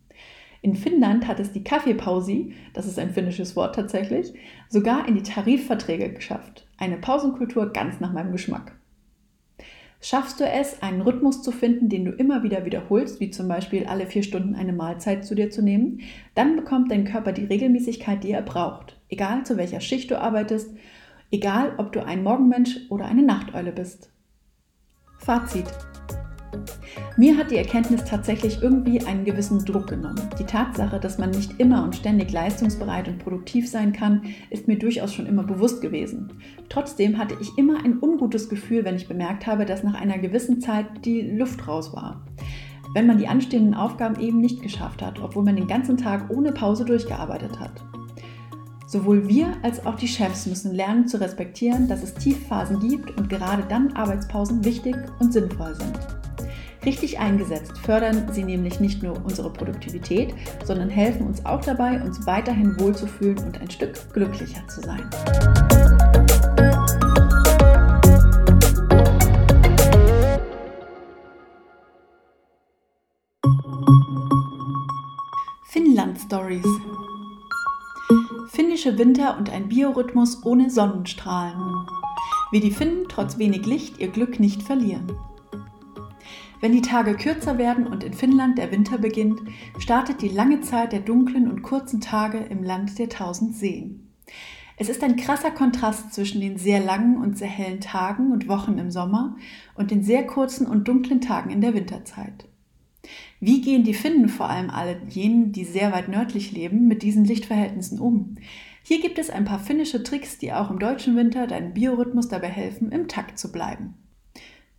In 0.67 0.75
Finnland 0.75 1.29
hat 1.29 1.39
es 1.39 1.53
die 1.53 1.63
Kaffeepausi, 1.63 2.53
das 2.73 2.89
ist 2.89 2.99
ein 2.99 3.13
finnisches 3.13 3.55
Wort 3.55 3.77
tatsächlich, 3.77 4.35
sogar 4.69 5.07
in 5.07 5.15
die 5.15 5.23
Tarifverträge 5.23 6.13
geschafft. 6.13 6.67
Eine 6.77 6.97
Pausenkultur 6.97 7.73
ganz 7.73 8.01
nach 8.01 8.13
meinem 8.13 8.33
Geschmack. 8.33 8.77
Schaffst 10.01 10.41
du 10.41 10.45
es, 10.45 10.83
einen 10.83 11.03
Rhythmus 11.03 11.41
zu 11.41 11.53
finden, 11.53 11.89
den 11.89 12.05
du 12.05 12.11
immer 12.11 12.43
wieder 12.43 12.65
wiederholst, 12.65 13.21
wie 13.21 13.31
zum 13.31 13.47
Beispiel 13.47 13.87
alle 13.87 14.07
vier 14.07 14.25
Stunden 14.25 14.57
eine 14.57 14.73
Mahlzeit 14.73 15.25
zu 15.25 15.37
dir 15.37 15.51
zu 15.51 15.63
nehmen, 15.63 16.01
dann 16.35 16.57
bekommt 16.57 16.91
dein 16.91 17.05
Körper 17.05 17.31
die 17.31 17.45
Regelmäßigkeit, 17.45 18.25
die 18.25 18.33
er 18.33 18.43
braucht. 18.43 19.01
Egal 19.09 19.47
zu 19.47 19.57
welcher 19.57 19.79
Schicht 19.79 20.11
du 20.11 20.21
arbeitest, 20.21 20.75
egal 21.31 21.75
ob 21.79 21.93
du 21.93 22.05
ein 22.05 22.25
Morgenmensch 22.25 22.91
oder 22.91 23.05
eine 23.05 23.23
Nachteule 23.23 23.71
bist. 23.71 24.11
Fazit. 25.19 25.67
Mir 27.17 27.37
hat 27.37 27.51
die 27.51 27.57
Erkenntnis 27.57 28.05
tatsächlich 28.05 28.63
irgendwie 28.63 29.01
einen 29.05 29.25
gewissen 29.25 29.65
Druck 29.65 29.89
genommen. 29.89 30.29
Die 30.39 30.45
Tatsache, 30.45 31.01
dass 31.01 31.19
man 31.19 31.31
nicht 31.31 31.59
immer 31.59 31.83
und 31.85 31.97
ständig 31.97 32.33
leistungsbereit 32.33 33.09
und 33.09 33.19
produktiv 33.19 33.69
sein 33.69 33.93
kann, 33.93 34.23
ist 34.51 34.69
mir 34.69 34.79
durchaus 34.79 35.15
schon 35.15 35.27
immer 35.27 35.43
bewusst 35.43 35.81
gewesen. 35.81 36.33
Trotzdem 36.69 37.19
hatte 37.19 37.37
ich 37.41 37.57
immer 37.57 37.85
ein 37.85 37.99
ungutes 38.01 38.49
Gefühl, 38.49 38.85
wenn 38.85 38.97
ich 38.97 39.09
bemerkt 39.09 39.47
habe, 39.47 39.65
dass 39.65 39.83
nach 39.83 40.01
einer 40.01 40.19
gewissen 40.19 40.61
Zeit 40.61 40.87
die 41.05 41.23
Luft 41.23 41.67
raus 41.67 41.93
war. 41.95 42.25
Wenn 42.95 43.07
man 43.07 43.19
die 43.19 43.29
anstehenden 43.29 43.75
Aufgaben 43.75 44.21
eben 44.21 44.41
nicht 44.41 44.63
geschafft 44.63 45.03
hat, 45.03 45.21
obwohl 45.21 45.45
man 45.45 45.57
den 45.57 45.67
ganzen 45.67 45.97
Tag 45.97 46.31
ohne 46.31 46.53
Pause 46.53 46.85
durchgearbeitet 46.85 47.61
hat. 47.61 47.83
Sowohl 48.87 49.29
wir 49.29 49.49
als 49.63 49.85
auch 49.85 49.97
die 49.97 50.07
Chefs 50.07 50.47
müssen 50.47 50.73
lernen 50.73 51.09
zu 51.09 51.21
respektieren, 51.21 51.89
dass 51.89 52.05
es 52.05 52.15
Tiefphasen 52.15 52.79
gibt 52.79 53.19
und 53.19 53.29
gerade 53.29 53.65
dann 53.69 53.93
Arbeitspausen 53.93 54.65
wichtig 54.65 54.97
und 55.19 55.33
sinnvoll 55.33 55.75
sind. 55.75 55.99
Richtig 56.87 57.19
eingesetzt 57.19 57.77
fördern 57.79 58.33
sie 58.33 58.45
nämlich 58.45 58.79
nicht 58.79 59.03
nur 59.03 59.17
unsere 59.25 59.53
Produktivität, 59.53 60.33
sondern 60.65 60.89
helfen 60.89 61.27
uns 61.27 61.45
auch 61.45 61.61
dabei, 61.61 62.01
uns 62.01 62.25
weiterhin 62.29 62.79
wohlzufühlen 62.79 63.39
und 63.39 63.61
ein 63.61 63.69
Stück 63.69 64.13
glücklicher 64.13 64.67
zu 64.69 64.83
sein. 64.83 65.11
Finnland 75.71 76.21
Stories 76.21 76.65
Finnische 78.51 78.97
Winter 78.97 79.37
und 79.37 79.51
ein 79.51 79.69
Biorhythmus 79.69 80.47
ohne 80.47 80.71
Sonnenstrahlen. 80.71 81.85
Wie 82.53 82.61
die 82.61 82.71
Finnen 82.71 83.07
trotz 83.09 83.39
wenig 83.39 83.67
Licht 83.67 83.99
ihr 83.99 84.09
Glück 84.09 84.39
nicht 84.39 84.63
verlieren. 84.63 85.11
Wenn 86.61 86.73
die 86.73 86.83
Tage 86.83 87.15
kürzer 87.15 87.59
werden 87.59 87.87
und 87.87 88.03
in 88.03 88.15
Finnland 88.15 88.59
der 88.59 88.73
Winter 88.73 88.99
beginnt, 88.99 89.41
startet 89.79 90.23
die 90.23 90.29
lange 90.29 90.63
Zeit 90.63 90.93
der 90.93 91.01
dunklen 91.01 91.51
und 91.51 91.63
kurzen 91.63 92.01
Tage 92.01 92.39
im 92.39 92.63
Land 92.63 92.99
der 92.99 93.09
tausend 93.09 93.55
Seen. 93.55 94.13
Es 94.79 94.89
ist 94.89 95.03
ein 95.03 95.17
krasser 95.17 95.51
Kontrast 95.51 96.13
zwischen 96.13 96.41
den 96.41 96.59
sehr 96.59 96.81
langen 96.81 97.17
und 97.17 97.39
sehr 97.39 97.49
hellen 97.49 97.81
Tagen 97.81 98.33
und 98.33 98.49
Wochen 98.49 98.79
im 98.79 98.91
Sommer 98.91 99.37
und 99.75 99.91
den 99.91 100.03
sehr 100.03 100.27
kurzen 100.27 100.67
und 100.67 100.87
dunklen 100.87 101.21
Tagen 101.21 101.51
in 101.51 101.61
der 101.61 101.75
Winterzeit. 101.75 102.47
Wie 103.41 103.61
gehen 103.61 103.85
die 103.85 103.95
Finnen, 103.95 104.29
vor 104.29 104.51
allem 104.51 104.71
alle 104.71 105.01
jenen, 105.09 105.53
die 105.53 105.65
sehr 105.65 105.93
weit 105.93 106.09
nördlich 106.09 106.53
leben, 106.53 106.89
mit 106.89 107.03
diesen 107.03 107.25
Lichtverhältnissen 107.25 108.01
um? 108.01 108.37
Hier 108.83 109.01
gibt 109.01 109.19
es 109.19 109.31
ein 109.31 109.45
paar 109.45 109.61
finnische 109.61 110.03
Tricks, 110.03 110.39
die 110.39 110.53
auch 110.53 110.71
im 110.71 110.79
deutschen 110.79 111.17
Winter 111.17 111.47
deinen 111.47 111.75
Biorhythmus 111.75 112.29
dabei 112.29 112.49
helfen, 112.49 112.93
im 112.93 113.09
Takt 113.09 113.39
zu 113.39 113.53
bleiben. 113.53 113.95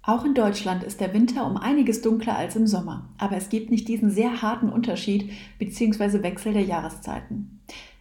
Auch 0.08 0.24
in 0.24 0.36
Deutschland 0.36 0.86
ist 0.86 1.02
der 1.02 1.14
Winter 1.14 1.46
um 1.46 1.58
einiges 1.58 2.02
dunkler 2.02 2.38
als 2.38 2.56
im 2.56 2.66
Sommer, 2.66 3.10
aber 3.18 3.36
es 3.36 3.50
gibt 3.50 3.70
nicht 3.70 3.90
diesen 3.90 4.10
sehr 4.10 4.42
harten 4.42 4.70
Unterschied 4.70 5.32
bzw. 5.60 6.24
Wechsel 6.24 6.54
der 6.54 6.64
Jahreszeiten. 6.64 7.60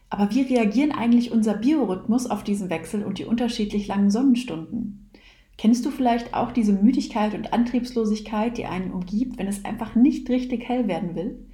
Aber 0.08 0.30
wie 0.30 0.42
reagieren 0.42 0.92
eigentlich 0.92 1.32
unser 1.32 1.54
Biorhythmus 1.54 2.30
auf 2.30 2.44
diesen 2.44 2.70
Wechsel 2.70 3.02
und 3.02 3.18
die 3.18 3.24
unterschiedlich 3.24 3.88
langen 3.88 4.12
Sonnenstunden? 4.12 5.10
Kennst 5.58 5.84
du 5.84 5.90
vielleicht 5.90 6.32
auch 6.32 6.52
diese 6.52 6.74
Müdigkeit 6.74 7.34
und 7.34 7.52
Antriebslosigkeit, 7.52 8.56
die 8.56 8.66
einen 8.66 8.92
umgibt, 8.92 9.36
wenn 9.36 9.48
es 9.48 9.64
einfach 9.64 9.96
nicht 9.96 10.30
richtig 10.30 10.68
hell 10.68 10.86
werden 10.86 11.16
will? 11.16 11.44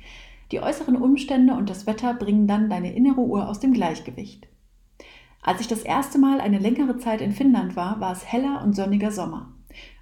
Die 0.50 0.61
äußeren 0.61 0.96
Umstände 0.96 1.55
und 1.55 1.70
das 1.70 1.86
Wetter 1.86 2.12
bringen 2.12 2.46
dann 2.46 2.68
deine 2.68 2.94
innere 2.94 3.22
Uhr 3.22 3.48
aus 3.48 3.59
dem 3.59 3.72
Gleichgewicht. 3.72 4.48
Als 5.40 5.62
ich 5.62 5.66
das 5.66 5.80
erste 5.80 6.18
Mal 6.18 6.42
eine 6.42 6.59
längere 6.59 6.98
Zeit 6.98 7.22
in 7.22 7.32
Finnland 7.32 7.74
war, 7.74 8.00
war 8.00 8.12
es 8.12 8.30
heller 8.30 8.62
und 8.62 8.76
sonniger 8.76 9.12
Sommer. 9.12 9.48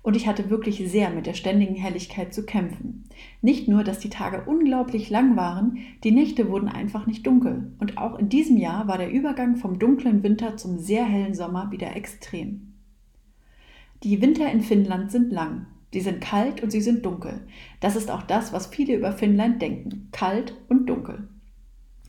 Und 0.02 0.16
ich 0.16 0.26
hatte 0.26 0.48
wirklich 0.48 0.78
sehr 0.90 1.10
mit 1.10 1.26
der 1.26 1.34
ständigen 1.34 1.74
Helligkeit 1.74 2.32
zu 2.32 2.44
kämpfen. 2.46 3.04
Nicht 3.42 3.68
nur, 3.68 3.84
dass 3.84 3.98
die 3.98 4.08
Tage 4.08 4.44
unglaublich 4.46 5.10
lang 5.10 5.36
waren, 5.36 5.78
die 6.04 6.10
Nächte 6.10 6.48
wurden 6.48 6.68
einfach 6.68 7.06
nicht 7.06 7.26
dunkel. 7.26 7.72
Und 7.78 7.98
auch 7.98 8.18
in 8.18 8.30
diesem 8.30 8.56
Jahr 8.56 8.88
war 8.88 8.96
der 8.96 9.10
Übergang 9.10 9.56
vom 9.56 9.78
dunklen 9.78 10.22
Winter 10.22 10.56
zum 10.56 10.78
sehr 10.78 11.04
hellen 11.04 11.34
Sommer 11.34 11.70
wieder 11.70 11.94
extrem. 11.96 12.72
Die 14.02 14.22
Winter 14.22 14.50
in 14.50 14.62
Finnland 14.62 15.10
sind 15.10 15.30
lang. 15.30 15.66
Sie 15.92 16.00
sind 16.00 16.20
kalt 16.20 16.62
und 16.62 16.70
sie 16.70 16.80
sind 16.80 17.04
dunkel. 17.04 17.46
Das 17.80 17.96
ist 17.96 18.10
auch 18.10 18.22
das, 18.22 18.52
was 18.52 18.68
viele 18.68 18.94
über 18.94 19.12
Finnland 19.12 19.60
denken. 19.60 20.08
Kalt 20.12 20.54
und 20.68 20.86
dunkel. 20.86 21.28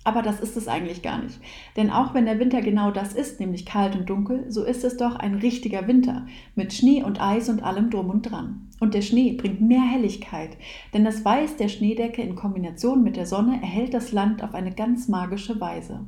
Aber 0.04 0.24
das 0.24 0.40
ist 0.40 0.58
es 0.58 0.68
eigentlich 0.68 1.04
gar 1.04 1.22
nicht. 1.22 1.40
Denn 1.78 1.92
auch 1.92 2.14
wenn 2.14 2.26
der 2.26 2.40
Winter 2.40 2.62
genau 2.62 2.90
das 2.90 3.14
ist, 3.14 3.40
nämlich 3.40 3.66
kalt 3.66 3.96
und 3.96 4.10
dunkel, 4.10 4.46
so 4.50 4.64
ist 4.64 4.84
es 4.84 4.98
doch 4.98 5.16
ein 5.16 5.36
richtiger 5.36 5.88
Winter 5.88 6.26
mit 6.56 6.74
Schnee 6.74 7.04
und 7.04 7.22
Eis 7.22 7.50
und 7.50 7.62
allem 7.62 7.92
drum 7.92 8.10
und 8.10 8.24
dran. 8.24 8.68
Und 8.80 8.96
der 8.96 9.04
Schnee 9.04 9.34
bringt 9.34 9.62
mehr 9.62 9.84
Helligkeit, 9.84 10.58
denn 10.94 11.06
das 11.06 11.24
Weiß 11.24 11.58
der 11.58 11.68
Schneedecke 11.68 12.24
in 12.24 12.36
Kombination 12.36 13.04
mit 13.04 13.16
der 13.16 13.28
Sonne 13.28 13.62
erhält 13.62 13.94
das 13.94 14.12
Land 14.12 14.44
auf 14.44 14.56
eine 14.56 14.72
ganz 14.72 15.08
magische 15.08 15.62
Weise. 15.62 16.08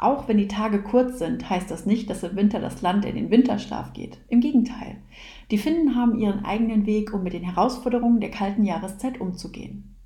Auch 0.00 0.28
wenn 0.28 0.38
die 0.38 0.48
Tage 0.48 0.80
kurz 0.80 1.18
sind, 1.18 1.50
heißt 1.50 1.70
das 1.70 1.84
nicht, 1.84 2.08
dass 2.08 2.22
im 2.22 2.36
Winter 2.36 2.58
das 2.58 2.80
Land 2.80 3.04
in 3.04 3.16
den 3.16 3.30
Winterschlaf 3.30 3.92
geht. 3.92 4.18
Im 4.28 4.40
Gegenteil. 4.40 4.96
Die 5.50 5.58
Finnen 5.58 5.94
haben 5.94 6.18
ihren 6.18 6.44
eigenen 6.44 6.86
Weg, 6.86 7.12
um 7.12 7.22
mit 7.22 7.34
den 7.34 7.42
Herausforderungen 7.42 8.20
der 8.20 8.30
kalten 8.30 8.64
Jahreszeit 8.64 9.20
umzugehen. 9.20 9.96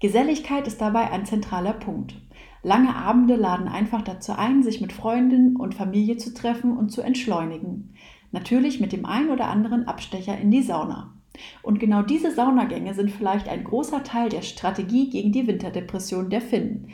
Geselligkeit 0.00 0.66
ist 0.66 0.80
dabei 0.80 1.12
ein 1.12 1.24
zentraler 1.24 1.72
Punkt. 1.72 2.16
Lange 2.64 2.94
Abende 2.94 3.34
laden 3.34 3.66
einfach 3.66 4.02
dazu 4.02 4.32
ein, 4.32 4.62
sich 4.62 4.80
mit 4.80 4.92
Freundinnen 4.92 5.56
und 5.56 5.74
Familie 5.74 6.16
zu 6.16 6.32
treffen 6.32 6.76
und 6.76 6.90
zu 6.90 7.02
entschleunigen. 7.02 7.94
Natürlich 8.30 8.78
mit 8.78 8.92
dem 8.92 9.04
ein 9.04 9.30
oder 9.30 9.48
anderen 9.48 9.88
Abstecher 9.88 10.38
in 10.38 10.50
die 10.52 10.62
Sauna. 10.62 11.12
Und 11.62 11.80
genau 11.80 12.02
diese 12.02 12.30
Saunagänge 12.30 12.94
sind 12.94 13.10
vielleicht 13.10 13.48
ein 13.48 13.64
großer 13.64 14.04
Teil 14.04 14.28
der 14.28 14.42
Strategie 14.42 15.10
gegen 15.10 15.32
die 15.32 15.46
Winterdepression 15.46 16.30
der 16.30 16.40
Finnen. 16.40 16.88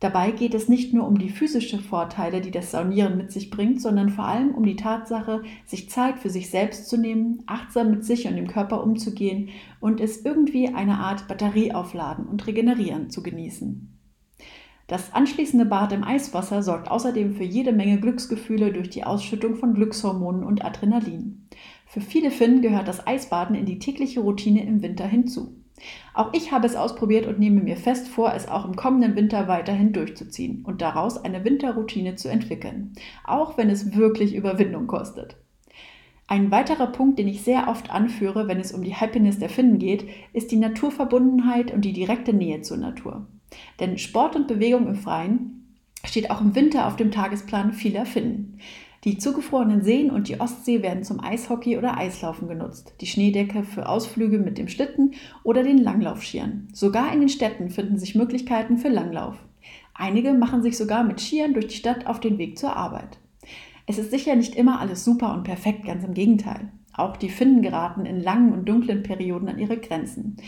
Dabei 0.00 0.30
geht 0.30 0.52
es 0.52 0.68
nicht 0.68 0.92
nur 0.92 1.06
um 1.06 1.18
die 1.18 1.30
physischen 1.30 1.80
Vorteile, 1.80 2.42
die 2.42 2.50
das 2.50 2.70
Saunieren 2.70 3.16
mit 3.16 3.32
sich 3.32 3.48
bringt, 3.50 3.80
sondern 3.80 4.10
vor 4.10 4.26
allem 4.26 4.54
um 4.54 4.64
die 4.64 4.76
Tatsache, 4.76 5.42
sich 5.64 5.88
Zeit 5.88 6.18
für 6.18 6.28
sich 6.28 6.50
selbst 6.50 6.90
zu 6.90 6.98
nehmen, 6.98 7.42
achtsam 7.46 7.90
mit 7.90 8.04
sich 8.04 8.28
und 8.28 8.36
dem 8.36 8.48
Körper 8.48 8.82
umzugehen 8.82 9.48
und 9.80 10.00
es 10.00 10.22
irgendwie 10.22 10.68
eine 10.68 10.98
Art 10.98 11.26
Batterie 11.28 11.72
aufladen 11.72 12.26
und 12.26 12.46
regenerieren 12.46 13.08
zu 13.08 13.22
genießen. 13.22 13.95
Das 14.86 15.12
anschließende 15.12 15.66
Bad 15.66 15.92
im 15.92 16.04
Eiswasser 16.04 16.62
sorgt 16.62 16.90
außerdem 16.90 17.34
für 17.34 17.42
jede 17.42 17.72
Menge 17.72 17.98
Glücksgefühle 17.98 18.72
durch 18.72 18.88
die 18.88 19.02
Ausschüttung 19.02 19.56
von 19.56 19.74
Glückshormonen 19.74 20.44
und 20.44 20.64
Adrenalin. 20.64 21.48
Für 21.86 22.00
viele 22.00 22.30
Finnen 22.30 22.62
gehört 22.62 22.86
das 22.86 23.06
Eisbaden 23.06 23.56
in 23.56 23.66
die 23.66 23.80
tägliche 23.80 24.20
Routine 24.20 24.64
im 24.64 24.82
Winter 24.82 25.06
hinzu. 25.06 25.56
Auch 26.14 26.32
ich 26.32 26.52
habe 26.52 26.66
es 26.66 26.76
ausprobiert 26.76 27.26
und 27.26 27.38
nehme 27.38 27.60
mir 27.60 27.76
fest 27.76 28.08
vor, 28.08 28.32
es 28.32 28.48
auch 28.48 28.64
im 28.64 28.76
kommenden 28.76 29.16
Winter 29.16 29.48
weiterhin 29.48 29.92
durchzuziehen 29.92 30.64
und 30.64 30.80
daraus 30.80 31.18
eine 31.18 31.44
Winterroutine 31.44 32.14
zu 32.14 32.28
entwickeln, 32.28 32.92
auch 33.24 33.58
wenn 33.58 33.68
es 33.68 33.94
wirklich 33.94 34.34
Überwindung 34.34 34.86
kostet. 34.86 35.36
Ein 36.28 36.50
weiterer 36.50 36.88
Punkt, 36.88 37.18
den 37.18 37.28
ich 37.28 37.42
sehr 37.42 37.68
oft 37.68 37.90
anführe, 37.90 38.48
wenn 38.48 38.58
es 38.58 38.72
um 38.72 38.82
die 38.82 38.94
Happiness 38.94 39.38
der 39.38 39.48
Finnen 39.48 39.78
geht, 39.78 40.08
ist 40.32 40.50
die 40.50 40.56
Naturverbundenheit 40.56 41.72
und 41.72 41.84
die 41.84 41.92
direkte 41.92 42.32
Nähe 42.32 42.62
zur 42.62 42.78
Natur. 42.78 43.26
Denn 43.80 43.98
Sport 43.98 44.36
und 44.36 44.48
Bewegung 44.48 44.86
im 44.86 44.96
Freien 44.96 45.76
steht 46.04 46.30
auch 46.30 46.40
im 46.40 46.54
Winter 46.54 46.86
auf 46.86 46.96
dem 46.96 47.10
Tagesplan 47.10 47.72
vieler 47.72 48.06
Finnen. 48.06 48.58
Die 49.04 49.18
zugefrorenen 49.18 49.82
Seen 49.82 50.10
und 50.10 50.28
die 50.28 50.40
Ostsee 50.40 50.82
werden 50.82 51.04
zum 51.04 51.22
Eishockey 51.22 51.78
oder 51.78 51.96
Eislaufen 51.96 52.48
genutzt, 52.48 52.94
die 53.00 53.06
Schneedecke 53.06 53.62
für 53.62 53.88
Ausflüge 53.88 54.38
mit 54.38 54.58
dem 54.58 54.66
Schlitten 54.66 55.14
oder 55.44 55.62
den 55.62 55.78
Langlaufschieren. 55.78 56.68
Sogar 56.72 57.12
in 57.12 57.20
den 57.20 57.28
Städten 57.28 57.70
finden 57.70 57.98
sich 57.98 58.16
Möglichkeiten 58.16 58.78
für 58.78 58.88
Langlauf. 58.88 59.36
Einige 59.94 60.34
machen 60.34 60.62
sich 60.62 60.76
sogar 60.76 61.04
mit 61.04 61.20
Skiern 61.20 61.54
durch 61.54 61.68
die 61.68 61.76
Stadt 61.76 62.06
auf 62.06 62.18
den 62.18 62.38
Weg 62.38 62.58
zur 62.58 62.74
Arbeit. 62.74 63.18
Es 63.86 63.98
ist 63.98 64.10
sicher 64.10 64.34
nicht 64.34 64.56
immer 64.56 64.80
alles 64.80 65.04
super 65.04 65.32
und 65.34 65.44
perfekt, 65.44 65.84
ganz 65.84 66.02
im 66.02 66.12
Gegenteil. 66.12 66.72
Auch 66.92 67.16
die 67.16 67.28
Finnen 67.28 67.62
geraten 67.62 68.06
in 68.06 68.20
langen 68.20 68.52
und 68.52 68.68
dunklen 68.68 69.04
Perioden 69.04 69.48
an 69.48 69.58
ihre 69.58 69.76
Grenzen. 69.76 70.38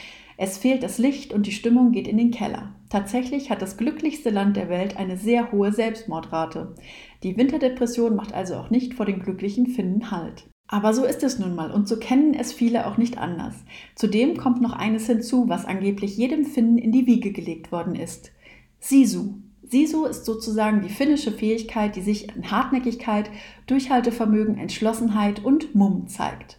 Es 0.41 0.57
fehlt 0.57 0.85
das 0.85 0.99
Licht 0.99 1.33
und 1.35 1.47
die 1.47 1.53
Stimmung 1.53 1.91
geht 1.91 2.07
in 2.07 2.17
den 2.17 2.31
Keller. 2.31 2.73
Tatsächlich 2.91 3.51
hat 3.51 3.61
das 3.61 3.77
glücklichste 3.77 4.31
Land 4.31 4.57
der 4.57 4.69
Welt 4.69 4.97
eine 4.97 5.17
sehr 5.17 5.51
hohe 5.51 5.73
Selbstmordrate. 5.73 6.77
Die 7.25 7.37
Winterdepression 7.37 8.15
macht 8.15 8.33
also 8.33 8.55
auch 8.55 8.71
nicht 8.71 8.95
vor 8.95 9.05
den 9.05 9.19
glücklichen 9.19 9.67
Finnen 9.67 10.13
Halt. 10.13 10.49
Aber 10.69 10.95
so 10.95 11.05
ist 11.05 11.25
es 11.25 11.41
nun 11.41 11.57
mal 11.57 11.73
und 11.73 11.89
so 11.89 11.97
kennen 11.97 12.35
es 12.35 12.53
viele 12.53 12.87
auch 12.87 12.99
nicht 12.99 13.19
anders. 13.19 13.57
Zudem 13.97 14.37
kommt 14.37 14.63
noch 14.63 14.75
eines 14.75 15.07
hinzu, 15.07 15.49
was 15.49 15.65
angeblich 15.65 16.17
jedem 16.17 16.45
Finnen 16.45 16.79
in 16.79 16.93
die 16.93 17.09
Wiege 17.09 17.33
gelegt 17.33 17.73
worden 17.73 17.97
ist. 17.97 18.31
Sisu. 18.79 19.35
Sisu 19.65 20.05
ist 20.05 20.25
sozusagen 20.25 20.83
die 20.83 20.89
finnische 20.89 21.33
Fähigkeit, 21.33 21.97
die 21.97 22.01
sich 22.01 22.35
in 22.35 22.49
Hartnäckigkeit, 22.49 23.29
Durchhaltevermögen, 23.67 24.57
Entschlossenheit 24.57 25.45
und 25.45 25.75
Mumm 25.75 26.07
zeigt. 26.07 26.58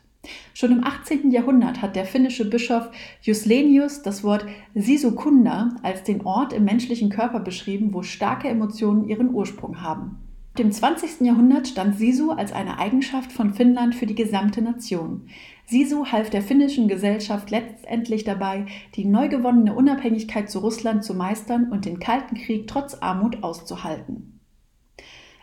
Schon 0.53 0.71
im 0.71 0.83
18. 0.83 1.31
Jahrhundert 1.31 1.81
hat 1.81 1.95
der 1.95 2.05
finnische 2.05 2.49
Bischof 2.49 2.89
Juslenius 3.21 4.01
das 4.01 4.23
Wort 4.23 4.45
Sisukunda 4.75 5.69
als 5.83 6.03
den 6.03 6.21
Ort 6.21 6.53
im 6.53 6.65
menschlichen 6.65 7.09
Körper 7.09 7.39
beschrieben, 7.39 7.93
wo 7.93 8.03
starke 8.03 8.47
Emotionen 8.47 9.07
ihren 9.07 9.33
Ursprung 9.33 9.81
haben. 9.81 10.17
Im 10.57 10.71
20. 10.73 11.21
Jahrhundert 11.21 11.69
stand 11.69 11.97
Sisu 11.97 12.31
als 12.31 12.51
eine 12.51 12.79
Eigenschaft 12.79 13.31
von 13.31 13.53
Finnland 13.53 13.95
für 13.95 14.05
die 14.05 14.15
gesamte 14.15 14.61
Nation. 14.61 15.27
Sisu 15.65 16.07
half 16.07 16.29
der 16.29 16.41
finnischen 16.41 16.87
Gesellschaft 16.87 17.49
letztendlich 17.49 18.25
dabei, 18.25 18.65
die 18.95 19.05
neu 19.05 19.29
gewonnene 19.29 19.73
Unabhängigkeit 19.73 20.49
zu 20.49 20.59
Russland 20.59 21.05
zu 21.05 21.13
meistern 21.13 21.71
und 21.71 21.85
den 21.85 21.99
Kalten 21.99 22.35
Krieg 22.35 22.67
trotz 22.67 22.95
Armut 22.95 23.41
auszuhalten. 23.43 24.38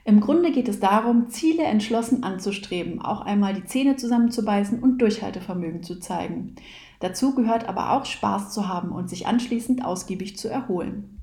Im 0.07 0.21
Grunde 0.21 0.53
geht 0.53 0.69
es 0.69 0.79
darum, 0.79 1.31
Ziele 1.31 1.65
entschlossen 1.65 2.23
anzustreben, 2.23 3.03
auch 3.03 3.23
einmal 3.23 3.55
die 3.55 3.65
Zähne 3.65 3.97
zusammenzubeißen 3.97 4.79
und 4.79 4.99
Durchhaltevermögen 4.99 5.83
zu 5.83 5.99
zeigen. 5.99 6.55
Dazu 7.01 7.35
gehört 7.35 7.69
aber 7.69 7.91
auch 7.91 8.05
Spaß 8.05 8.55
zu 8.55 8.69
haben 8.69 8.93
und 8.93 9.11
sich 9.11 9.27
anschließend 9.27 9.85
ausgiebig 9.85 10.39
zu 10.39 10.49
erholen. 10.49 11.19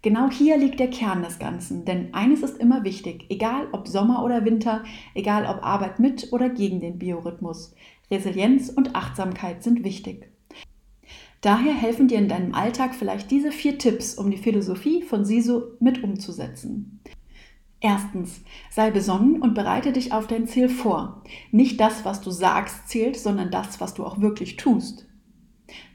Genau 0.00 0.30
hier 0.30 0.56
liegt 0.56 0.80
der 0.80 0.88
Kern 0.88 1.22
des 1.22 1.38
Ganzen, 1.38 1.84
denn 1.84 2.14
eines 2.14 2.42
ist 2.42 2.56
immer 2.56 2.84
wichtig, 2.84 3.26
egal 3.28 3.68
ob 3.72 3.86
Sommer 3.86 4.24
oder 4.24 4.46
Winter, 4.46 4.82
egal 5.14 5.44
ob 5.44 5.62
Arbeit 5.62 5.98
mit 5.98 6.32
oder 6.32 6.48
gegen 6.48 6.80
den 6.80 6.98
Biorhythmus. 6.98 7.74
Resilienz 8.10 8.70
und 8.70 8.96
Achtsamkeit 8.96 9.62
sind 9.62 9.84
wichtig. 9.84 10.32
Daher 11.42 11.74
helfen 11.74 12.08
dir 12.08 12.16
in 12.16 12.28
deinem 12.28 12.54
Alltag 12.54 12.94
vielleicht 12.94 13.30
diese 13.30 13.52
vier 13.52 13.76
Tipps, 13.76 14.14
um 14.14 14.30
die 14.30 14.38
Philosophie 14.38 15.02
von 15.02 15.26
Sisu 15.26 15.64
mit 15.80 16.02
umzusetzen. 16.02 17.00
Erstens, 17.84 18.44
sei 18.70 18.92
besonnen 18.92 19.42
und 19.42 19.54
bereite 19.54 19.92
dich 19.92 20.12
auf 20.12 20.28
dein 20.28 20.46
Ziel 20.46 20.68
vor. 20.68 21.24
Nicht 21.50 21.80
das, 21.80 22.04
was 22.04 22.20
du 22.20 22.30
sagst, 22.30 22.88
zählt, 22.88 23.16
sondern 23.16 23.50
das, 23.50 23.80
was 23.80 23.92
du 23.94 24.06
auch 24.06 24.20
wirklich 24.20 24.56
tust. 24.56 25.08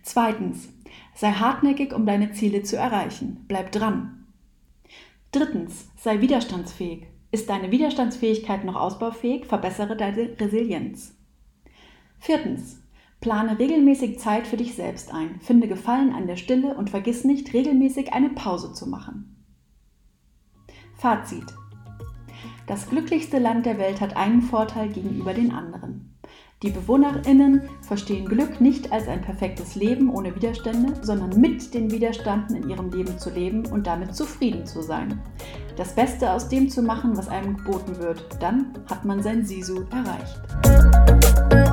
Zweitens, 0.04 0.68
sei 1.16 1.32
hartnäckig, 1.32 1.94
um 1.94 2.06
deine 2.06 2.34
Ziele 2.34 2.64
zu 2.64 2.76
erreichen. 2.76 3.46
Bleib 3.48 3.72
dran. 3.72 4.26
Drittens, 5.32 5.90
sei 5.96 6.20
widerstandsfähig. 6.20 7.08
Ist 7.32 7.50
deine 7.50 7.72
Widerstandsfähigkeit 7.72 8.66
noch 8.66 8.76
ausbaufähig? 8.76 9.46
Verbessere 9.46 9.96
deine 9.96 10.38
Resilienz. 10.42 11.16
Viertens, 12.20 12.84
plane 13.22 13.60
regelmäßig 13.60 14.20
Zeit 14.20 14.46
für 14.46 14.58
dich 14.58 14.76
selbst 14.76 15.14
ein. 15.14 15.40
Finde 15.40 15.70
Gefallen 15.70 16.12
an 16.12 16.28
der 16.28 16.36
Stille 16.36 16.76
und 16.76 16.90
vergiss 16.90 17.24
nicht, 17.24 17.54
regelmäßig 17.54 18.12
eine 18.12 18.30
Pause 18.32 18.74
zu 18.74 18.90
machen. 18.90 19.38
Fazit. 20.96 21.46
Das 22.68 22.90
glücklichste 22.90 23.40
Land 23.40 23.66
der 23.66 23.78
Welt 23.78 24.02
hat 24.02 24.18
einen 24.18 24.42
Vorteil 24.42 24.90
gegenüber 24.90 25.34
den 25.34 25.54
anderen. 25.54 26.14
Die 26.64 26.70
Bewohnerinnen 26.70 27.62
verstehen 27.82 28.26
Glück 28.26 28.60
nicht 28.60 28.92
als 28.92 29.08
ein 29.08 29.22
perfektes 29.22 29.76
Leben 29.76 30.14
ohne 30.14 30.36
Widerstände, 30.36 30.94
sondern 31.02 31.40
mit 31.40 31.74
den 31.74 31.90
Widerständen 31.92 32.58
in 32.58 32.70
ihrem 32.70 32.92
Leben 32.92 33.18
zu 33.18 33.30
leben 33.30 33.66
und 33.68 33.88
damit 33.88 34.14
zufrieden 34.14 34.66
zu 34.66 34.82
sein. 34.82 35.22
Das 35.78 35.96
Beste 35.96 36.30
aus 36.30 36.50
dem 36.50 36.70
zu 36.70 36.82
machen, 36.82 37.16
was 37.16 37.30
einem 37.30 37.56
geboten 37.56 38.00
wird, 38.00 38.26
dann 38.42 38.74
hat 38.90 39.06
man 39.06 39.24
sein 39.24 39.46
Sisu 39.46 39.86
erreicht. 39.90 41.67